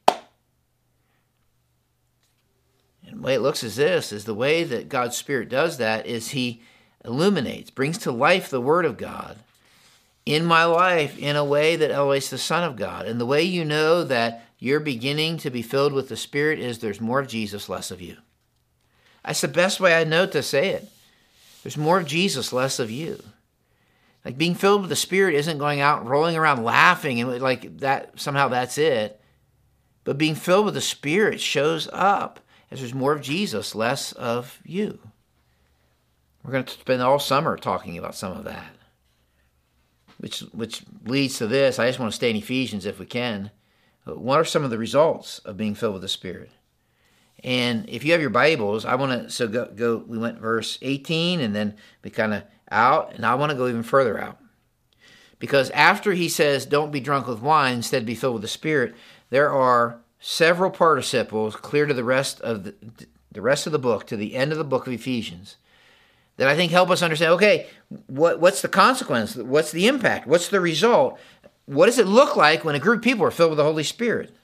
And 3.05 3.19
the 3.19 3.21
way 3.21 3.35
it 3.35 3.41
looks 3.41 3.63
is 3.63 3.75
this 3.75 4.11
is 4.11 4.25
the 4.25 4.33
way 4.33 4.63
that 4.63 4.89
God's 4.89 5.15
Spirit 5.15 5.47
does 5.47 5.77
that 5.77 6.07
is 6.07 6.29
He 6.29 6.63
illuminates, 7.03 7.69
brings 7.69 7.99
to 7.99 8.11
life 8.11 8.49
the 8.49 8.61
Word 8.61 8.85
of 8.85 8.97
God 8.97 9.37
in 10.25 10.43
my 10.43 10.65
life 10.65 11.19
in 11.19 11.35
a 11.35 11.45
way 11.45 11.75
that 11.75 11.91
elevates 11.91 12.31
the 12.31 12.37
Son 12.39 12.63
of 12.63 12.75
God. 12.75 13.05
And 13.05 13.21
the 13.21 13.27
way 13.27 13.43
you 13.43 13.63
know 13.63 14.03
that 14.03 14.44
you're 14.57 14.79
beginning 14.79 15.37
to 15.37 15.49
be 15.49 15.61
filled 15.61 15.93
with 15.93 16.09
the 16.09 16.17
Spirit 16.17 16.59
is 16.59 16.79
there's 16.79 17.01
more 17.01 17.19
of 17.19 17.27
Jesus, 17.27 17.69
less 17.69 17.91
of 17.91 18.01
you. 18.01 18.17
That's 19.23 19.41
the 19.41 19.47
best 19.47 19.79
way 19.79 19.95
I 19.95 20.03
know 20.03 20.25
to 20.27 20.43
say 20.43 20.69
it. 20.69 20.89
There's 21.63 21.77
more 21.77 21.99
of 21.99 22.05
Jesus, 22.05 22.53
less 22.53 22.79
of 22.79 22.91
you. 22.91 23.21
Like 24.23 24.37
being 24.37 24.55
filled 24.55 24.81
with 24.81 24.89
the 24.89 24.95
Spirit 24.95 25.35
isn't 25.35 25.57
going 25.57 25.81
out 25.81 26.07
rolling 26.07 26.35
around 26.35 26.63
laughing 26.63 27.19
and 27.19 27.41
like 27.41 27.77
that, 27.79 28.19
somehow 28.19 28.47
that's 28.47 28.77
it. 28.77 29.19
But 30.03 30.17
being 30.17 30.35
filled 30.35 30.65
with 30.65 30.73
the 30.73 30.81
Spirit 30.81 31.39
shows 31.41 31.89
up 31.91 32.39
as 32.71 32.79
there's 32.79 32.93
more 32.93 33.13
of 33.13 33.21
Jesus, 33.21 33.75
less 33.75 34.11
of 34.13 34.59
you. 34.63 34.99
We're 36.43 36.51
going 36.51 36.65
to 36.65 36.73
spend 36.73 37.01
all 37.01 37.19
summer 37.19 37.57
talking 37.57 37.97
about 37.97 38.15
some 38.15 38.31
of 38.31 38.43
that, 38.43 38.75
which, 40.19 40.41
which 40.51 40.83
leads 41.03 41.39
to 41.39 41.47
this. 41.47 41.79
I 41.79 41.87
just 41.87 41.99
want 41.99 42.11
to 42.11 42.15
stay 42.15 42.29
in 42.29 42.35
Ephesians 42.35 42.85
if 42.85 42.99
we 42.99 43.07
can. 43.07 43.49
What 44.05 44.39
are 44.39 44.45
some 44.45 44.63
of 44.63 44.69
the 44.69 44.77
results 44.77 45.39
of 45.39 45.57
being 45.57 45.75
filled 45.75 45.93
with 45.93 46.03
the 46.03 46.07
Spirit? 46.07 46.51
And 47.43 47.89
if 47.89 48.03
you 48.03 48.11
have 48.11 48.21
your 48.21 48.29
Bibles, 48.29 48.85
I 48.85 48.95
want 48.95 49.23
to 49.23 49.29
so 49.29 49.47
go 49.47 49.65
go. 49.65 49.97
We 49.97 50.17
went 50.17 50.39
verse 50.39 50.77
18, 50.81 51.41
and 51.41 51.55
then 51.55 51.75
we 52.03 52.09
kind 52.09 52.33
of 52.33 52.43
out, 52.71 53.13
and 53.13 53.25
I 53.25 53.35
want 53.35 53.51
to 53.51 53.57
go 53.57 53.67
even 53.67 53.83
further 53.83 54.19
out, 54.19 54.39
because 55.37 55.69
after 55.71 56.13
he 56.13 56.29
says, 56.29 56.65
"Don't 56.65 56.91
be 56.91 56.99
drunk 56.99 57.27
with 57.27 57.41
wine; 57.41 57.75
instead, 57.75 58.05
be 58.05 58.15
filled 58.15 58.35
with 58.35 58.41
the 58.41 58.47
Spirit," 58.47 58.95
there 59.29 59.51
are 59.51 59.99
several 60.19 60.71
participles 60.71 61.55
clear 61.55 61.85
to 61.85 61.93
the 61.93 62.03
rest 62.03 62.41
of 62.41 62.63
the 62.63 62.75
the 63.31 63.41
rest 63.41 63.65
of 63.65 63.73
the 63.73 63.79
book, 63.79 64.07
to 64.07 64.15
the 64.15 64.35
end 64.35 64.51
of 64.51 64.57
the 64.57 64.63
book 64.63 64.87
of 64.87 64.93
Ephesians, 64.93 65.57
that 66.37 66.47
I 66.47 66.55
think 66.55 66.71
help 66.71 66.89
us 66.89 67.03
understand. 67.03 67.33
Okay, 67.33 67.67
what 68.07 68.39
what's 68.39 68.61
the 68.61 68.69
consequence? 68.69 69.35
What's 69.35 69.71
the 69.71 69.87
impact? 69.87 70.25
What's 70.25 70.47
the 70.47 70.61
result? 70.61 71.19
What 71.65 71.87
does 71.87 71.99
it 71.99 72.07
look 72.07 72.35
like 72.35 72.63
when 72.63 72.75
a 72.75 72.79
group 72.79 72.97
of 72.97 73.03
people 73.03 73.25
are 73.25 73.31
filled 73.31 73.51
with 73.51 73.57
the 73.57 73.63
Holy 73.63 73.83
Spirit? 73.83 74.35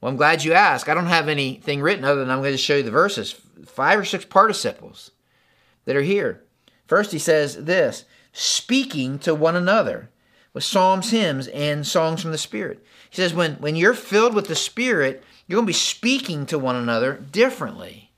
Well, 0.00 0.10
I'm 0.10 0.16
glad 0.16 0.44
you 0.44 0.52
asked. 0.52 0.88
I 0.88 0.94
don't 0.94 1.06
have 1.06 1.28
anything 1.28 1.80
written 1.80 2.04
other 2.04 2.20
than 2.20 2.30
I'm 2.30 2.40
going 2.40 2.52
to 2.52 2.58
show 2.58 2.76
you 2.76 2.82
the 2.82 2.90
verses, 2.90 3.32
five 3.66 3.98
or 3.98 4.04
six 4.04 4.24
participles 4.24 5.10
that 5.86 5.96
are 5.96 6.02
here. 6.02 6.42
First, 6.86 7.12
he 7.12 7.18
says 7.18 7.64
this 7.64 8.04
speaking 8.32 9.18
to 9.20 9.34
one 9.34 9.56
another 9.56 10.10
with 10.52 10.62
psalms, 10.62 11.10
hymns, 11.10 11.48
and 11.48 11.86
songs 11.86 12.22
from 12.22 12.32
the 12.32 12.38
Spirit. 12.38 12.84
He 13.10 13.16
says, 13.16 13.34
when, 13.34 13.54
when 13.54 13.76
you're 13.76 13.94
filled 13.94 14.34
with 14.34 14.46
the 14.46 14.54
Spirit, 14.54 15.22
you're 15.46 15.56
going 15.56 15.66
to 15.66 15.70
be 15.70 15.72
speaking 15.72 16.46
to 16.46 16.58
one 16.58 16.76
another 16.76 17.14
differently. 17.14 18.12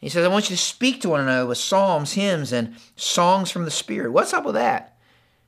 He 0.00 0.08
says, 0.08 0.24
I 0.24 0.28
want 0.28 0.50
you 0.50 0.56
to 0.56 0.62
speak 0.62 1.00
to 1.02 1.10
one 1.10 1.20
another 1.20 1.46
with 1.46 1.58
psalms, 1.58 2.14
hymns, 2.14 2.52
and 2.52 2.76
songs 2.96 3.50
from 3.50 3.64
the 3.64 3.70
Spirit. 3.70 4.12
What's 4.12 4.32
up 4.32 4.44
with 4.44 4.54
that? 4.54 4.89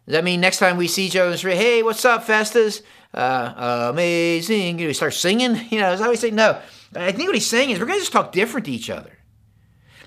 Does 0.07 0.15
that 0.15 0.25
mean 0.25 0.41
next 0.41 0.59
time 0.59 0.77
we 0.77 0.89
see 0.89 1.07
each 1.07 1.17
other 1.17 1.31
the 1.31 1.39
street, 1.39 1.57
hey, 1.57 1.83
what's 1.83 2.05
up, 2.05 2.25
Festus? 2.25 2.83
uh, 3.15 3.89
amazing. 3.91 4.77
Know, 4.77 4.87
we 4.87 4.93
start 4.93 5.15
singing. 5.15 5.57
You 5.71 5.81
know, 5.81 5.93
I 5.93 6.03
always 6.03 6.21
say, 6.21 6.31
no. 6.31 6.61
I 6.95 7.13
think 7.13 7.29
what 7.29 7.35
he's 7.35 7.47
saying 7.47 7.71
is 7.71 7.79
we're 7.79 7.87
going 7.87 7.99
to 7.99 8.03
just 8.03 8.13
talk 8.13 8.33
different 8.33 8.67
to 8.67 8.73
each 8.73 8.91
other. 8.91 9.19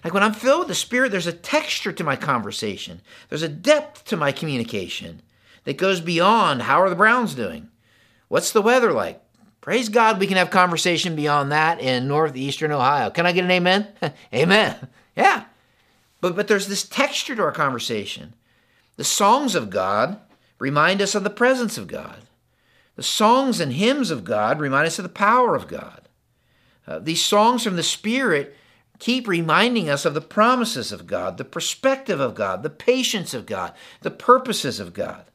Like 0.03 0.13
when 0.13 0.21
I'm 0.21 0.33
filled 0.33 0.59
with 0.59 0.67
the 0.67 0.75
Spirit, 0.75 1.11
there's 1.11 1.25
a 1.25 1.33
texture 1.33 1.91
to 1.91 2.03
my 2.03 2.15
conversation. 2.15 3.01
There's 3.29 3.41
a 3.41 3.49
depth 3.49 4.05
to 4.05 4.17
my 4.17 4.31
communication 4.31 5.23
that 5.63 5.77
goes 5.77 5.99
beyond 5.99 6.63
how 6.63 6.79
are 6.81 6.89
the 6.89 6.95
Browns 6.95 7.33
doing? 7.33 7.69
What's 8.27 8.51
the 8.51 8.61
weather 8.61 8.91
like? 8.91 9.21
Praise 9.61 9.89
God, 9.89 10.19
we 10.19 10.27
can 10.27 10.37
have 10.37 10.51
conversation 10.51 11.15
beyond 11.15 11.51
that 11.51 11.79
in 11.79 12.07
northeastern 12.07 12.71
Ohio. 12.71 13.09
Can 13.09 13.25
I 13.25 13.31
get 13.31 13.45
an 13.45 13.51
amen? 13.51 13.87
amen. 14.33 14.87
Yeah. 15.15 15.45
But, 16.21 16.35
but 16.35 16.47
there's 16.47 16.67
this 16.67 16.87
texture 16.87 17.35
to 17.35 17.41
our 17.41 17.51
conversation. 17.51 18.35
The 18.97 19.03
songs 19.03 19.55
of 19.55 19.69
God 19.69 20.19
remind 20.59 21.01
us 21.01 21.15
of 21.15 21.23
the 21.23 21.29
presence 21.29 21.77
of 21.77 21.87
God. 21.87 22.21
The 22.95 23.03
songs 23.03 23.59
and 23.59 23.73
hymns 23.73 24.09
of 24.09 24.23
God 24.23 24.59
remind 24.59 24.87
us 24.87 24.99
of 24.99 25.03
the 25.03 25.09
power 25.09 25.55
of 25.55 25.67
God. 25.67 26.07
Uh, 26.87 26.99
these 26.99 27.23
songs 27.23 27.63
from 27.63 27.75
the 27.75 27.83
Spirit 27.83 28.55
keep 28.99 29.27
reminding 29.27 29.89
us 29.89 30.05
of 30.05 30.13
the 30.13 30.21
promises 30.21 30.91
of 30.91 31.07
God, 31.07 31.37
the 31.37 31.43
perspective 31.43 32.19
of 32.19 32.35
God, 32.35 32.63
the 32.63 32.69
patience 32.69 33.33
of 33.33 33.45
God, 33.45 33.73
the 34.01 34.11
purposes 34.11 34.79
of 34.79 34.93
God. 34.93 35.25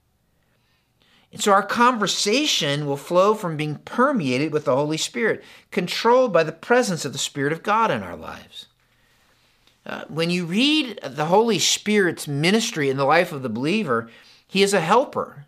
And 1.32 1.40
so 1.40 1.52
our 1.52 1.62
conversation 1.62 2.86
will 2.86 2.96
flow 2.96 3.34
from 3.34 3.56
being 3.56 3.76
permeated 3.76 4.52
with 4.52 4.64
the 4.64 4.74
Holy 4.74 4.96
Spirit, 4.96 5.44
controlled 5.70 6.32
by 6.32 6.42
the 6.42 6.52
presence 6.52 7.04
of 7.04 7.12
the 7.12 7.18
Spirit 7.18 7.52
of 7.52 7.62
God 7.62 7.90
in 7.90 8.02
our 8.02 8.16
lives. 8.16 8.66
Uh, 9.90 10.04
when 10.08 10.30
you 10.30 10.46
read 10.46 11.00
the 11.02 11.24
Holy 11.24 11.58
Spirit's 11.58 12.28
ministry 12.28 12.88
in 12.90 12.96
the 12.96 13.04
life 13.04 13.32
of 13.32 13.42
the 13.42 13.48
believer, 13.48 14.08
he 14.46 14.62
is 14.62 14.72
a 14.72 14.80
helper. 14.80 15.46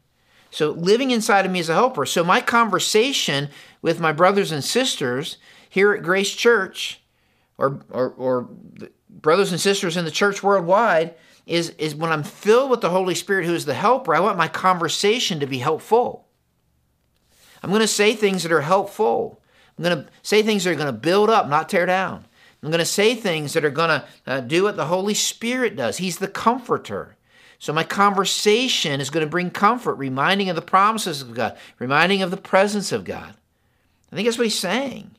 So 0.51 0.73
living 0.73 1.13
inside 1.13 1.47
of 1.47 1.53
me 1.53 1.61
is 1.61 1.69
a 1.69 1.75
helper. 1.75 2.05
So 2.05 2.25
my 2.25 2.41
conversation 2.41 3.51
with 3.83 4.01
my 4.01 4.11
brothers 4.11 4.51
and 4.51 4.65
sisters 4.65 5.37
here 5.71 5.93
at 5.93 6.03
Grace 6.03 6.33
Church, 6.35 7.01
or 7.57 7.83
or, 7.89 8.11
or 8.11 8.49
brothers 9.09 9.53
and 9.53 9.61
sisters 9.61 9.97
in 9.97 10.05
the 10.05 10.11
church 10.11 10.43
worldwide, 10.43 11.15
is 11.47 11.71
is 11.79 11.95
when 11.95 12.11
I'm 12.11 12.25
filled 12.25 12.69
with 12.69 12.81
the 12.81 12.91
Holy 12.91 13.15
Spirit, 13.15 13.47
who 13.47 13.55
is 13.55 13.65
the 13.65 13.75
helper. 13.75 14.13
I 14.13 14.19
want 14.19 14.37
my 14.37 14.49
conversation 14.49 15.39
to 15.39 15.47
be 15.47 15.59
helpful. 15.59 16.27
I'm 17.63 17.71
going 17.71 17.81
to 17.81 17.87
say 17.87 18.17
things 18.17 18.43
that 18.43 18.51
are 18.51 18.63
helpful. 18.63 19.41
I'm 19.79 19.85
going 19.85 20.05
to 20.05 20.11
say 20.23 20.43
things 20.43 20.65
that 20.65 20.73
are 20.73 20.75
going 20.75 20.87
to 20.87 20.93
build 20.93 21.31
up, 21.31 21.49
not 21.49 21.69
tear 21.69 21.87
down. 21.87 22.27
I'm 22.63 22.71
going 22.71 22.79
to 22.79 22.85
say 22.85 23.15
things 23.15 23.55
that 23.55 23.65
are 23.65 23.71
going 23.71 23.89
to 23.89 24.05
uh, 24.27 24.41
do 24.41 24.63
what 24.63 24.77
the 24.77 24.87
Holy 24.87 25.15
Spirit 25.15 25.75
does. 25.75 25.99
He's 25.99 26.19
the 26.19 26.29
comforter. 26.29 27.17
So 27.59 27.73
my 27.73 27.85
conversation 27.85 29.01
is 29.01 29.11
going 29.11 29.25
to 29.25 29.31
bring 29.31 29.51
comfort, 29.51 29.95
reminding 29.95 30.49
of 30.49 30.57
the 30.57 30.63
promises 30.63 31.23
of 31.23 31.35
God, 31.35 31.57
reminding 31.79 32.23
of 32.23 32.31
the 32.31 32.37
presence 32.37 32.93
of 32.93 33.05
God. 33.05 33.35
I 34.11 34.17
think 34.17 34.27
that's 34.27 34.39
what 34.39 34.47
he's 34.47 34.59
saying. 34.59 35.13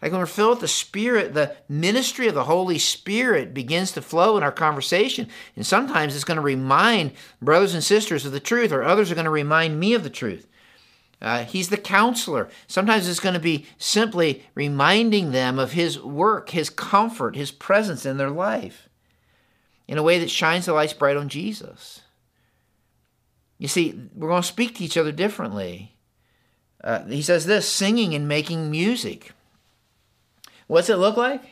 Like 0.00 0.12
when 0.12 0.20
we're 0.20 0.26
filled 0.26 0.50
with 0.50 0.60
the 0.60 0.68
Spirit, 0.68 1.32
the 1.32 1.56
ministry 1.68 2.28
of 2.28 2.34
the 2.34 2.44
Holy 2.44 2.78
Spirit 2.78 3.54
begins 3.54 3.92
to 3.92 4.02
flow 4.02 4.36
in 4.36 4.42
our 4.42 4.52
conversation. 4.52 5.28
And 5.56 5.66
sometimes 5.66 6.14
it's 6.14 6.24
going 6.24 6.36
to 6.36 6.42
remind 6.42 7.12
brothers 7.40 7.72
and 7.72 7.82
sisters 7.82 8.26
of 8.26 8.32
the 8.32 8.40
truth, 8.40 8.72
or 8.72 8.82
others 8.82 9.10
are 9.10 9.14
going 9.14 9.24
to 9.24 9.30
remind 9.30 9.80
me 9.80 9.94
of 9.94 10.02
the 10.02 10.10
truth. 10.10 10.46
Uh, 11.20 11.44
he's 11.44 11.70
the 11.70 11.76
counselor. 11.76 12.48
Sometimes 12.66 13.08
it's 13.08 13.20
going 13.20 13.34
to 13.34 13.40
be 13.40 13.66
simply 13.78 14.44
reminding 14.54 15.32
them 15.32 15.58
of 15.58 15.72
his 15.72 16.00
work, 16.00 16.50
his 16.50 16.68
comfort, 16.68 17.36
his 17.36 17.50
presence 17.50 18.04
in 18.04 18.18
their 18.18 18.30
life 18.30 18.88
in 19.88 19.98
a 19.98 20.02
way 20.02 20.18
that 20.18 20.30
shines 20.30 20.66
the 20.66 20.72
lights 20.72 20.92
bright 20.92 21.16
on 21.16 21.28
Jesus. 21.28 22.02
You 23.58 23.68
see, 23.68 23.98
we're 24.14 24.28
going 24.28 24.42
to 24.42 24.48
speak 24.48 24.74
to 24.76 24.84
each 24.84 24.96
other 24.96 25.12
differently. 25.12 25.94
Uh, 26.82 27.04
he 27.04 27.22
says 27.22 27.46
this 27.46 27.70
singing 27.70 28.14
and 28.14 28.28
making 28.28 28.70
music. 28.70 29.32
What's 30.66 30.90
it 30.90 30.96
look 30.96 31.16
like? 31.16 31.42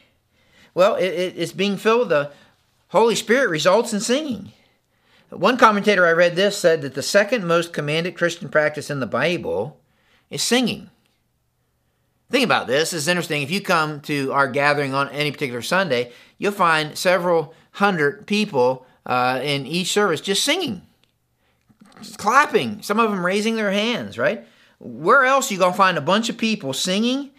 Well, 0.75 0.97
it, 0.97 1.07
it, 1.07 1.35
it's 1.37 1.53
being 1.53 1.77
filled 1.77 2.01
with 2.01 2.09
the 2.11 2.33
Holy 2.89 3.15
Spirit 3.15 3.49
results 3.49 3.93
in 3.93 4.01
singing. 4.01 4.53
One 5.37 5.57
commentator 5.57 6.07
I 6.07 6.13
read 6.13 6.37
this 6.37 6.57
said 6.57 6.83
that 6.83 6.95
the 6.95 7.03
second 7.03 7.47
most 7.47 7.73
commanded 7.73 8.17
Christian 8.17 8.49
practice 8.49 8.91
in 8.91 9.01
the 9.01 9.07
Bible 9.07 9.81
is 10.31 10.43
singing. 10.43 10.91
Think 12.31 12.45
about 12.45 12.67
this. 12.67 12.93
It's 12.93 13.09
interesting. 13.09 13.43
If 13.43 13.51
you 13.51 13.61
come 13.61 14.01
to 14.03 14.33
our 14.33 14.49
gathering 14.49 14.95
on 14.95 15.09
any 15.11 15.31
particular 15.31 15.63
Sunday, 15.63 16.13
you'll 16.39 16.53
find 16.53 16.97
several 16.97 17.55
hundred 17.73 18.27
people 18.27 18.87
uh, 19.07 19.41
in 19.43 19.67
each 19.67 19.93
service 19.93 20.21
just 20.21 20.45
singing, 20.45 20.83
just 21.99 22.19
clapping, 22.19 22.81
some 22.83 22.99
of 22.99 23.11
them 23.11 23.27
raising 23.27 23.57
their 23.57 23.73
hands, 23.73 24.17
right? 24.17 24.47
Where 24.79 25.25
else 25.25 25.51
are 25.51 25.55
you 25.55 25.61
going 25.61 25.73
to 25.73 25.77
find 25.77 25.99
a 25.99 26.03
bunch 26.03 26.29
of 26.29 26.39
people 26.39 26.73
singing, 26.73 27.31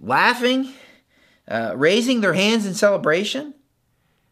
laughing, 0.00 0.72
uh, 1.46 1.74
raising 1.76 2.20
their 2.20 2.34
hands 2.34 2.66
in 2.66 2.74
celebration? 2.74 3.54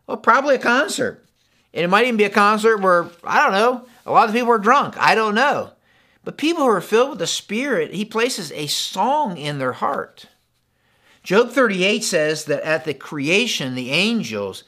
Well, 0.07 0.17
probably 0.17 0.55
a 0.57 0.59
concert. 0.59 1.28
And 1.75 1.85
it 1.85 1.89
might 1.89 2.07
even 2.07 2.17
be 2.17 2.25
a 2.25 2.31
concert 2.31 2.79
where, 2.79 3.09
I 3.23 3.43
don't 3.43 3.53
know, 3.53 3.87
a 4.07 4.13
lot 4.13 4.29
of 4.29 4.35
people 4.35 4.53
are 4.53 4.59
drunk. 4.59 4.97
I 4.99 5.15
don't 5.15 5.35
know. 5.35 5.73
But 6.25 6.39
people 6.39 6.65
who 6.65 6.71
are 6.71 6.81
filled 6.81 7.11
with 7.11 7.19
the 7.19 7.27
Spirit, 7.27 7.95
He 7.95 8.05
places 8.05 8.53
a 8.53 8.67
song 8.67 9.37
in 9.37 9.59
their 9.59 9.73
heart. 9.73 10.27
Job 11.23 11.51
38 11.51 12.05
says 12.05 12.47
that 12.47 12.63
at 12.63 12.85
the 12.85 12.95
creation, 12.95 13.75
the 13.75 13.91
angels 13.91 14.65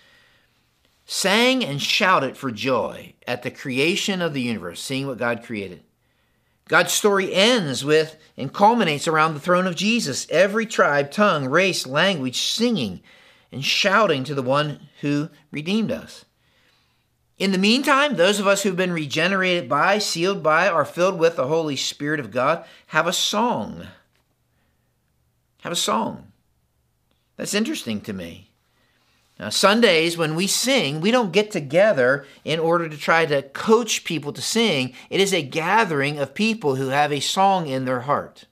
sang 1.07 1.64
and 1.64 1.80
shouted 1.80 2.36
for 2.36 2.51
joy 2.51 3.14
at 3.26 3.42
the 3.42 3.51
creation 3.51 4.22
of 4.22 4.34
the 4.34 4.42
universe, 4.42 4.80
seeing 4.80 5.07
what 5.07 5.18
God 5.18 5.42
created. 5.42 5.82
God's 6.68 6.92
story 6.92 7.34
ends 7.34 7.84
with 7.84 8.16
and 8.36 8.53
culminates 8.53 9.09
around 9.09 9.34
the 9.34 9.40
throne 9.40 9.66
of 9.66 9.74
Jesus, 9.74 10.26
every 10.30 10.66
tribe, 10.66 11.11
tongue, 11.11 11.46
race, 11.46 11.84
language 11.84 12.40
singing 12.40 13.01
and 13.51 13.64
shouting 13.64 14.22
to 14.24 14.34
the 14.34 14.42
one 14.42 14.88
who 15.01 15.30
redeemed 15.51 15.90
us. 15.90 16.24
In 17.41 17.53
the 17.53 17.59
meantime, 17.59 18.16
those 18.16 18.38
of 18.38 18.47
us 18.47 18.62
who've 18.62 18.76
been 18.76 18.93
regenerated 18.93 19.66
by, 19.66 19.97
sealed 19.97 20.43
by, 20.43 20.68
are 20.68 20.84
filled 20.84 21.18
with 21.18 21.36
the 21.36 21.47
Holy 21.47 21.74
Spirit 21.74 22.20
of 22.20 22.30
God 22.30 22.66
have 22.88 23.07
a 23.07 23.14
song. 23.14 23.86
Have 25.62 25.72
a 25.72 25.76
song. 25.76 26.32
That's 27.38 27.55
interesting 27.55 28.03
to 28.03 28.12
me. 28.12 28.51
Now, 29.38 29.49
Sundays, 29.49 30.18
when 30.18 30.34
we 30.34 30.47
sing, 30.47 31.01
we 31.01 31.11
don't 31.11 31.32
get 31.32 31.51
together 31.51 32.26
in 32.45 32.61
order 32.61 32.91
to 32.91 32.97
try 32.99 33.24
to 33.24 33.41
coach 33.41 34.05
people 34.05 34.34
to 34.34 34.43
sing. 34.43 34.93
It 35.09 35.18
is 35.18 35.32
a 35.32 35.41
gathering 35.41 36.18
of 36.18 36.34
people 36.34 36.74
who 36.74 36.88
have 36.88 37.11
a 37.11 37.20
song 37.20 37.66
in 37.66 37.86
their 37.86 38.01
heart. 38.01 38.45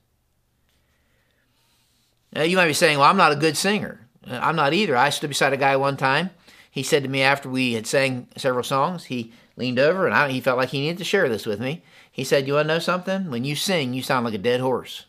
Now, 2.33 2.41
you 2.41 2.57
might 2.57 2.65
be 2.65 2.73
saying, 2.73 2.97
Well, 2.97 3.07
I'm 3.07 3.17
not 3.17 3.33
a 3.33 3.35
good 3.35 3.55
singer. 3.55 4.07
Uh, 4.27 4.39
I'm 4.41 4.55
not 4.55 4.73
either. 4.73 4.97
I 4.97 5.11
stood 5.11 5.29
beside 5.29 5.53
a 5.53 5.57
guy 5.57 5.75
one 5.75 5.95
time 5.95 6.31
he 6.79 6.83
said 6.83 7.03
to 7.03 7.09
me 7.09 7.21
after 7.21 7.49
we 7.49 7.73
had 7.73 7.85
sang 7.85 8.29
several 8.37 8.63
songs, 8.63 9.03
he 9.03 9.33
leaned 9.57 9.79
over 9.79 10.05
and 10.05 10.15
I, 10.15 10.29
he 10.29 10.39
felt 10.39 10.57
like 10.57 10.69
he 10.69 10.79
needed 10.79 10.99
to 10.99 11.03
share 11.03 11.27
this 11.27 11.45
with 11.45 11.59
me. 11.59 11.83
He 12.09 12.23
said, 12.23 12.47
You 12.47 12.53
want 12.53 12.69
to 12.69 12.73
know 12.73 12.79
something? 12.79 13.29
When 13.29 13.43
you 13.43 13.53
sing, 13.53 13.93
you 13.93 14.01
sound 14.01 14.23
like 14.23 14.33
a 14.33 14.37
dead 14.37 14.61
horse. 14.61 15.05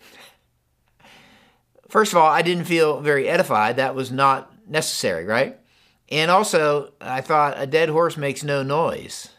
First 1.88 2.12
of 2.12 2.18
all, 2.18 2.28
I 2.28 2.42
didn't 2.42 2.64
feel 2.64 3.00
very 3.00 3.26
edified. 3.26 3.76
That 3.76 3.94
was 3.94 4.12
not 4.12 4.52
necessary, 4.68 5.24
right? 5.24 5.58
And 6.10 6.30
also, 6.30 6.92
I 7.00 7.22
thought 7.22 7.54
a 7.56 7.66
dead 7.66 7.88
horse 7.88 8.18
makes 8.18 8.44
no 8.44 8.62
noise. 8.62 9.30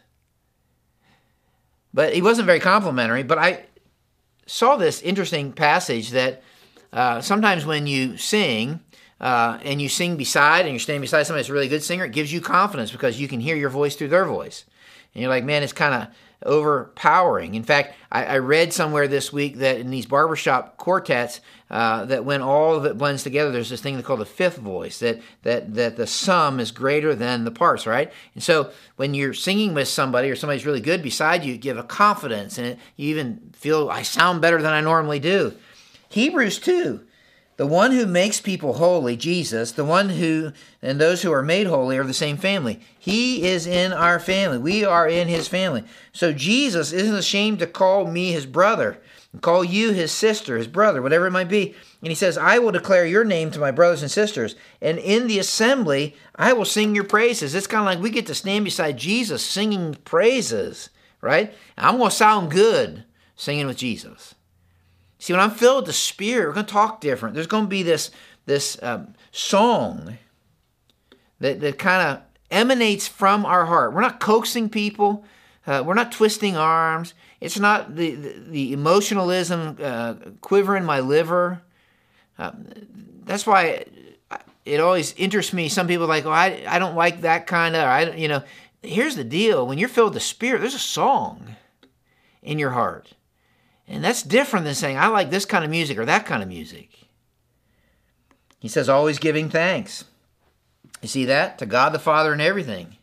But 1.94 2.14
he 2.14 2.20
wasn't 2.20 2.46
very 2.46 2.58
complimentary. 2.58 3.22
But 3.22 3.38
I 3.38 3.66
saw 4.46 4.74
this 4.74 5.00
interesting 5.02 5.52
passage 5.52 6.10
that 6.10 6.42
uh, 6.92 7.20
sometimes 7.20 7.64
when 7.64 7.86
you 7.86 8.16
sing, 8.16 8.80
uh, 9.22 9.58
and 9.62 9.80
you 9.80 9.88
sing 9.88 10.16
beside 10.16 10.66
and 10.66 10.70
you're 10.70 10.80
standing 10.80 11.00
beside 11.00 11.22
somebody 11.22 11.42
that's 11.42 11.48
a 11.48 11.52
really 11.52 11.68
good 11.68 11.82
singer, 11.82 12.04
it 12.04 12.12
gives 12.12 12.32
you 12.32 12.40
confidence 12.40 12.90
because 12.90 13.20
you 13.20 13.28
can 13.28 13.38
hear 13.38 13.54
your 13.54 13.70
voice 13.70 13.94
through 13.94 14.08
their 14.08 14.24
voice. 14.24 14.64
And 15.14 15.22
you're 15.22 15.30
like, 15.30 15.44
man, 15.44 15.62
it's 15.62 15.72
kind 15.72 15.94
of 15.94 16.08
overpowering. 16.44 17.54
In 17.54 17.62
fact, 17.62 17.94
I, 18.10 18.24
I, 18.24 18.38
read 18.38 18.72
somewhere 18.72 19.06
this 19.06 19.32
week 19.32 19.58
that 19.58 19.78
in 19.78 19.90
these 19.90 20.06
barbershop 20.06 20.76
quartets, 20.76 21.40
uh, 21.70 22.04
that 22.06 22.24
when 22.24 22.42
all 22.42 22.74
of 22.74 22.84
it 22.84 22.98
blends 22.98 23.22
together, 23.22 23.52
there's 23.52 23.70
this 23.70 23.80
thing 23.80 24.02
called 24.02 24.18
the 24.18 24.26
fifth 24.26 24.56
voice, 24.56 24.98
that, 24.98 25.20
that, 25.44 25.72
that 25.74 25.96
the 25.96 26.06
sum 26.08 26.58
is 26.58 26.72
greater 26.72 27.14
than 27.14 27.44
the 27.44 27.52
parts, 27.52 27.86
right? 27.86 28.12
And 28.34 28.42
so 28.42 28.72
when 28.96 29.14
you're 29.14 29.34
singing 29.34 29.72
with 29.72 29.86
somebody 29.86 30.30
or 30.30 30.34
somebody's 30.34 30.66
really 30.66 30.80
good 30.80 31.00
beside 31.00 31.44
you, 31.44 31.56
give 31.56 31.78
a 31.78 31.84
confidence 31.84 32.58
and 32.58 32.66
it, 32.66 32.78
you 32.96 33.10
even 33.10 33.52
feel, 33.52 33.88
I 33.88 34.02
sound 34.02 34.40
better 34.40 34.60
than 34.60 34.72
I 34.72 34.80
normally 34.80 35.20
do. 35.20 35.54
Hebrews 36.08 36.58
2 36.58 37.06
the 37.56 37.66
one 37.66 37.92
who 37.92 38.06
makes 38.06 38.40
people 38.40 38.74
holy, 38.74 39.16
Jesus, 39.16 39.72
the 39.72 39.84
one 39.84 40.08
who 40.08 40.52
and 40.80 41.00
those 41.00 41.22
who 41.22 41.32
are 41.32 41.42
made 41.42 41.66
holy 41.66 41.98
are 41.98 42.04
the 42.04 42.14
same 42.14 42.36
family. 42.36 42.80
He 42.98 43.44
is 43.44 43.66
in 43.66 43.92
our 43.92 44.18
family. 44.18 44.58
We 44.58 44.84
are 44.84 45.06
in 45.06 45.28
his 45.28 45.48
family. 45.48 45.84
So 46.12 46.32
Jesus 46.32 46.92
isn't 46.92 47.14
ashamed 47.14 47.58
to 47.58 47.66
call 47.66 48.06
me 48.06 48.32
his 48.32 48.46
brother 48.46 48.98
and 49.32 49.42
call 49.42 49.62
you 49.62 49.92
his 49.92 50.12
sister, 50.12 50.56
his 50.56 50.66
brother, 50.66 51.02
whatever 51.02 51.26
it 51.26 51.32
might 51.32 51.48
be. 51.48 51.74
And 52.00 52.08
he 52.08 52.14
says, 52.14 52.38
I 52.38 52.58
will 52.58 52.72
declare 52.72 53.06
your 53.06 53.24
name 53.24 53.50
to 53.50 53.60
my 53.60 53.70
brothers 53.70 54.02
and 54.02 54.10
sisters. 54.10 54.56
And 54.80 54.98
in 54.98 55.26
the 55.26 55.38
assembly, 55.38 56.16
I 56.34 56.54
will 56.54 56.64
sing 56.64 56.94
your 56.94 57.04
praises. 57.04 57.54
It's 57.54 57.66
kind 57.66 57.82
of 57.82 57.86
like 57.86 58.02
we 58.02 58.10
get 58.10 58.26
to 58.26 58.34
stand 58.34 58.64
beside 58.64 58.96
Jesus 58.96 59.44
singing 59.44 59.94
praises, 60.04 60.90
right? 61.20 61.54
I'm 61.76 61.98
going 61.98 62.10
to 62.10 62.16
sound 62.16 62.50
good 62.50 63.04
singing 63.36 63.66
with 63.66 63.76
Jesus. 63.76 64.34
See, 65.22 65.32
when 65.32 65.38
I'm 65.38 65.52
filled 65.52 65.76
with 65.76 65.86
the 65.86 65.92
Spirit, 65.92 66.48
we're 66.48 66.54
going 66.54 66.66
to 66.66 66.72
talk 66.72 67.00
different. 67.00 67.36
There's 67.36 67.46
going 67.46 67.66
to 67.66 67.70
be 67.70 67.84
this 67.84 68.10
this 68.46 68.76
um, 68.82 69.14
song 69.30 70.18
that 71.38 71.60
that 71.60 71.78
kind 71.78 72.08
of 72.08 72.22
emanates 72.50 73.06
from 73.06 73.46
our 73.46 73.66
heart. 73.66 73.92
We're 73.94 74.00
not 74.00 74.18
coaxing 74.18 74.68
people. 74.68 75.24
Uh, 75.64 75.84
we're 75.86 75.94
not 75.94 76.10
twisting 76.10 76.56
arms. 76.56 77.14
It's 77.40 77.56
not 77.56 77.94
the 77.94 78.16
the, 78.16 78.34
the 78.48 78.72
emotionalism 78.72 79.78
uh, 79.80 80.14
quivering 80.40 80.84
my 80.84 80.98
liver. 80.98 81.62
Uh, 82.36 82.50
that's 83.24 83.46
why 83.46 83.84
it 84.64 84.80
always 84.80 85.14
interests 85.16 85.52
me. 85.52 85.68
Some 85.68 85.86
people 85.86 86.08
like, 86.08 86.26
oh, 86.26 86.32
I 86.32 86.64
I 86.66 86.80
don't 86.80 86.96
like 86.96 87.20
that 87.20 87.46
kind 87.46 87.76
of. 87.76 87.84
I 87.84 88.10
you 88.10 88.26
know. 88.26 88.42
Here's 88.82 89.14
the 89.14 89.22
deal: 89.22 89.68
when 89.68 89.78
you're 89.78 89.88
filled 89.88 90.14
with 90.14 90.14
the 90.14 90.28
Spirit, 90.34 90.62
there's 90.62 90.74
a 90.74 90.80
song 90.80 91.54
in 92.42 92.58
your 92.58 92.70
heart. 92.70 93.12
And 93.92 94.02
that's 94.02 94.22
different 94.22 94.64
than 94.64 94.74
saying, 94.74 94.96
I 94.96 95.08
like 95.08 95.28
this 95.28 95.44
kind 95.44 95.64
of 95.64 95.70
music 95.70 95.98
or 95.98 96.06
that 96.06 96.24
kind 96.24 96.42
of 96.42 96.48
music. 96.48 96.88
He 98.58 98.66
says, 98.66 98.88
always 98.88 99.18
giving 99.18 99.50
thanks. 99.50 100.06
You 101.02 101.08
see 101.08 101.26
that? 101.26 101.58
To 101.58 101.66
God 101.66 101.92
the 101.92 101.98
Father 101.98 102.32
and 102.32 102.40
everything. 102.40 102.96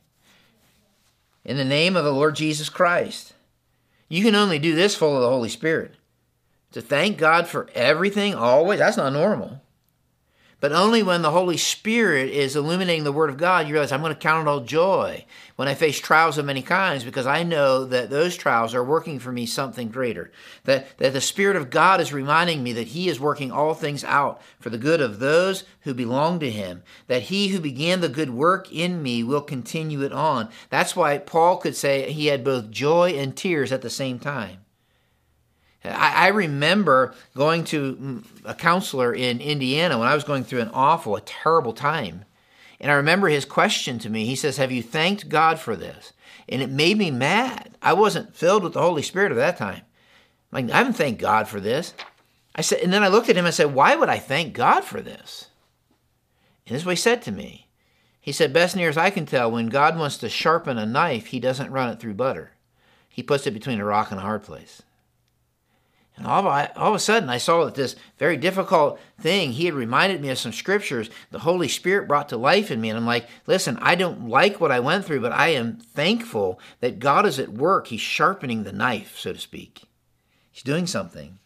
In 1.46 1.58
the 1.58 1.64
name 1.64 1.96
of 1.96 2.06
the 2.06 2.12
Lord 2.12 2.36
Jesus 2.36 2.70
Christ. 2.70 3.34
You 4.08 4.24
can 4.24 4.34
only 4.34 4.58
do 4.58 4.74
this 4.74 4.96
full 4.96 5.16
of 5.16 5.22
the 5.22 5.30
Holy 5.30 5.50
Spirit. 5.50 5.94
To 6.72 6.82
thank 6.82 7.20
God 7.20 7.46
for 7.46 7.70
everything 7.76 8.34
always, 8.34 8.80
that's 8.80 8.98
not 8.98 9.14
normal. 9.14 9.62
But 10.62 10.74
only 10.74 11.01
when 11.01 11.22
the 11.22 11.32
Holy 11.32 11.55
Spirit 11.55 12.30
is 12.30 12.55
illuminating 12.55 13.05
the 13.05 13.14
Word 13.14 13.30
of 13.30 13.38
God, 13.38 13.66
you 13.66 13.74
realize 13.74 13.93
I'm 13.93 14.01
going 14.01 14.14
to 14.14 14.20
count 14.20 14.45
it 14.45 14.49
all 14.49 14.60
joy 14.60 15.26
when 15.55 15.70
I 15.70 15.74
face 15.74 15.99
trials 15.99 16.38
of 16.38 16.45
many 16.45 16.62
kinds 16.62 17.05
because 17.05 17.26
I 17.26 17.43
know 17.43 17.86
that 17.86 18.10
those 18.10 18.36
trials 18.36 18.76
are 18.76 18.84
working 18.84 19.20
for 19.20 19.32
me 19.32 19.45
something 19.45 19.88
greater. 19.88 20.32
That, 20.66 20.97
that 20.97 21.14
the 21.14 21.22
Spirit 21.22 21.55
of 21.55 21.70
God 21.70 22.01
is 22.01 22.12
reminding 22.12 22.62
me 22.62 22.74
that 22.74 22.88
He 22.88 23.07
is 23.07 23.22
working 23.22 23.53
all 23.53 23.74
things 23.74 24.03
out 24.03 24.41
for 24.60 24.70
the 24.70 24.78
good 24.78 24.99
of 24.99 25.20
those 25.20 25.64
who 25.82 25.93
belong 25.93 26.39
to 26.41 26.51
Him. 26.51 26.84
That 27.07 27.24
He 27.24 27.49
who 27.49 27.62
began 27.62 28.01
the 28.01 28.10
good 28.10 28.32
work 28.32 28.70
in 28.70 29.01
me 29.01 29.24
will 29.24 29.41
continue 29.41 30.01
it 30.01 30.12
on. 30.12 30.49
That's 30.70 30.93
why 30.93 31.20
Paul 31.20 31.57
could 31.57 31.76
say 31.76 32.12
he 32.12 32.28
had 32.28 32.43
both 32.43 32.70
joy 32.70 33.12
and 33.12 33.36
tears 33.36 33.72
at 33.72 33.82
the 33.82 33.89
same 33.89 34.20
time. 34.20 34.60
I, 35.84 36.26
I 36.26 36.28
remember 36.28 37.14
going 37.36 37.64
to 37.66 37.96
mm, 37.96 38.26
a 38.46 38.54
counselor 38.54 39.14
in 39.14 39.40
Indiana 39.40 39.98
when 39.98 40.08
I 40.08 40.16
was 40.16 40.24
going 40.24 40.44
through 40.44 40.62
an 40.62 40.72
awful, 40.74 41.16
a 41.16 41.22
terrible 41.22 41.74
time. 41.74 42.26
And 42.80 42.92
I 42.92 42.96
remember 42.96 43.28
his 43.28 43.46
question 43.46 44.00
to 44.00 44.10
me. 44.10 44.26
He 44.26 44.36
says, 44.36 44.58
Have 44.58 44.72
you 44.72 44.82
thanked 44.82 45.30
God 45.30 45.60
for 45.60 45.76
this? 45.76 46.14
And 46.48 46.62
it 46.62 46.70
made 46.70 46.98
me 46.98 47.12
mad. 47.12 47.76
I 47.82 47.94
wasn't 47.94 48.36
filled 48.36 48.64
with 48.64 48.74
the 48.74 48.82
Holy 48.82 49.02
Spirit 49.02 49.32
at 49.32 49.36
that 49.36 49.58
time. 49.58 49.82
I'm 50.52 50.68
like, 50.68 50.74
I 50.74 50.78
haven't 50.78 50.94
thanked 50.94 51.22
God 51.22 51.48
for 51.48 51.60
this. 51.60 51.94
I 52.56 52.62
said, 52.62 52.80
and 52.80 52.92
then 52.92 53.04
I 53.04 53.08
looked 53.08 53.30
at 53.30 53.38
him 53.38 53.46
and 53.46 53.54
said, 53.54 53.74
Why 53.74 53.96
would 53.96 54.10
I 54.10 54.18
thank 54.18 54.54
God 54.54 54.84
for 54.84 55.02
this? 55.02 55.48
And 56.66 56.76
this 56.76 56.82
is 56.82 56.86
what 56.86 56.94
he 56.94 57.02
said 57.02 57.22
to 57.24 57.32
me. 57.32 57.68
He 58.20 58.32
said, 58.32 58.54
Best 58.54 58.76
near 58.76 58.90
as 58.90 58.98
I 58.98 59.10
can 59.10 59.26
tell, 59.26 59.50
when 59.50 59.68
God 59.68 59.98
wants 59.98 60.18
to 60.18 60.30
sharpen 60.30 60.78
a 60.78 60.86
knife, 60.86 61.28
he 61.28 61.40
doesn't 61.40 61.72
run 61.72 61.90
it 61.90 62.00
through 62.00 62.16
butter. 62.16 62.52
He 63.08 63.24
puts 63.24 63.48
it 63.48 63.54
between 63.54 63.80
a 63.80 63.86
rock 63.86 64.12
and 64.12 64.20
a 64.20 64.24
hard 64.24 64.44
place. 64.44 64.82
And 66.20 66.28
all 66.28 66.45
of, 66.45 66.70
all 66.76 66.89
of 66.89 66.95
a 66.95 66.99
sudden, 66.99 67.30
I 67.30 67.38
saw 67.38 67.63
that 67.63 67.76
this 67.76 67.95
very 68.17 68.36
difficult 68.36 68.99
thing, 69.22 69.53
he 69.53 69.65
had 69.65 69.74
reminded 69.74 70.20
me 70.20 70.30
of 70.30 70.38
some 70.38 70.51
scriptures 70.51 71.09
the 71.32 71.39
Holy 71.39 71.70
Spirit 71.70 72.09
brought 72.09 72.28
to 72.30 72.38
life 72.38 72.70
in 72.70 72.82
me. 72.82 72.89
And 72.89 72.97
I'm 72.97 73.05
like, 73.05 73.28
listen, 73.47 73.78
I 73.82 73.95
don't 73.95 74.28
like 74.28 74.59
what 74.59 74.72
I 74.72 74.82
went 74.82 75.05
through, 75.05 75.22
but 75.22 75.32
I 75.32 75.49
am 75.49 75.78
thankful 75.78 76.59
that 76.82 76.99
God 76.99 77.26
is 77.26 77.39
at 77.39 77.53
work. 77.53 77.88
He's 77.88 78.01
sharpening 78.01 78.63
the 78.63 78.74
knife, 78.74 79.17
so 79.17 79.32
to 79.32 79.39
speak. 79.39 79.84
He's 80.51 80.61
doing 80.61 80.88
something. 80.88 81.39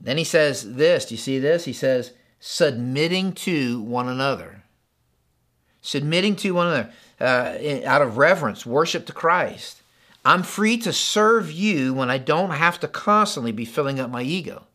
Then 0.00 0.18
he 0.18 0.24
says 0.24 0.76
this. 0.76 1.06
Do 1.06 1.14
you 1.14 1.18
see 1.18 1.40
this? 1.40 1.64
He 1.64 1.72
says, 1.72 2.12
submitting 2.38 3.32
to 3.32 3.82
one 3.82 4.08
another. 4.08 4.62
Submitting 5.80 6.36
to 6.36 6.52
one 6.52 6.68
another 6.68 6.92
uh, 7.20 7.88
out 7.88 8.02
of 8.02 8.18
reverence, 8.18 8.64
worship 8.64 9.04
to 9.06 9.12
Christ. 9.12 9.82
I'm 10.24 10.42
free 10.42 10.76
to 10.78 10.92
serve 10.92 11.50
you 11.50 11.94
when 11.94 12.10
I 12.10 12.18
don't 12.18 12.50
have 12.50 12.80
to 12.80 12.88
constantly 12.88 13.52
be 13.52 13.64
filling 13.64 14.00
up 14.00 14.10
my 14.10 14.22
ego. 14.22 14.66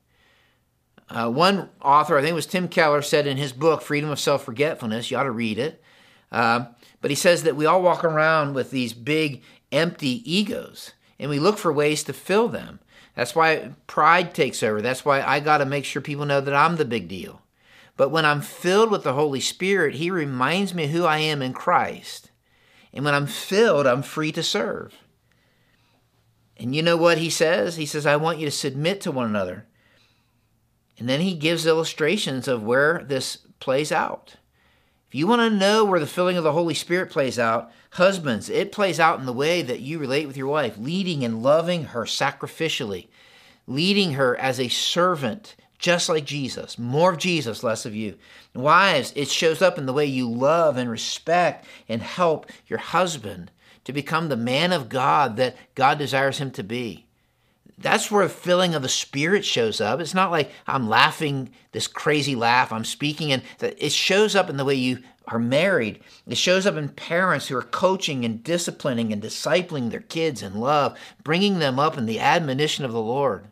Uh, 1.09 1.29
one 1.29 1.69
author, 1.81 2.17
I 2.17 2.21
think 2.21 2.31
it 2.31 2.35
was 2.35 2.45
Tim 2.45 2.67
Keller, 2.67 3.01
said 3.01 3.27
in 3.27 3.37
his 3.37 3.53
book, 3.53 3.81
Freedom 3.81 4.09
of 4.09 4.19
Self 4.19 4.43
Forgetfulness, 4.43 5.11
you 5.11 5.17
ought 5.17 5.23
to 5.23 5.31
read 5.31 5.59
it. 5.59 5.83
Uh, 6.31 6.65
but 7.01 7.11
he 7.11 7.15
says 7.15 7.43
that 7.43 7.55
we 7.55 7.65
all 7.65 7.81
walk 7.81 8.03
around 8.03 8.53
with 8.53 8.71
these 8.71 8.93
big, 8.93 9.43
empty 9.71 10.23
egos, 10.31 10.93
and 11.19 11.29
we 11.29 11.39
look 11.39 11.57
for 11.57 11.71
ways 11.71 12.03
to 12.05 12.13
fill 12.13 12.47
them. 12.47 12.79
That's 13.15 13.35
why 13.35 13.73
pride 13.85 14.33
takes 14.33 14.63
over. 14.63 14.81
That's 14.81 15.05
why 15.05 15.21
I 15.21 15.39
got 15.39 15.59
to 15.59 15.65
make 15.65 15.85
sure 15.85 16.01
people 16.01 16.25
know 16.25 16.41
that 16.41 16.55
I'm 16.55 16.77
the 16.77 16.85
big 16.85 17.07
deal. 17.07 17.41
But 17.95 18.09
when 18.09 18.25
I'm 18.25 18.41
filled 18.41 18.89
with 18.89 19.03
the 19.03 19.13
Holy 19.13 19.39
Spirit, 19.39 19.95
He 19.95 20.09
reminds 20.09 20.73
me 20.73 20.87
who 20.87 21.05
I 21.05 21.19
am 21.19 21.43
in 21.43 21.53
Christ. 21.53 22.31
And 22.91 23.05
when 23.05 23.13
I'm 23.13 23.27
filled, 23.27 23.85
I'm 23.85 24.01
free 24.01 24.31
to 24.31 24.41
serve. 24.41 24.95
And 26.57 26.75
you 26.75 26.81
know 26.81 26.97
what 26.97 27.17
he 27.17 27.29
says? 27.29 27.75
He 27.75 27.85
says, 27.85 28.05
I 28.05 28.15
want 28.15 28.39
you 28.39 28.45
to 28.45 28.51
submit 28.51 29.01
to 29.01 29.11
one 29.11 29.25
another. 29.25 29.65
And 30.97 31.09
then 31.09 31.21
he 31.21 31.33
gives 31.33 31.65
illustrations 31.65 32.47
of 32.47 32.63
where 32.63 33.03
this 33.07 33.37
plays 33.59 33.91
out. 33.91 34.35
If 35.07 35.15
you 35.15 35.27
want 35.27 35.41
to 35.41 35.57
know 35.57 35.85
where 35.85 35.99
the 35.99 36.07
filling 36.07 36.37
of 36.37 36.43
the 36.43 36.53
Holy 36.53 36.73
Spirit 36.73 37.11
plays 37.11 37.37
out, 37.37 37.71
husbands, 37.91 38.49
it 38.49 38.71
plays 38.71 38.99
out 38.99 39.19
in 39.19 39.25
the 39.25 39.33
way 39.33 39.61
that 39.61 39.79
you 39.79 39.99
relate 39.99 40.25
with 40.25 40.37
your 40.37 40.47
wife, 40.47 40.75
leading 40.77 41.23
and 41.23 41.43
loving 41.43 41.85
her 41.85 42.03
sacrificially, 42.03 43.07
leading 43.67 44.13
her 44.13 44.35
as 44.37 44.59
a 44.59 44.69
servant, 44.69 45.55
just 45.77 46.09
like 46.09 46.25
Jesus. 46.25 46.79
More 46.79 47.11
of 47.11 47.19
Jesus, 47.19 47.63
less 47.63 47.85
of 47.85 47.93
you. 47.93 48.17
Wives, 48.55 49.13
it 49.15 49.29
shows 49.29 49.61
up 49.61 49.77
in 49.77 49.85
the 49.85 49.93
way 49.93 50.05
you 50.05 50.29
love 50.29 50.77
and 50.77 50.89
respect 50.89 51.65
and 51.87 52.01
help 52.01 52.47
your 52.67 52.79
husband 52.79 53.51
to 53.85 53.93
become 53.93 54.29
the 54.29 54.37
man 54.37 54.71
of 54.71 54.89
God 54.89 55.37
that 55.37 55.55
God 55.75 55.97
desires 55.97 56.37
him 56.37 56.51
to 56.51 56.63
be. 56.63 57.05
That's 57.77 58.11
where 58.11 58.23
a 58.23 58.29
filling 58.29 58.75
of 58.75 58.81
the 58.81 58.89
spirit 58.89 59.43
shows 59.43 59.81
up. 59.81 59.99
It's 59.99 60.13
not 60.13 60.31
like 60.31 60.51
i'm 60.67 60.87
laughing 60.87 61.49
this 61.71 61.87
crazy 61.87 62.35
laugh 62.35 62.71
i'm 62.71 62.85
speaking 62.85 63.31
and 63.31 63.41
it 63.59 63.91
shows 63.91 64.35
up 64.35 64.49
in 64.49 64.57
the 64.57 64.65
way 64.65 64.75
you 64.75 64.99
are 65.27 65.39
married. 65.39 66.01
It 66.27 66.37
shows 66.37 66.65
up 66.65 66.75
in 66.75 66.89
parents 66.89 67.47
who 67.47 67.57
are 67.57 67.61
coaching 67.61 68.25
and 68.25 68.43
disciplining 68.43 69.13
and 69.13 69.21
discipling 69.21 69.89
their 69.89 70.01
kids 70.01 70.41
in 70.41 70.59
love 70.59 70.97
bringing 71.23 71.59
them 71.59 71.79
up 71.79 71.97
in 71.97 72.05
the 72.05 72.19
admonition 72.19 72.85
of 72.85 72.91
the 72.91 73.01
lord 73.01 73.47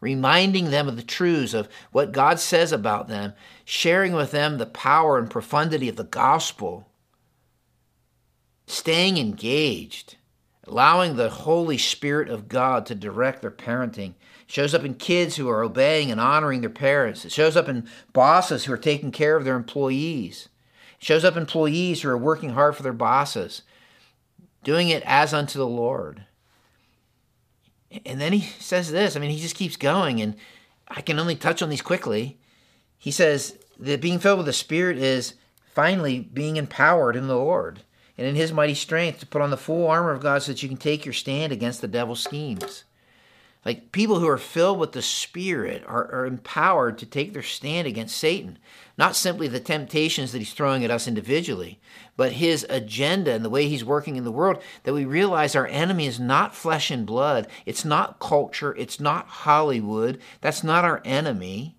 reminding 0.00 0.70
them 0.70 0.88
of 0.88 0.96
the 0.96 1.02
truths 1.02 1.54
of 1.54 1.68
what 1.90 2.12
god 2.12 2.38
says 2.38 2.70
about 2.70 3.08
them 3.08 3.32
sharing 3.64 4.12
with 4.12 4.30
them 4.30 4.58
the 4.58 4.66
power 4.66 5.18
and 5.18 5.30
profundity 5.30 5.88
of 5.88 5.96
the 5.96 6.04
gospel 6.04 6.86
staying 8.66 9.18
engaged 9.18 10.16
allowing 10.66 11.16
the 11.16 11.30
Holy 11.30 11.78
Spirit 11.78 12.28
of 12.28 12.48
God 12.48 12.86
to 12.86 12.94
direct 12.94 13.40
their 13.40 13.50
parenting. 13.50 14.14
Shows 14.46 14.74
up 14.74 14.84
in 14.84 14.94
kids 14.94 15.36
who 15.36 15.48
are 15.48 15.62
obeying 15.62 16.10
and 16.10 16.20
honoring 16.20 16.60
their 16.60 16.70
parents. 16.70 17.24
It 17.24 17.32
shows 17.32 17.56
up 17.56 17.68
in 17.68 17.88
bosses 18.12 18.64
who 18.64 18.72
are 18.72 18.78
taking 18.78 19.10
care 19.10 19.36
of 19.36 19.44
their 19.44 19.56
employees. 19.56 20.48
It 21.00 21.04
shows 21.04 21.24
up 21.24 21.34
in 21.34 21.42
employees 21.42 22.02
who 22.02 22.08
are 22.08 22.18
working 22.18 22.50
hard 22.50 22.76
for 22.76 22.82
their 22.82 22.92
bosses, 22.92 23.62
doing 24.62 24.88
it 24.88 25.02
as 25.06 25.32
unto 25.32 25.58
the 25.58 25.66
Lord. 25.66 26.24
And 28.04 28.20
then 28.20 28.32
he 28.32 28.40
says 28.60 28.90
this 28.90 29.16
I 29.16 29.20
mean, 29.20 29.30
he 29.30 29.40
just 29.40 29.56
keeps 29.56 29.76
going, 29.76 30.20
and 30.20 30.36
I 30.88 31.00
can 31.00 31.18
only 31.18 31.36
touch 31.36 31.62
on 31.62 31.68
these 31.68 31.82
quickly. 31.82 32.38
He 32.98 33.10
says 33.10 33.58
that 33.78 34.00
being 34.00 34.18
filled 34.18 34.38
with 34.38 34.46
the 34.46 34.52
Spirit 34.52 34.96
is 34.98 35.34
finally 35.74 36.20
being 36.20 36.56
empowered 36.56 37.16
in 37.16 37.26
the 37.26 37.36
Lord 37.36 37.82
and 38.18 38.26
in 38.26 38.34
his 38.34 38.52
mighty 38.52 38.74
strength 38.74 39.20
to 39.20 39.26
put 39.26 39.42
on 39.42 39.50
the 39.50 39.56
full 39.56 39.88
armor 39.88 40.10
of 40.10 40.22
God 40.22 40.42
so 40.42 40.52
that 40.52 40.62
you 40.62 40.68
can 40.68 40.78
take 40.78 41.04
your 41.04 41.12
stand 41.12 41.52
against 41.52 41.80
the 41.80 41.88
devil's 41.88 42.20
schemes. 42.20 42.84
Like 43.66 43.90
people 43.90 44.20
who 44.20 44.28
are 44.28 44.38
filled 44.38 44.78
with 44.78 44.92
the 44.92 45.02
Spirit 45.02 45.82
are, 45.88 46.08
are 46.12 46.24
empowered 46.24 46.98
to 46.98 47.06
take 47.06 47.32
their 47.32 47.42
stand 47.42 47.88
against 47.88 48.16
Satan. 48.16 48.58
Not 48.96 49.16
simply 49.16 49.48
the 49.48 49.58
temptations 49.58 50.30
that 50.30 50.38
he's 50.38 50.52
throwing 50.52 50.84
at 50.84 50.90
us 50.92 51.08
individually, 51.08 51.80
but 52.16 52.30
his 52.30 52.64
agenda 52.70 53.32
and 53.32 53.44
the 53.44 53.50
way 53.50 53.68
he's 53.68 53.84
working 53.84 54.14
in 54.14 54.22
the 54.22 54.30
world, 54.30 54.62
that 54.84 54.94
we 54.94 55.04
realize 55.04 55.56
our 55.56 55.66
enemy 55.66 56.06
is 56.06 56.20
not 56.20 56.54
flesh 56.54 56.92
and 56.92 57.04
blood. 57.04 57.48
It's 57.66 57.84
not 57.84 58.20
culture. 58.20 58.72
It's 58.76 59.00
not 59.00 59.26
Hollywood. 59.26 60.20
That's 60.40 60.62
not 60.62 60.84
our 60.84 61.02
enemy. 61.04 61.76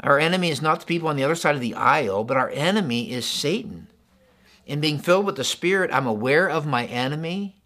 Our 0.00 0.18
enemy 0.18 0.50
is 0.50 0.60
not 0.60 0.80
the 0.80 0.86
people 0.86 1.08
on 1.08 1.14
the 1.14 1.24
other 1.24 1.36
side 1.36 1.54
of 1.54 1.60
the 1.60 1.74
aisle, 1.74 2.24
but 2.24 2.36
our 2.36 2.50
enemy 2.50 3.12
is 3.12 3.24
Satan. 3.24 3.86
In 4.66 4.80
being 4.80 4.98
filled 4.98 5.24
with 5.24 5.36
the 5.36 5.44
Spirit, 5.44 5.90
I'm 5.92 6.06
aware 6.06 6.48
of 6.48 6.66
my 6.66 6.86
enemy 6.86 7.62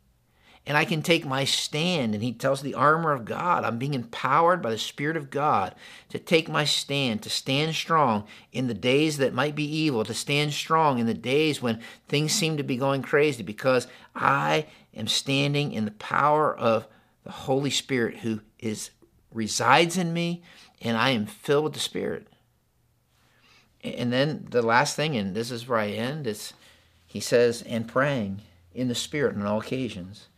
and 0.67 0.77
I 0.77 0.85
can 0.85 1.01
take 1.01 1.25
my 1.25 1.45
stand. 1.45 2.15
And 2.15 2.23
he 2.23 2.33
tells 2.33 2.61
the 2.61 2.75
armor 2.75 3.13
of 3.13 3.25
God, 3.25 3.65
I'm 3.65 3.79
being 3.79 3.95
empowered 3.95 4.61
by 4.61 4.71
the 4.71 4.79
Spirit 4.79 5.17
of 5.17 5.31
God 5.31 5.75
to 6.11 6.19
take 6.19 6.49
my 6.49 6.65
stand, 6.65 7.23
to 7.23 7.31
stand 7.31 7.75
strong 7.75 8.25
in 8.53 8.67
the 8.67 8.75
days 8.75 9.17
that 9.17 9.33
might 9.33 9.55
be 9.55 9.65
evil, 9.65 10.05
to 10.05 10.13
stand 10.13 10.53
strong 10.53 10.99
in 10.99 11.07
the 11.07 11.15
days 11.15 11.63
when 11.63 11.81
things 12.09 12.33
seem 12.33 12.59
to 12.59 12.63
be 12.63 12.77
going 12.77 13.01
crazy, 13.01 13.43
because 13.43 13.87
I 14.15 14.67
am 14.95 15.09
standing 15.09 15.73
in 15.73 15.87
the 15.87 15.93
power 15.93 16.55
of 16.55 16.87
the 17.25 17.33
Holy 17.33 17.71
Spirit 17.71 18.19
who 18.19 18.41
is 18.59 18.91
resides 19.33 19.97
in 19.97 20.13
me, 20.13 20.43
and 20.83 20.97
I 20.97 21.11
am 21.11 21.25
filled 21.25 21.65
with 21.65 21.73
the 21.73 21.81
Spirit. 21.81 22.27
And 23.83 24.13
then 24.13 24.47
the 24.51 24.61
last 24.61 24.95
thing, 24.95 25.17
and 25.17 25.35
this 25.35 25.51
is 25.51 25.67
where 25.67 25.79
I 25.79 25.89
end, 25.89 26.27
it's 26.27 26.53
he 27.11 27.19
says, 27.19 27.63
and 27.63 27.89
praying 27.89 28.43
in 28.73 28.87
the 28.87 28.95
Spirit 28.95 29.35
on 29.35 29.43
all 29.43 29.61
occasions. 29.61 30.29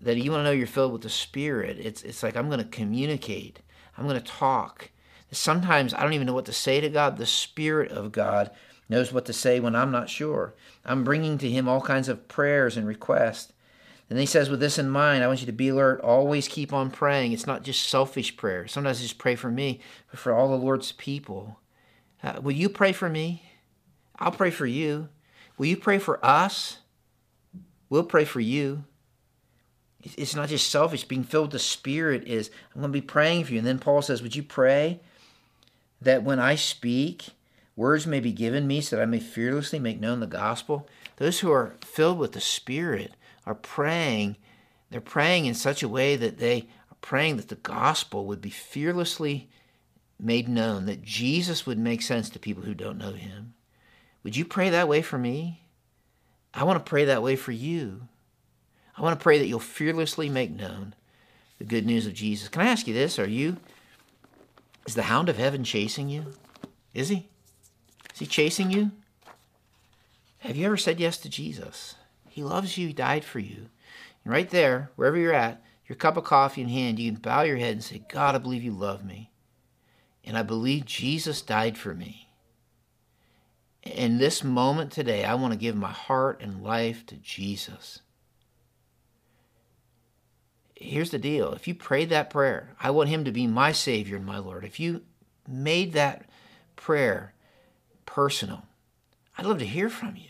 That 0.00 0.16
you 0.16 0.30
want 0.30 0.42
to 0.42 0.44
know 0.44 0.50
you're 0.52 0.68
filled 0.68 0.92
with 0.92 1.02
the 1.02 1.08
Spirit. 1.08 1.78
It's, 1.80 2.04
it's 2.04 2.22
like 2.22 2.36
I'm 2.36 2.46
going 2.46 2.60
to 2.60 2.64
communicate, 2.64 3.58
I'm 3.96 4.06
going 4.06 4.22
to 4.22 4.24
talk. 4.24 4.90
Sometimes 5.32 5.92
I 5.92 6.04
don't 6.04 6.12
even 6.12 6.28
know 6.28 6.32
what 6.32 6.44
to 6.44 6.52
say 6.52 6.80
to 6.80 6.88
God. 6.88 7.16
The 7.16 7.26
Spirit 7.26 7.90
of 7.90 8.12
God 8.12 8.52
knows 8.88 9.12
what 9.12 9.26
to 9.26 9.32
say 9.32 9.58
when 9.58 9.74
I'm 9.74 9.90
not 9.90 10.08
sure. 10.08 10.54
I'm 10.84 11.02
bringing 11.02 11.38
to 11.38 11.50
Him 11.50 11.68
all 11.68 11.80
kinds 11.80 12.08
of 12.08 12.28
prayers 12.28 12.76
and 12.76 12.86
requests. 12.86 13.52
And 14.08 14.16
he 14.16 14.26
says, 14.26 14.48
with 14.48 14.60
this 14.60 14.78
in 14.78 14.88
mind, 14.88 15.24
I 15.24 15.26
want 15.26 15.40
you 15.40 15.46
to 15.46 15.52
be 15.52 15.70
alert, 15.70 16.00
always 16.02 16.46
keep 16.46 16.72
on 16.72 16.92
praying. 16.92 17.32
It's 17.32 17.48
not 17.48 17.64
just 17.64 17.88
selfish 17.88 18.36
prayer. 18.36 18.68
Sometimes 18.68 19.00
I 19.00 19.02
just 19.02 19.18
pray 19.18 19.34
for 19.34 19.50
me, 19.50 19.80
but 20.08 20.20
for 20.20 20.32
all 20.32 20.48
the 20.48 20.64
Lord's 20.64 20.92
people. 20.92 21.58
Uh, 22.22 22.40
will 22.40 22.52
you 22.52 22.68
pray 22.68 22.92
for 22.92 23.08
me? 23.08 23.42
I'll 24.20 24.30
pray 24.30 24.50
for 24.52 24.66
you. 24.66 25.08
Will 25.58 25.66
you 25.66 25.76
pray 25.76 25.98
for 25.98 26.24
us? 26.24 26.78
We'll 27.90 28.04
pray 28.04 28.24
for 28.24 28.40
you. 28.40 28.84
It's 30.02 30.36
not 30.36 30.48
just 30.48 30.70
selfish. 30.70 31.04
Being 31.04 31.24
filled 31.24 31.46
with 31.46 31.52
the 31.52 31.58
Spirit 31.58 32.26
is, 32.26 32.50
I'm 32.74 32.80
going 32.80 32.92
to 32.92 33.00
be 33.00 33.04
praying 33.04 33.44
for 33.44 33.52
you. 33.52 33.58
And 33.58 33.66
then 33.66 33.80
Paul 33.80 34.00
says, 34.00 34.22
Would 34.22 34.36
you 34.36 34.44
pray 34.44 35.00
that 36.00 36.22
when 36.22 36.38
I 36.38 36.54
speak, 36.54 37.30
words 37.74 38.06
may 38.06 38.20
be 38.20 38.32
given 38.32 38.66
me 38.66 38.80
so 38.80 38.96
that 38.96 39.02
I 39.02 39.06
may 39.06 39.18
fearlessly 39.18 39.80
make 39.80 39.98
known 39.98 40.20
the 40.20 40.26
gospel? 40.26 40.88
Those 41.16 41.40
who 41.40 41.50
are 41.50 41.74
filled 41.84 42.18
with 42.18 42.32
the 42.32 42.40
Spirit 42.40 43.14
are 43.44 43.56
praying. 43.56 44.36
They're 44.90 45.00
praying 45.00 45.46
in 45.46 45.54
such 45.54 45.82
a 45.82 45.88
way 45.88 46.14
that 46.14 46.38
they 46.38 46.68
are 46.90 46.96
praying 47.00 47.38
that 47.38 47.48
the 47.48 47.56
gospel 47.56 48.24
would 48.26 48.40
be 48.40 48.50
fearlessly 48.50 49.50
made 50.20 50.48
known, 50.48 50.86
that 50.86 51.02
Jesus 51.02 51.66
would 51.66 51.78
make 51.78 52.02
sense 52.02 52.30
to 52.30 52.38
people 52.38 52.62
who 52.62 52.74
don't 52.74 52.98
know 52.98 53.12
him. 53.12 53.54
Would 54.22 54.36
you 54.36 54.44
pray 54.44 54.70
that 54.70 54.88
way 54.88 55.02
for 55.02 55.18
me? 55.18 55.62
I 56.52 56.64
want 56.64 56.84
to 56.84 56.88
pray 56.88 57.04
that 57.06 57.22
way 57.22 57.36
for 57.36 57.52
you. 57.52 58.08
I 58.96 59.02
want 59.02 59.18
to 59.18 59.22
pray 59.22 59.38
that 59.38 59.46
you'll 59.46 59.60
fearlessly 59.60 60.28
make 60.28 60.50
known 60.50 60.94
the 61.58 61.64
good 61.64 61.86
news 61.86 62.06
of 62.06 62.14
Jesus. 62.14 62.48
Can 62.48 62.62
I 62.62 62.68
ask 62.68 62.86
you 62.86 62.94
this? 62.94 63.18
Are 63.18 63.28
you, 63.28 63.58
is 64.86 64.94
the 64.94 65.02
hound 65.02 65.28
of 65.28 65.36
heaven 65.36 65.62
chasing 65.62 66.08
you? 66.08 66.26
Is 66.94 67.08
he? 67.08 67.28
Is 68.12 68.18
he 68.18 68.26
chasing 68.26 68.70
you? 68.70 68.90
Have 70.38 70.56
you 70.56 70.66
ever 70.66 70.76
said 70.76 70.98
yes 70.98 71.18
to 71.18 71.28
Jesus? 71.28 71.94
He 72.28 72.42
loves 72.42 72.78
you, 72.78 72.88
he 72.88 72.92
died 72.92 73.24
for 73.24 73.38
you. 73.38 73.68
And 74.24 74.32
right 74.32 74.48
there, 74.50 74.90
wherever 74.96 75.16
you're 75.16 75.32
at, 75.32 75.62
your 75.86 75.96
cup 75.96 76.16
of 76.16 76.24
coffee 76.24 76.60
in 76.60 76.68
hand, 76.68 76.98
you 76.98 77.12
can 77.12 77.20
bow 77.20 77.42
your 77.42 77.56
head 77.56 77.72
and 77.72 77.84
say, 77.84 78.02
God, 78.08 78.34
I 78.34 78.38
believe 78.38 78.62
you 78.62 78.72
love 78.72 79.04
me. 79.04 79.30
And 80.24 80.36
I 80.36 80.42
believe 80.42 80.84
Jesus 80.84 81.40
died 81.40 81.78
for 81.78 81.94
me 81.94 82.27
in 83.82 84.18
this 84.18 84.42
moment 84.44 84.92
today, 84.92 85.24
I 85.24 85.34
want 85.34 85.52
to 85.52 85.58
give 85.58 85.76
my 85.76 85.90
heart 85.90 86.40
and 86.42 86.62
life 86.62 87.06
to 87.06 87.16
Jesus. 87.16 88.00
Here's 90.74 91.10
the 91.10 91.18
deal 91.18 91.52
if 91.52 91.66
you 91.66 91.74
prayed 91.74 92.10
that 92.10 92.30
prayer, 92.30 92.74
I 92.80 92.90
want 92.90 93.08
Him 93.08 93.24
to 93.24 93.32
be 93.32 93.46
my 93.46 93.72
Savior 93.72 94.16
and 94.16 94.26
my 94.26 94.38
Lord. 94.38 94.64
If 94.64 94.78
you 94.78 95.02
made 95.48 95.92
that 95.94 96.28
prayer 96.76 97.34
personal, 98.06 98.64
I'd 99.36 99.46
love 99.46 99.58
to 99.58 99.66
hear 99.66 99.88
from 99.88 100.16
you. 100.16 100.28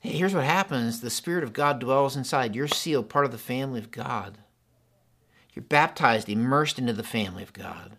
Here's 0.00 0.34
what 0.34 0.44
happens 0.44 1.00
the 1.00 1.10
Spirit 1.10 1.44
of 1.44 1.52
God 1.52 1.80
dwells 1.80 2.16
inside. 2.16 2.54
You're 2.54 2.68
sealed, 2.68 3.08
part 3.08 3.24
of 3.24 3.32
the 3.32 3.38
family 3.38 3.80
of 3.80 3.90
God. 3.90 4.38
You're 5.52 5.64
baptized, 5.64 6.28
immersed 6.28 6.78
into 6.78 6.92
the 6.92 7.02
family 7.02 7.42
of 7.42 7.52
God. 7.52 7.96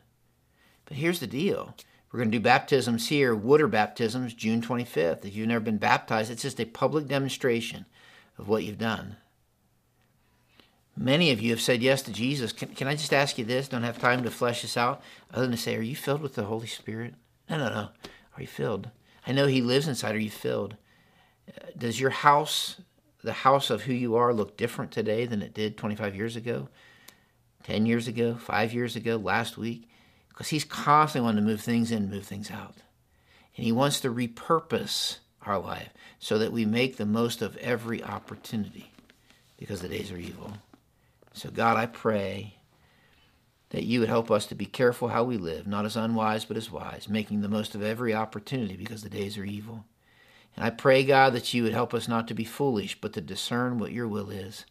But 0.86 0.98
here's 0.98 1.20
the 1.20 1.28
deal 1.28 1.76
we're 2.12 2.20
going 2.20 2.32
to 2.32 2.38
do 2.38 2.44
baptisms 2.44 3.08
here, 3.08 3.36
water 3.36 3.68
baptisms, 3.68 4.34
June 4.34 4.62
25th. 4.62 5.26
If 5.26 5.36
you've 5.36 5.48
never 5.48 5.60
been 5.60 5.78
baptized, 5.78 6.32
it's 6.32 6.42
just 6.42 6.60
a 6.60 6.66
public 6.66 7.08
demonstration 7.08 7.86
of 8.38 8.48
what 8.48 8.64
you've 8.64 8.80
done. 8.80 9.18
Many 10.98 11.32
of 11.32 11.40
you 11.40 11.52
have 11.52 11.62
said 11.62 11.84
yes 11.84 12.02
to 12.04 12.12
Jesus. 12.12 12.52
Can, 12.52 12.70
can 12.70 12.88
I 12.88 12.96
just 12.96 13.14
ask 13.14 13.38
you 13.38 13.46
this? 13.46 13.68
Don't 13.68 13.84
have 13.84 14.00
time 14.00 14.24
to 14.24 14.32
flesh 14.32 14.64
this 14.64 14.76
out, 14.76 15.02
other 15.32 15.44
than 15.44 15.52
to 15.52 15.58
say, 15.58 15.76
Are 15.76 15.82
you 15.82 15.96
filled 15.96 16.22
with 16.22 16.34
the 16.34 16.46
Holy 16.46 16.68
Spirit? 16.68 17.14
No, 17.50 17.58
no, 17.58 17.70
no. 17.70 17.90
Are 18.36 18.42
you 18.42 18.48
filled? 18.48 18.90
I 19.26 19.32
know 19.32 19.46
He 19.46 19.62
lives 19.62 19.88
inside. 19.88 20.16
Are 20.16 20.20
you 20.20 20.32
filled? 20.32 20.76
Uh, 21.48 21.68
does 21.78 22.00
your 22.00 22.10
house, 22.10 22.82
the 23.24 23.32
house 23.32 23.70
of 23.70 23.84
who 23.84 23.94
you 23.94 24.16
are, 24.16 24.34
look 24.34 24.58
different 24.58 24.92
today 24.92 25.26
than 25.26 25.42
it 25.42 25.54
did 25.54 25.78
25 25.78 26.16
years 26.16 26.36
ago, 26.36 26.68
10 27.64 27.86
years 27.86 28.08
ago, 28.08 28.36
five 28.36 28.74
years 28.74 28.96
ago, 28.96 29.16
last 29.16 29.58
week? 29.58 29.88
Because 30.40 30.52
he's 30.52 30.64
constantly 30.64 31.26
wanting 31.26 31.44
to 31.44 31.52
move 31.52 31.60
things 31.60 31.92
in, 31.92 32.04
and 32.04 32.12
move 32.12 32.24
things 32.24 32.50
out. 32.50 32.76
And 33.58 33.66
he 33.66 33.74
wants 33.74 34.00
to 34.00 34.10
repurpose 34.10 35.18
our 35.46 35.60
life 35.60 35.90
so 36.18 36.38
that 36.38 36.54
we 36.54 36.64
make 36.64 36.96
the 36.96 37.06
most 37.06 37.42
of 37.42 37.58
every 37.58 38.02
opportunity 38.02 38.90
because 39.58 39.82
the 39.82 39.90
days 39.90 40.14
are 40.14 40.18
evil. 40.18 40.54
So, 41.34 41.50
God, 41.50 41.76
I 41.76 41.88
pray 41.88 42.56
that 43.72 43.84
you 43.84 44.00
would 44.00 44.08
help 44.08 44.32
us 44.32 44.46
to 44.46 44.56
be 44.56 44.66
careful 44.66 45.10
how 45.10 45.26
we 45.26 45.36
live, 45.36 45.68
not 45.68 45.84
as 45.84 45.98
unwise, 45.98 46.46
but 46.46 46.56
as 46.56 46.72
wise, 46.72 47.10
making 47.10 47.42
the 47.42 47.50
most 47.50 47.76
of 47.76 47.84
every 47.84 48.14
opportunity 48.14 48.78
because 48.78 49.04
the 49.04 49.10
days 49.10 49.38
are 49.38 49.44
evil. 49.44 49.84
And 50.56 50.64
I 50.64 50.70
pray, 50.70 51.04
God, 51.04 51.34
that 51.34 51.54
you 51.54 51.64
would 51.64 51.74
help 51.74 51.94
us 51.94 52.08
not 52.08 52.30
to 52.30 52.34
be 52.34 52.46
foolish, 52.46 53.02
but 53.02 53.12
to 53.12 53.20
discern 53.20 53.78
what 53.78 53.92
your 53.92 54.08
will 54.08 54.30
is, 54.30 54.64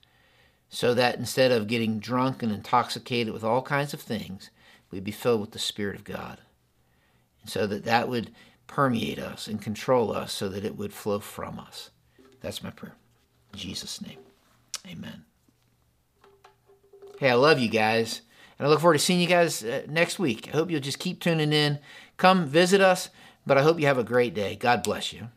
so 0.71 0.95
that 0.95 1.17
instead 1.17 1.53
of 1.53 1.69
getting 1.69 1.99
drunk 1.99 2.43
and 2.43 2.53
intoxicated 2.53 3.35
with 3.35 3.45
all 3.45 3.61
kinds 3.61 3.93
of 3.93 4.01
things, 4.01 4.49
we'd 4.91 5.05
be 5.05 5.11
filled 5.11 5.41
with 5.41 5.53
the 5.53 5.59
Spirit 5.59 5.97
of 5.97 6.05
God. 6.05 6.39
And 7.43 7.51
so 7.51 7.67
that 7.67 7.85
that 7.85 8.09
would 8.09 8.33
permeate 8.67 9.19
us 9.19 9.49
and 9.49 9.61
control 9.61 10.13
us 10.13 10.33
so 10.33 10.49
that 10.49 10.65
it 10.65 10.77
would 10.77 10.93
flow 10.93 11.21
from 11.21 11.59
us. 11.59 11.91
That's 12.41 12.63
my 12.63 12.71
prayer. 12.71 12.95
In 13.53 13.59
Jesus' 13.59 14.01
name, 14.01 14.19
amen. 14.87 15.25
Hey, 17.19 17.31
I 17.31 17.35
love 17.35 17.59
you 17.59 17.69
guys. 17.69 18.23
And 18.59 18.67
I 18.67 18.71
look 18.71 18.81
forward 18.81 18.95
to 18.95 18.99
seeing 18.99 19.21
you 19.21 19.27
guys 19.27 19.65
uh, 19.65 19.83
next 19.89 20.19
week. 20.19 20.49
I 20.49 20.57
hope 20.57 20.71
you'll 20.71 20.81
just 20.81 20.99
keep 20.99 21.21
tuning 21.21 21.53
in. 21.53 21.79
Come 22.17 22.47
visit 22.47 22.81
us, 22.81 23.09
but 23.47 23.57
I 23.57 23.63
hope 23.63 23.79
you 23.79 23.87
have 23.87 23.99
a 23.99 24.05
great 24.05 24.35
day. 24.35 24.57
God 24.57 24.83
bless 24.83 25.13
you. 25.13 25.29